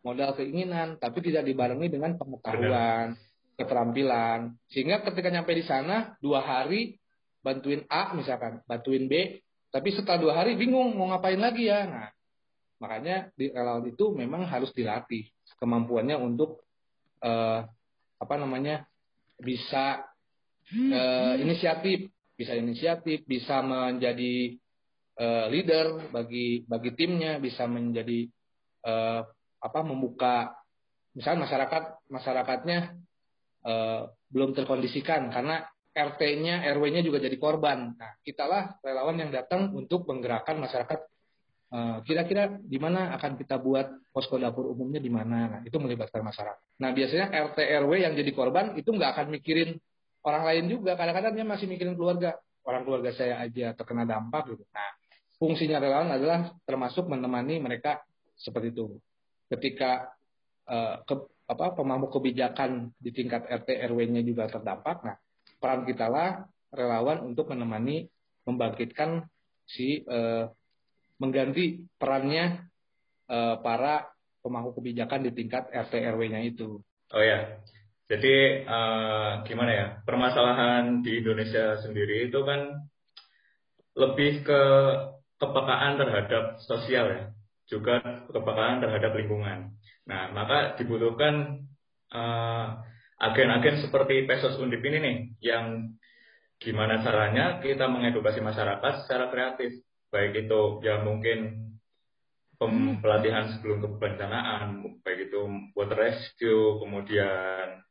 modal 0.04 0.36
keinginan, 0.36 1.00
tapi 1.00 1.24
tidak 1.24 1.48
dibarengi 1.48 1.88
dengan 1.88 2.20
pengetahuan, 2.20 3.16
keterampilan. 3.56 4.52
Sehingga 4.68 5.00
ketika 5.00 5.32
nyampe 5.32 5.56
di 5.56 5.64
sana 5.64 6.12
dua 6.20 6.44
hari 6.44 7.00
bantuin 7.40 7.88
A 7.88 8.12
misalkan, 8.12 8.60
bantuin 8.68 9.08
B, 9.08 9.40
tapi 9.72 9.96
setelah 9.96 10.20
dua 10.20 10.32
hari 10.44 10.60
bingung 10.60 10.92
mau 10.92 11.08
ngapain 11.08 11.40
lagi 11.40 11.72
ya. 11.72 11.88
Nah, 11.88 12.08
makanya 12.82 13.30
di 13.38 13.54
relawan 13.54 13.86
itu 13.86 14.10
memang 14.10 14.42
harus 14.50 14.74
dilatih 14.74 15.30
kemampuannya 15.62 16.18
untuk 16.18 16.66
eh, 17.22 17.62
apa 18.18 18.34
namanya 18.38 18.82
bisa 19.42 20.06
uh, 20.70 21.34
inisiatif, 21.36 22.08
bisa 22.38 22.54
inisiatif, 22.54 23.26
bisa 23.26 23.60
menjadi 23.60 24.56
uh, 25.18 25.46
leader 25.50 26.08
bagi 26.14 26.62
bagi 26.64 26.90
timnya, 26.94 27.42
bisa 27.42 27.66
menjadi 27.66 28.30
uh, 28.86 29.26
apa 29.62 29.80
membuka 29.82 30.54
misalnya 31.12 31.50
masyarakat 31.50 31.82
masyarakatnya 32.08 32.78
uh, 33.66 34.08
belum 34.32 34.56
terkondisikan 34.56 35.28
karena 35.28 35.66
RT-nya, 35.92 36.64
RW-nya 36.72 37.04
juga 37.04 37.20
jadi 37.20 37.36
korban. 37.36 37.92
Nah, 37.92 38.16
kitalah 38.24 38.80
relawan 38.80 39.20
yang 39.20 39.28
datang 39.28 39.76
untuk 39.76 40.08
menggerakkan 40.08 40.56
masyarakat. 40.56 41.11
Eh, 41.72 41.98
kira-kira 42.04 42.60
di 42.60 42.76
mana 42.76 43.16
akan 43.16 43.40
kita 43.40 43.56
buat 43.56 44.12
posko 44.12 44.36
dapur 44.36 44.68
umumnya 44.68 45.00
di 45.00 45.08
mana? 45.08 45.48
Nah, 45.48 45.60
itu 45.64 45.80
melibatkan 45.80 46.20
masyarakat. 46.20 46.76
Nah, 46.76 46.92
biasanya 46.92 47.32
RT 47.32 47.58
RW 47.80 47.92
yang 47.96 48.12
jadi 48.12 48.28
korban 48.36 48.76
itu 48.76 48.92
nggak 48.92 49.16
akan 49.16 49.26
mikirin 49.32 49.80
orang 50.20 50.44
lain 50.52 50.64
juga. 50.68 51.00
Kadang-kadang 51.00 51.32
dia 51.32 51.48
masih 51.48 51.64
mikirin 51.72 51.96
keluarga. 51.96 52.36
Orang 52.68 52.84
keluarga 52.84 53.16
saya 53.16 53.40
aja 53.40 53.72
terkena 53.72 54.04
dampak 54.04 54.52
gitu. 54.52 54.68
Nah, 54.68 54.90
fungsinya 55.40 55.80
relawan 55.80 56.12
adalah 56.12 56.52
termasuk 56.68 57.08
menemani 57.08 57.56
mereka 57.56 58.04
seperti 58.36 58.76
itu. 58.76 59.00
Ketika 59.48 60.12
uh, 60.68 61.00
ke, 61.08 61.14
apa 61.48 61.72
pemangku 61.72 62.20
kebijakan 62.20 62.92
di 63.00 63.16
tingkat 63.16 63.48
RT 63.48 63.80
RW-nya 63.88 64.20
juga 64.20 64.44
terdampak, 64.44 65.08
nah 65.08 65.16
peran 65.56 65.88
kita 65.88 66.12
lah 66.12 66.44
relawan 66.68 67.24
untuk 67.24 67.48
menemani 67.48 68.08
membangkitkan 68.44 69.24
si 69.68 70.02
eh, 70.02 70.46
mengganti 71.20 71.84
perannya 71.96 72.68
eh, 73.28 73.56
para 73.60 74.08
pemangku 74.42 74.76
kebijakan 74.78 75.28
di 75.28 75.30
tingkat 75.32 75.70
RT 75.70 75.92
RW-nya 76.14 76.40
itu. 76.42 76.82
Oh 77.12 77.22
ya, 77.22 77.60
jadi 78.12 78.66
eh, 78.66 79.32
gimana 79.46 79.72
ya 79.72 79.86
permasalahan 80.04 81.00
di 81.00 81.22
Indonesia 81.24 81.80
sendiri 81.80 82.28
itu 82.28 82.40
kan 82.44 82.88
lebih 83.92 84.44
ke 84.44 84.62
kepekaan 85.36 86.00
terhadap 86.00 86.44
sosial 86.64 87.06
ya, 87.08 87.22
juga 87.68 88.00
kepekaan 88.28 88.80
terhadap 88.84 89.12
lingkungan. 89.16 89.72
Nah 90.08 90.22
maka 90.34 90.74
dibutuhkan 90.76 91.64
eh, 92.12 92.66
agen-agen 93.22 93.86
seperti 93.86 94.26
Pesos 94.26 94.58
Undip 94.58 94.82
ini 94.82 94.98
nih 94.98 95.16
yang 95.54 95.94
gimana 96.58 97.02
caranya 97.02 97.58
kita 97.62 97.86
mengedukasi 97.86 98.42
masyarakat 98.42 99.06
secara 99.06 99.30
kreatif 99.30 99.82
baik 100.12 100.46
itu 100.46 100.60
ya 100.84 101.00
mungkin 101.00 101.72
pelatihan 103.02 103.50
sebelum 103.50 103.82
kebencanaan 103.82 104.86
baik 105.02 105.32
itu 105.32 105.40
water 105.74 105.98
rescue 105.98 106.78
kemudian 106.78 107.82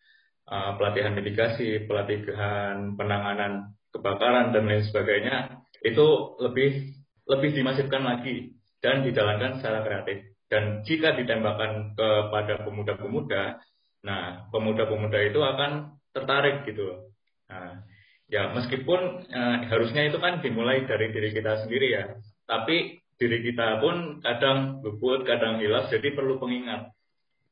uh, 0.48 0.72
pelatihan 0.80 1.12
mitigasi 1.12 1.84
pelatihan 1.90 2.96
penanganan 2.96 3.76
kebakaran 3.92 4.56
dan 4.56 4.72
lain 4.72 4.88
sebagainya 4.88 5.60
itu 5.84 6.40
lebih 6.40 6.96
lebih 7.28 7.52
dimasifkan 7.52 8.06
lagi 8.08 8.56
dan 8.80 9.04
dijalankan 9.04 9.60
secara 9.60 9.84
kreatif 9.84 10.32
dan 10.48 10.88
jika 10.88 11.20
ditembakkan 11.20 11.92
kepada 12.00 12.64
pemuda-pemuda 12.64 13.60
Nah, 14.02 14.50
pemuda-pemuda 14.50 15.20
itu 15.30 15.40
akan 15.42 16.02
tertarik 16.14 16.66
gitu. 16.66 17.14
Nah, 17.50 17.86
ya 18.32 18.56
meskipun 18.56 19.28
eh, 19.28 19.58
harusnya 19.68 20.08
itu 20.08 20.18
kan 20.24 20.40
dimulai 20.40 20.88
dari 20.88 21.12
diri 21.12 21.36
kita 21.36 21.68
sendiri 21.68 21.88
ya, 21.92 22.04
tapi 22.48 23.04
diri 23.20 23.44
kita 23.44 23.84
pun 23.84 24.24
kadang 24.24 24.80
luput, 24.82 25.28
kadang 25.28 25.60
hilang, 25.60 25.86
jadi 25.92 26.16
perlu 26.16 26.40
pengingat. 26.42 26.90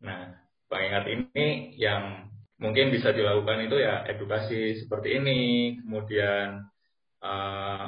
Nah, 0.02 0.40
pengingat 0.72 1.06
ini 1.12 1.76
yang 1.76 2.32
mungkin 2.58 2.90
bisa 2.90 3.12
dilakukan 3.12 3.68
itu 3.68 3.78
ya 3.78 4.08
edukasi 4.08 4.80
seperti 4.80 5.20
ini, 5.20 5.40
kemudian 5.84 6.64
eh, 7.22 7.86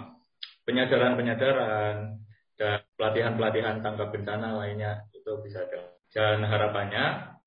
penyadaran-penyadaran 0.68 2.22
dan 2.60 2.78
pelatihan-pelatihan 3.00 3.82
tangkap 3.82 4.14
bencana 4.14 4.54
lainnya 4.62 5.08
itu 5.16 5.32
bisa 5.42 5.66
ada. 5.66 5.96
Dan 6.12 6.44
harapannya 6.44 7.40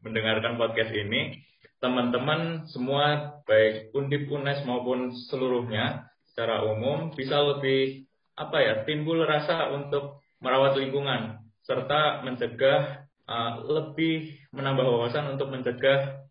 mendengarkan 0.00 0.56
podcast 0.56 0.90
ini, 0.96 1.38
teman-teman 1.82 2.70
semua 2.70 3.36
baik 3.42 3.90
Undip 3.90 4.30
UNES 4.30 4.62
maupun 4.62 5.10
seluruhnya 5.26 6.06
secara 6.30 6.62
umum 6.62 7.10
bisa 7.10 7.42
lebih 7.42 8.06
apa 8.38 8.56
ya 8.62 8.74
timbul 8.86 9.18
rasa 9.26 9.74
untuk 9.74 10.22
merawat 10.38 10.78
lingkungan 10.78 11.42
serta 11.66 12.22
mencegah 12.22 13.02
uh, 13.26 13.66
lebih 13.66 14.30
menambah 14.54 14.86
wawasan 14.86 15.34
untuk 15.34 15.50
mencegah 15.50 16.22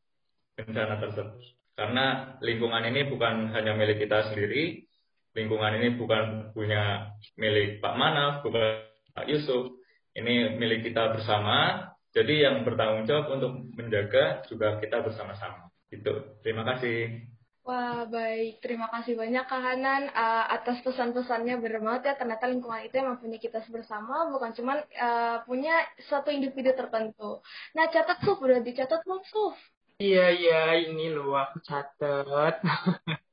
bencana 0.55 1.03
tersebut. 1.03 1.43
Karena 1.75 2.37
lingkungan 2.39 2.83
ini 2.87 3.11
bukan 3.11 3.51
hanya 3.51 3.75
milik 3.75 4.03
kita 4.07 4.31
sendiri, 4.31 4.87
lingkungan 5.35 5.83
ini 5.83 5.99
bukan 5.99 6.55
punya 6.55 7.11
milik 7.35 7.79
Pak 7.83 7.95
Manaf, 7.95 8.43
bukan 8.43 8.87
Pak 9.15 9.27
Yusuf, 9.27 9.75
ini 10.15 10.55
milik 10.59 10.83
kita 10.87 11.15
bersama 11.15 11.90
jadi 12.11 12.51
yang 12.51 12.67
bertanggung 12.67 13.07
jawab 13.07 13.39
untuk 13.39 13.51
menjaga 13.75 14.43
juga 14.51 14.79
kita 14.83 14.99
bersama-sama. 14.99 15.71
Itu. 15.87 16.39
Terima 16.43 16.67
kasih. 16.67 17.27
Wah, 17.61 18.09
baik. 18.09 18.59
Terima 18.59 18.89
kasih 18.89 19.13
banyak 19.13 19.45
Kak 19.45 19.61
Hanan 19.61 20.09
uh, 20.11 20.49
atas 20.49 20.81
pesan-pesannya. 20.81 21.61
Benar 21.61 21.79
banget 21.79 22.03
ya, 22.09 22.13
ternyata 22.17 22.49
lingkungan 22.49 22.81
itu 22.83 22.95
emang 22.97 23.21
punya 23.21 23.37
kita 23.37 23.61
bersama, 23.69 24.27
bukan 24.33 24.51
cuma 24.57 24.81
uh, 24.81 25.37
punya 25.45 25.85
satu 26.09 26.33
individu 26.33 26.73
tertentu. 26.73 27.39
Nah, 27.77 27.85
catat 27.93 28.17
Suf, 28.25 28.41
udah 28.41 28.59
dicatat 28.65 29.05
belum 29.05 29.21
Suf? 29.29 29.55
Iya, 30.01 30.33
iya, 30.33 30.61
ini 30.89 31.13
loh 31.13 31.37
aku 31.37 31.61
catat. 31.61 32.59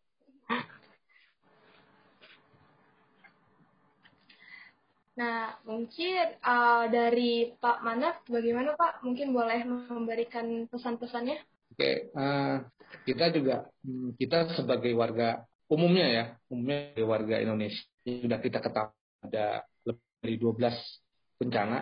Nah, 5.18 5.58
mungkin 5.66 6.38
uh, 6.46 6.86
dari 6.86 7.50
Pak 7.58 7.82
Manaf, 7.82 8.22
bagaimana 8.30 8.78
Pak? 8.78 9.02
Mungkin 9.02 9.34
boleh 9.34 9.66
memberikan 9.66 10.46
pesan-pesannya? 10.70 11.42
Oke, 11.74 12.14
uh, 12.14 12.62
kita 13.02 13.34
juga 13.34 13.66
hmm, 13.82 14.14
kita 14.14 14.54
sebagai 14.54 14.94
warga 14.94 15.42
umumnya 15.66 16.06
ya, 16.06 16.24
umumnya 16.46 16.94
sebagai 16.94 17.10
warga 17.10 17.36
Indonesia 17.42 17.82
sudah 18.06 18.38
kita 18.38 18.58
ketahui 18.62 18.94
ada 19.26 19.66
lebih 19.84 20.06
dari 20.22 20.36
12 20.38 21.42
bencana 21.42 21.78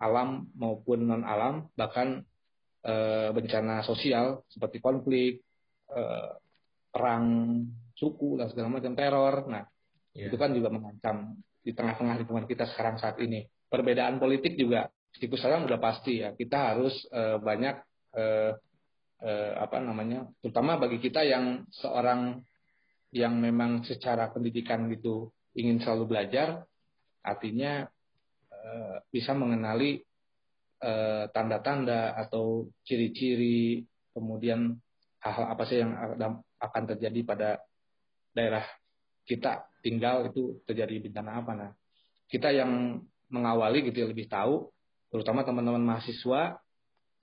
alam 0.00 0.48
maupun 0.56 1.04
non 1.04 1.22
alam, 1.28 1.68
bahkan 1.76 2.24
uh, 2.88 3.28
bencana 3.36 3.84
sosial 3.84 4.48
seperti 4.48 4.80
konflik, 4.80 5.44
uh, 5.92 6.32
perang 6.88 7.60
suku 7.92 8.40
dan 8.40 8.48
segala 8.48 8.80
macam 8.80 8.96
teror. 8.96 9.44
Nah, 9.52 9.68
yeah. 10.16 10.32
itu 10.32 10.40
kan 10.40 10.56
juga 10.56 10.72
mengancam 10.72 11.36
di 11.60 11.76
tengah-tengah 11.76 12.24
lingkungan 12.24 12.46
kita 12.48 12.68
sekarang 12.72 12.96
saat 12.96 13.20
ini. 13.20 13.44
Perbedaan 13.70 14.18
politik 14.18 14.58
juga 14.58 14.90
meskipun 15.14 15.36
sekarang 15.38 15.62
udah 15.66 15.78
pasti 15.78 16.22
ya 16.22 16.34
kita 16.34 16.74
harus 16.74 16.94
uh, 17.10 17.38
banyak 17.38 17.76
uh, 18.16 18.52
uh, 19.22 19.52
apa 19.60 19.76
namanya, 19.82 20.26
terutama 20.40 20.80
bagi 20.80 20.98
kita 20.98 21.22
yang 21.22 21.66
seorang 21.70 22.42
yang 23.10 23.34
memang 23.38 23.82
secara 23.82 24.30
pendidikan 24.30 24.86
gitu 24.90 25.34
ingin 25.58 25.82
selalu 25.82 26.14
belajar, 26.14 26.62
artinya 27.26 27.86
uh, 28.50 28.96
bisa 29.10 29.34
mengenali 29.34 30.02
tanda-tanda 31.36 32.16
uh, 32.16 32.24
atau 32.24 32.64
ciri-ciri 32.88 33.84
kemudian 34.16 34.80
hal-hal 35.20 35.52
apa 35.52 35.62
sih 35.68 35.84
yang 35.84 35.92
akan 36.56 36.82
terjadi 36.88 37.20
pada 37.20 37.48
daerah 38.32 38.64
kita 39.30 39.70
tinggal 39.78 40.26
itu 40.26 40.58
terjadi 40.66 40.98
bencana 40.98 41.38
apa. 41.38 41.52
Nah 41.54 41.70
kita 42.26 42.50
yang 42.50 42.98
mengawali 43.30 43.86
gitu 43.86 44.02
ya 44.02 44.08
lebih 44.10 44.26
tahu 44.26 44.66
terutama 45.14 45.46
teman-teman 45.46 45.82
mahasiswa 45.82 46.58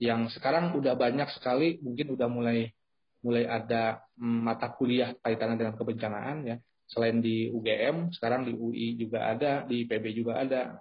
yang 0.00 0.32
sekarang 0.32 0.72
udah 0.72 0.96
banyak 0.96 1.28
sekali 1.36 1.76
mungkin 1.84 2.16
udah 2.16 2.28
mulai 2.32 2.72
mulai 3.20 3.44
ada 3.44 4.00
mm, 4.16 4.40
mata 4.40 4.72
kuliah 4.72 5.12
kaitannya 5.20 5.60
dengan 5.60 5.74
kebencanaan 5.76 6.48
ya. 6.48 6.56
Selain 6.88 7.20
di 7.20 7.52
UGM 7.52 8.16
sekarang 8.16 8.48
di 8.48 8.56
UI 8.56 8.96
juga 8.96 9.28
ada 9.28 9.68
di 9.68 9.84
PB 9.84 10.04
juga 10.16 10.40
ada. 10.40 10.80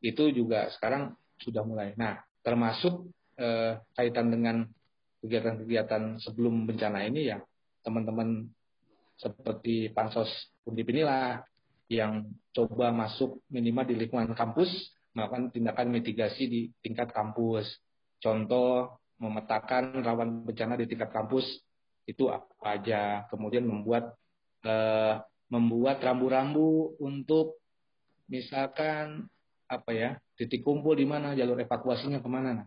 Itu 0.00 0.32
juga 0.32 0.72
sekarang 0.72 1.12
sudah 1.36 1.60
mulai. 1.60 1.92
Nah 2.00 2.16
termasuk 2.40 3.12
eh, 3.36 3.76
kaitan 3.92 4.32
dengan 4.32 4.64
kegiatan-kegiatan 5.20 6.24
sebelum 6.24 6.64
bencana 6.64 7.04
ini 7.04 7.28
ya 7.28 7.44
teman-teman 7.84 8.48
seperti 9.20 9.92
pansos 9.92 10.28
undip 10.64 10.88
inilah 10.88 11.44
yang 11.92 12.24
coba 12.56 12.88
masuk 12.94 13.44
minimal 13.52 13.84
di 13.84 13.94
lingkungan 13.98 14.32
kampus 14.32 14.70
melakukan 15.12 15.50
tindakan 15.50 15.90
mitigasi 15.90 16.46
di 16.46 16.60
tingkat 16.80 17.10
kampus. 17.10 17.66
Contoh 18.22 19.00
memetakan 19.20 20.00
rawan 20.00 20.46
bencana 20.46 20.78
di 20.80 20.86
tingkat 20.88 21.10
kampus 21.12 21.44
itu 22.06 22.30
apa 22.30 22.80
aja. 22.80 23.26
Kemudian 23.28 23.66
membuat 23.66 24.16
eh, 24.64 25.14
membuat 25.50 25.98
rambu-rambu 26.00 26.96
untuk 27.02 27.58
misalkan 28.30 29.26
apa 29.66 29.90
ya 29.90 30.10
titik 30.38 30.62
kumpul 30.62 30.94
di 30.94 31.06
mana 31.06 31.34
jalur 31.34 31.58
evakuasinya 31.58 32.22
ke 32.22 32.28
mana. 32.30 32.50
Nah, 32.62 32.66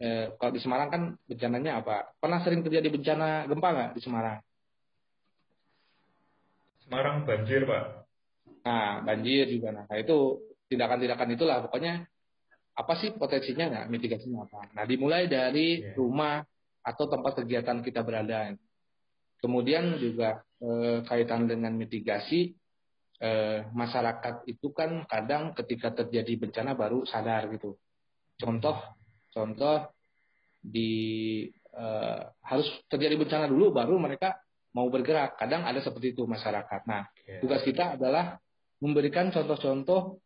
eh, 0.00 0.32
kalau 0.40 0.52
di 0.56 0.60
Semarang 0.64 0.88
kan 0.88 1.02
bencananya 1.28 1.84
apa? 1.84 2.16
Pernah 2.16 2.40
sering 2.40 2.64
terjadi 2.64 2.88
bencana 2.88 3.44
gempa 3.44 3.68
nggak 3.68 3.90
di 3.92 4.00
Semarang? 4.00 4.40
Semarang 6.88 7.28
banjir, 7.28 7.68
Pak. 7.68 7.84
Nah, 8.64 9.04
banjir 9.04 9.44
juga. 9.52 9.76
Nah, 9.76 9.84
itu 9.92 10.40
tindakan-tindakan 10.72 11.36
itulah 11.36 11.60
pokoknya 11.68 12.08
apa 12.72 12.92
sih 12.96 13.12
potensinya 13.12 13.68
nggak 13.68 13.86
mitigasinya 13.92 14.48
apa. 14.48 14.72
Nah, 14.72 14.84
dimulai 14.88 15.28
dari 15.28 15.84
yeah. 15.84 15.92
rumah 15.92 16.40
atau 16.80 17.04
tempat 17.12 17.44
kegiatan 17.44 17.84
kita 17.84 18.00
berada. 18.00 18.56
Kemudian 19.44 20.00
juga 20.00 20.40
eh, 20.64 21.04
kaitan 21.04 21.44
dengan 21.44 21.76
mitigasi, 21.76 22.56
eh, 23.20 23.68
masyarakat 23.68 24.48
itu 24.48 24.72
kan 24.72 25.04
kadang 25.04 25.52
ketika 25.52 25.92
terjadi 25.92 26.48
bencana 26.48 26.72
baru 26.72 27.04
sadar 27.04 27.52
gitu. 27.52 27.76
Contoh, 28.40 28.80
contoh 29.28 29.92
di 30.64 31.44
eh, 31.52 32.22
harus 32.48 32.68
terjadi 32.88 33.20
bencana 33.20 33.44
dulu 33.44 33.76
baru 33.76 34.00
mereka 34.00 34.40
mau 34.72 34.88
bergerak. 34.92 35.38
Kadang 35.40 35.64
ada 35.64 35.80
seperti 35.80 36.12
itu 36.16 36.28
masyarakat. 36.28 36.80
Nah, 36.84 37.08
iya. 37.24 37.40
tugas 37.40 37.64
kita 37.64 37.96
adalah 37.96 38.36
memberikan 38.82 39.32
contoh-contoh 39.32 40.20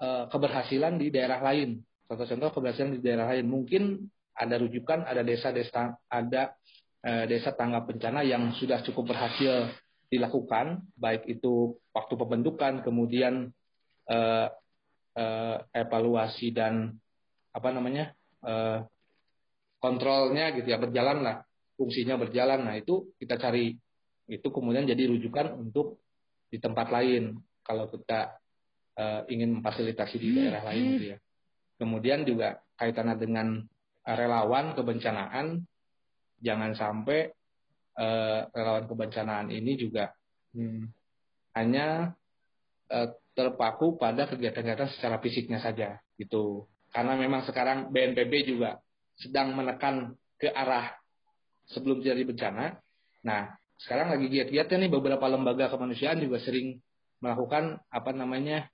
eh, 0.00 0.24
keberhasilan 0.30 0.98
di 0.98 1.08
daerah 1.12 1.40
lain. 1.42 1.82
Contoh-contoh 2.08 2.50
keberhasilan 2.58 2.98
di 2.98 3.02
daerah 3.04 3.30
lain. 3.34 3.46
Mungkin 3.46 3.82
ada 4.38 4.54
rujukan, 4.58 5.04
ada 5.04 5.22
desa-desa, 5.26 5.98
ada 6.06 6.54
eh, 7.02 7.24
desa 7.26 7.54
tanggap 7.54 7.90
bencana 7.90 8.22
yang 8.22 8.54
sudah 8.54 8.82
cukup 8.86 9.14
berhasil 9.14 9.72
dilakukan, 10.08 10.88
baik 10.96 11.28
itu 11.28 11.76
waktu 11.92 12.14
pembentukan, 12.16 12.80
kemudian 12.80 13.52
eh, 14.08 14.48
eh, 15.16 15.56
evaluasi 15.76 16.54
dan 16.54 16.96
apa 17.52 17.68
namanya 17.72 18.16
eh, 18.44 18.78
kontrolnya 19.78 20.50
gitu 20.56 20.68
ya 20.68 20.80
berjalan 20.80 21.22
lah, 21.22 21.36
fungsinya 21.78 22.18
berjalan. 22.18 22.66
Nah 22.66 22.74
itu 22.74 23.14
kita 23.22 23.38
cari 23.38 23.78
itu 24.28 24.48
kemudian 24.50 24.84
jadi 24.84 25.08
rujukan 25.08 25.56
untuk 25.56 26.02
di 26.50 26.58
tempat 26.58 26.90
lain 26.90 27.38
kalau 27.62 27.86
kita 27.88 28.34
eh, 28.98 29.22
ingin 29.30 29.62
memfasilitasi 29.62 30.16
di 30.18 30.28
daerah 30.34 30.66
lain 30.66 30.84
gitu 30.98 31.06
ya. 31.14 31.18
Kemudian 31.78 32.26
juga 32.26 32.58
kaitannya 32.74 33.14
dengan 33.14 33.62
relawan 34.02 34.74
kebencanaan 34.74 35.62
jangan 36.42 36.72
sampai 36.72 37.28
uh, 37.98 38.40
relawan 38.54 38.86
kebencanaan 38.86 39.50
ini 39.50 39.74
juga 39.74 40.14
hmm, 40.54 40.86
hanya 41.58 42.14
uh, 42.88 43.08
terpaku 43.34 43.98
pada 43.98 44.30
kegiatan-kegiatan 44.30 44.90
secara 44.96 45.18
fisiknya 45.18 45.58
saja 45.58 45.98
gitu 46.16 46.66
karena 46.94 47.18
memang 47.18 47.44
sekarang 47.44 47.92
BNPB 47.92 48.48
juga 48.48 48.80
sedang 49.18 49.52
menekan 49.52 50.14
ke 50.38 50.48
arah 50.48 50.94
sebelum 51.72 52.00
terjadi 52.00 52.22
bencana 52.24 52.76
nah 53.24 53.54
sekarang 53.78 54.10
lagi 54.14 54.26
giat-giatnya 54.26 54.86
nih 54.86 54.90
beberapa 54.90 55.24
lembaga 55.30 55.70
kemanusiaan 55.70 56.18
juga 56.18 56.42
sering 56.42 56.82
melakukan 57.22 57.78
apa 57.90 58.10
namanya 58.10 58.66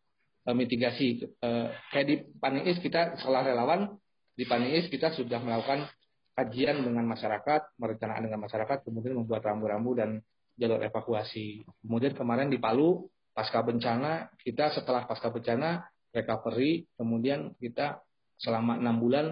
uh, 0.49 0.57
mitigasi 0.57 1.29
uh, 1.45 1.73
kayak 1.93 2.07
di 2.09 2.17
Paniis 2.41 2.81
kita 2.81 3.21
sekolah 3.21 3.45
relawan 3.45 3.95
di 4.35 4.45
Paniis 4.49 4.89
kita 4.89 5.15
sudah 5.15 5.39
melakukan 5.39 5.87
kajian 6.35 6.83
dengan 6.83 7.07
masyarakat, 7.07 7.79
merencanakan 7.79 8.23
dengan 8.27 8.41
masyarakat, 8.43 8.79
kemudian 8.83 9.15
membuat 9.15 9.47
rambu-rambu 9.47 9.95
dan 9.95 10.19
jalur 10.59 10.83
evakuasi. 10.83 11.63
Kemudian 11.83 12.19
kemarin 12.19 12.51
di 12.51 12.59
Palu, 12.59 13.07
pasca 13.31 13.63
bencana, 13.63 14.31
kita 14.43 14.75
setelah 14.75 15.07
pasca 15.07 15.31
bencana, 15.31 15.87
recovery, 16.11 16.87
kemudian 16.99 17.55
kita 17.59 18.03
selama 18.39 18.79
enam 18.79 18.99
bulan 18.99 19.27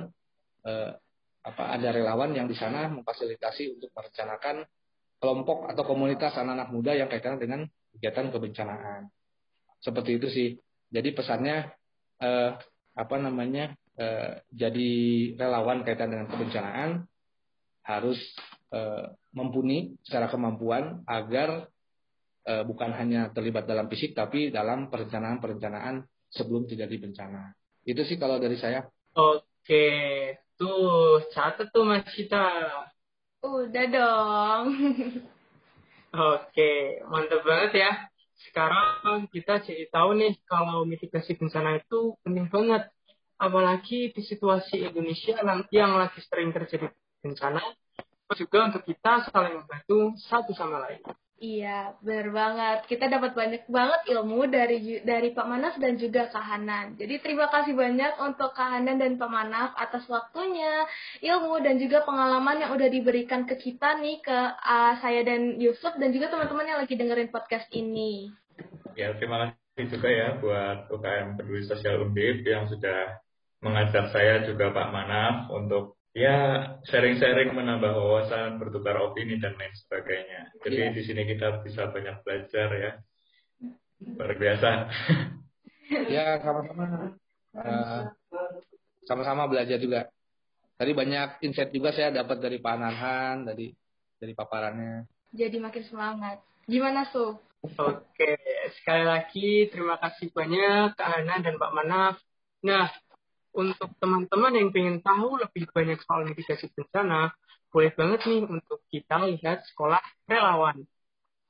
eh, 0.66 0.94
apa 1.42 1.74
ada 1.74 1.90
relawan 1.90 2.30
yang 2.34 2.46
di 2.46 2.54
sana 2.54 2.86
memfasilitasi 2.90 3.78
untuk 3.78 3.90
merencanakan 3.94 4.62
kelompok 5.18 5.70
atau 5.70 5.82
komunitas 5.86 6.34
anak-anak 6.38 6.68
muda 6.70 6.92
yang 6.94 7.10
kaitan 7.10 7.38
dengan 7.38 7.66
kegiatan 7.94 8.30
kebencanaan. 8.30 9.10
Seperti 9.82 10.18
itu 10.18 10.28
sih. 10.30 10.48
Jadi 10.92 11.08
pesannya 11.14 11.70
eh, 12.22 12.50
apa 12.92 13.16
namanya 13.18 13.74
Eh, 13.92 14.32
jadi 14.48 14.92
relawan 15.36 15.84
kaitan 15.84 16.08
dengan 16.08 16.24
kebencanaan 16.32 17.04
harus 17.84 18.16
eh, 18.72 19.12
mumpuni 19.36 20.00
secara 20.00 20.32
kemampuan 20.32 21.04
agar 21.04 21.68
eh, 22.48 22.64
bukan 22.64 22.96
hanya 22.96 23.28
terlibat 23.36 23.68
dalam 23.68 23.92
fisik 23.92 24.16
tapi 24.16 24.48
dalam 24.48 24.88
perencanaan-perencanaan 24.88 26.08
sebelum 26.32 26.64
terjadi 26.64 27.04
bencana. 27.04 27.52
Itu 27.84 28.00
sih 28.08 28.16
kalau 28.16 28.40
dari 28.40 28.56
saya. 28.56 28.80
Oke, 29.12 29.84
tuh 30.62 31.26
catat 31.34 31.66
tuh 31.74 31.82
Mas 31.82 32.06
Cita. 32.14 32.46
Udah 33.42 33.86
dong. 33.90 34.66
Oke, 36.30 37.02
mantap 37.10 37.42
banget 37.42 37.82
ya. 37.82 37.90
Sekarang 38.46 39.26
kita 39.34 39.58
jadi 39.58 39.90
tahu 39.90 40.14
nih 40.14 40.38
kalau 40.46 40.86
mitigasi 40.86 41.34
bencana 41.34 41.82
itu 41.82 42.14
penting 42.22 42.46
banget 42.46 42.86
apalagi 43.42 44.14
di 44.14 44.22
situasi 44.22 44.86
Indonesia 44.86 45.34
yang 45.74 45.98
lagi 45.98 46.22
sering 46.22 46.54
terjadi 46.54 46.94
bencana, 47.26 47.58
juga 48.38 48.70
untuk 48.70 48.86
kita 48.86 49.28
saling 49.28 49.58
membantu 49.58 50.14
satu 50.22 50.54
sama 50.54 50.78
lain. 50.86 51.02
Iya, 51.42 51.98
benar 51.98 52.30
banget. 52.30 52.78
Kita 52.86 53.10
dapat 53.10 53.34
banyak 53.34 53.66
banget 53.66 54.00
ilmu 54.14 54.46
dari 54.46 55.02
dari 55.02 55.34
Pak 55.34 55.46
Manaf 55.50 55.74
dan 55.74 55.98
juga 55.98 56.30
Kak 56.30 56.38
Hanan. 56.38 56.94
Jadi 56.94 57.18
terima 57.18 57.50
kasih 57.50 57.74
banyak 57.74 58.14
untuk 58.22 58.54
Kak 58.54 58.78
Hanan 58.78 59.02
dan 59.02 59.18
Pak 59.18 59.26
Manaf 59.26 59.74
atas 59.74 60.06
waktunya, 60.06 60.86
ilmu 61.18 61.58
dan 61.58 61.82
juga 61.82 62.06
pengalaman 62.06 62.62
yang 62.62 62.70
udah 62.78 62.86
diberikan 62.86 63.42
ke 63.42 63.58
kita 63.58 63.98
nih 63.98 64.22
ke 64.22 64.38
uh, 64.54 64.94
saya 65.02 65.26
dan 65.26 65.58
Yusuf 65.58 65.98
dan 65.98 66.14
juga 66.14 66.30
teman-teman 66.30 66.62
yang 66.62 66.78
lagi 66.78 66.94
dengerin 66.94 67.34
podcast 67.34 67.66
ini. 67.74 68.30
Ya, 68.94 69.10
terima 69.18 69.50
kasih 69.74 69.98
juga 69.98 70.08
ya 70.14 70.38
buat 70.38 70.94
UKM 70.94 71.42
Peduli 71.42 71.66
Sosial 71.66 72.06
Undip 72.06 72.46
yang 72.46 72.70
sudah 72.70 73.18
mengajak 73.66 74.14
saya 74.14 74.46
juga 74.46 74.70
Pak 74.70 74.88
Manaf 74.94 75.50
untuk 75.50 75.98
ya 76.12 76.36
sharing-sharing 76.84 77.56
menambah 77.56 77.92
wawasan, 77.96 78.60
bertukar 78.60 79.00
opini 79.00 79.40
dan 79.40 79.56
lain 79.56 79.74
sebagainya. 79.84 80.52
Jadi 80.60 80.76
ya. 80.76 80.88
di 80.92 81.02
sini 81.04 81.22
kita 81.24 81.64
bisa 81.64 81.88
banyak 81.88 82.20
belajar 82.24 82.68
ya. 82.76 82.92
Luar 84.16 84.32
biasa. 84.36 84.70
ya 86.14 86.26
sama-sama. 86.44 86.84
Uh, 87.52 88.02
sama-sama 89.04 89.42
belajar 89.48 89.76
juga. 89.80 90.08
Tadi 90.76 90.92
banyak 90.96 91.44
insight 91.46 91.70
juga 91.70 91.94
saya 91.94 92.10
dapat 92.10 92.42
dari 92.42 92.58
Pak 92.58 92.76
Nanhan, 92.76 93.36
dari 93.46 93.70
dari 94.18 94.32
paparannya. 94.34 95.06
Jadi 95.32 95.56
makin 95.58 95.84
semangat. 95.86 96.44
Gimana 96.68 97.08
Su? 97.10 97.38
Oke, 97.62 98.34
sekali 98.74 99.06
lagi 99.06 99.70
terima 99.70 99.94
kasih 99.94 100.34
banyak 100.34 100.98
Kak 100.98 101.10
Ana 101.22 101.38
dan 101.38 101.54
Pak 101.56 101.72
Manaf. 101.72 102.18
Nah, 102.66 102.90
untuk 103.52 103.92
teman-teman 104.00 104.52
yang 104.56 104.68
ingin 104.72 104.98
tahu 105.04 105.40
lebih 105.40 105.68
banyak 105.70 106.00
soal 106.04 106.24
mitigasi 106.24 106.72
bencana, 106.72 107.32
boleh 107.72 107.92
banget 107.96 108.20
nih 108.28 108.42
untuk 108.44 108.84
kita 108.92 109.28
lihat 109.28 109.64
sekolah 109.72 110.00
relawan. 110.28 110.84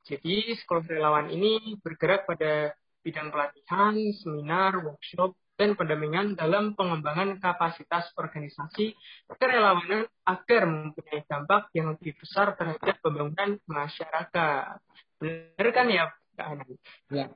Jadi 0.03 0.55
sekolah 0.59 0.86
relawan 0.86 1.30
ini 1.30 1.78
bergerak 1.78 2.26
pada 2.26 2.74
bidang 3.03 3.34
pelatihan, 3.34 3.94
seminar, 4.18 4.78
workshop, 4.82 5.34
dan 5.59 5.78
pendampingan 5.78 6.34
dalam 6.34 6.74
pengembangan 6.74 7.38
kapasitas 7.38 8.11
organisasi 8.18 8.98
kerelawanan 9.36 10.09
agar 10.26 10.62
mempunyai 10.66 11.22
dampak 11.28 11.70
yang 11.76 11.94
lebih 11.94 12.18
besar 12.18 12.57
terhadap 12.59 12.98
pembangunan 12.98 13.61
masyarakat. 13.68 14.80
Benar 15.22 15.68
kan 15.70 15.86
ya, 15.86 16.05
Kak 16.34 16.46
Ana? 16.57 16.64
Ya. 17.12 17.26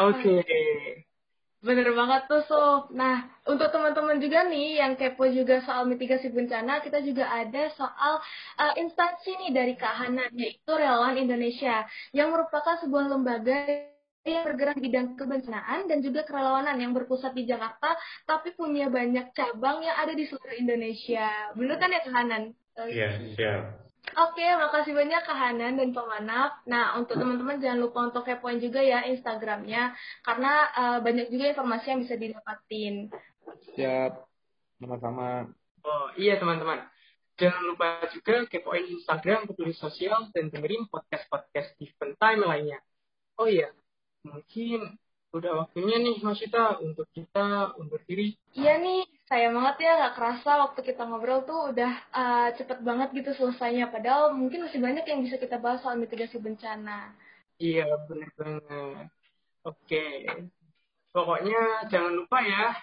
Oke. 0.00 0.40
Okay. 0.40 1.04
Bener 1.64 1.88
banget 1.96 2.28
tuh 2.28 2.42
Sob. 2.44 2.92
Nah, 2.92 3.26
untuk 3.48 3.72
teman-teman 3.72 4.20
juga 4.20 4.44
nih 4.44 4.78
yang 4.78 4.92
kepo 4.94 5.24
juga 5.32 5.64
soal 5.64 5.88
mitigasi 5.88 6.28
bencana, 6.28 6.84
kita 6.84 7.00
juga 7.00 7.26
ada 7.32 7.72
soal 7.72 8.20
uh, 8.60 8.74
instansi 8.76 9.34
nih 9.40 9.50
dari 9.56 9.74
Kahanan, 9.74 10.30
yaitu 10.36 10.68
Relawan 10.68 11.16
Indonesia, 11.16 11.88
yang 12.12 12.28
merupakan 12.30 12.76
sebuah 12.84 13.08
lembaga 13.08 13.88
yang 14.26 14.42
bergerak 14.42 14.82
bidang 14.82 15.14
kebencanaan 15.14 15.86
dan 15.86 16.02
juga 16.02 16.26
kerelawanan 16.26 16.76
yang 16.82 16.92
berpusat 16.92 17.32
di 17.32 17.46
Jakarta, 17.46 17.94
tapi 18.26 18.52
punya 18.58 18.90
banyak 18.90 19.30
cabang 19.32 19.80
yang 19.86 19.96
ada 19.96 20.12
di 20.12 20.26
seluruh 20.26 20.58
Indonesia. 20.58 21.54
Bener 21.54 21.78
kan 21.78 21.94
ya 21.94 22.00
Kahanan? 22.04 22.42
Iya, 22.76 23.08
siap. 23.32 23.85
Oke, 24.14 24.46
makasih 24.46 24.94
banyak 24.94 25.22
Kak 25.26 25.34
Hanan 25.34 25.74
dan 25.76 25.90
Pak 25.90 26.06
Manaf. 26.06 26.52
Nah, 26.70 26.94
untuk 26.94 27.18
teman-teman 27.18 27.58
jangan 27.58 27.82
lupa 27.82 27.98
untuk 28.06 28.22
kepoin 28.22 28.62
juga 28.62 28.78
ya 28.78 29.02
Instagramnya, 29.10 29.98
karena 30.22 30.52
uh, 30.72 30.98
banyak 31.02 31.26
juga 31.28 31.50
informasi 31.50 31.86
yang 31.90 32.00
bisa 32.06 32.14
didapatin. 32.14 33.10
Siap, 33.74 34.12
sama-sama. 34.78 35.50
Oh 35.86 36.10
iya 36.18 36.34
teman-teman, 36.34 36.82
jangan 37.38 37.62
lupa 37.62 38.02
juga 38.10 38.42
kepoin 38.50 38.90
Instagram 38.90 39.46
peduli 39.46 39.70
sosial 39.76 40.32
dan 40.34 40.50
dengerin 40.50 40.90
podcast-podcast 40.90 41.78
Different 41.78 42.18
Time 42.18 42.42
lainnya. 42.42 42.82
Oh 43.38 43.46
iya, 43.46 43.70
mungkin 44.26 44.98
udah 45.30 45.68
waktunya 45.68 46.00
nih 46.00 46.24
Mas 46.24 46.40
Ita 46.42 46.80
untuk 46.80 47.06
kita 47.12 47.76
undur 47.76 48.00
diri. 48.08 48.34
Iya 48.56 48.80
nih, 48.80 49.06
sayang 49.26 49.58
banget 49.58 49.76
ya 49.82 49.92
gak 50.06 50.14
kerasa 50.14 50.50
waktu 50.62 50.80
kita 50.86 51.02
ngobrol 51.02 51.42
tuh 51.42 51.74
udah 51.74 51.92
uh, 52.14 52.48
cepet 52.54 52.78
banget 52.82 53.10
gitu 53.10 53.30
selesainya. 53.34 53.90
Padahal 53.90 54.30
mungkin 54.32 54.70
masih 54.70 54.78
banyak 54.78 55.02
yang 55.02 55.20
bisa 55.26 55.36
kita 55.36 55.58
bahas 55.58 55.82
soal 55.82 55.98
mitigasi 55.98 56.38
bencana. 56.38 57.10
Iya 57.58 57.90
bener 58.06 58.30
banget. 58.38 59.06
Oke. 59.66 60.06
Pokoknya 61.10 61.90
jangan 61.90 62.12
lupa 62.14 62.38
ya 62.44 62.76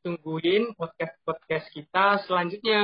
tungguin 0.00 0.74
podcast 0.74 1.14
podcast 1.22 1.66
kita 1.70 2.18
selanjutnya. 2.26 2.82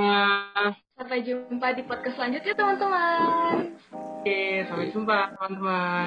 Sampai 0.95 1.25
jumpa 1.27 1.75
di 1.75 1.83
podcast 1.83 2.15
selanjutnya 2.15 2.55
teman-teman. 2.55 3.75
Oke 4.23 4.63
sampai 4.71 4.95
jumpa 4.95 5.35
teman-teman. 5.35 6.07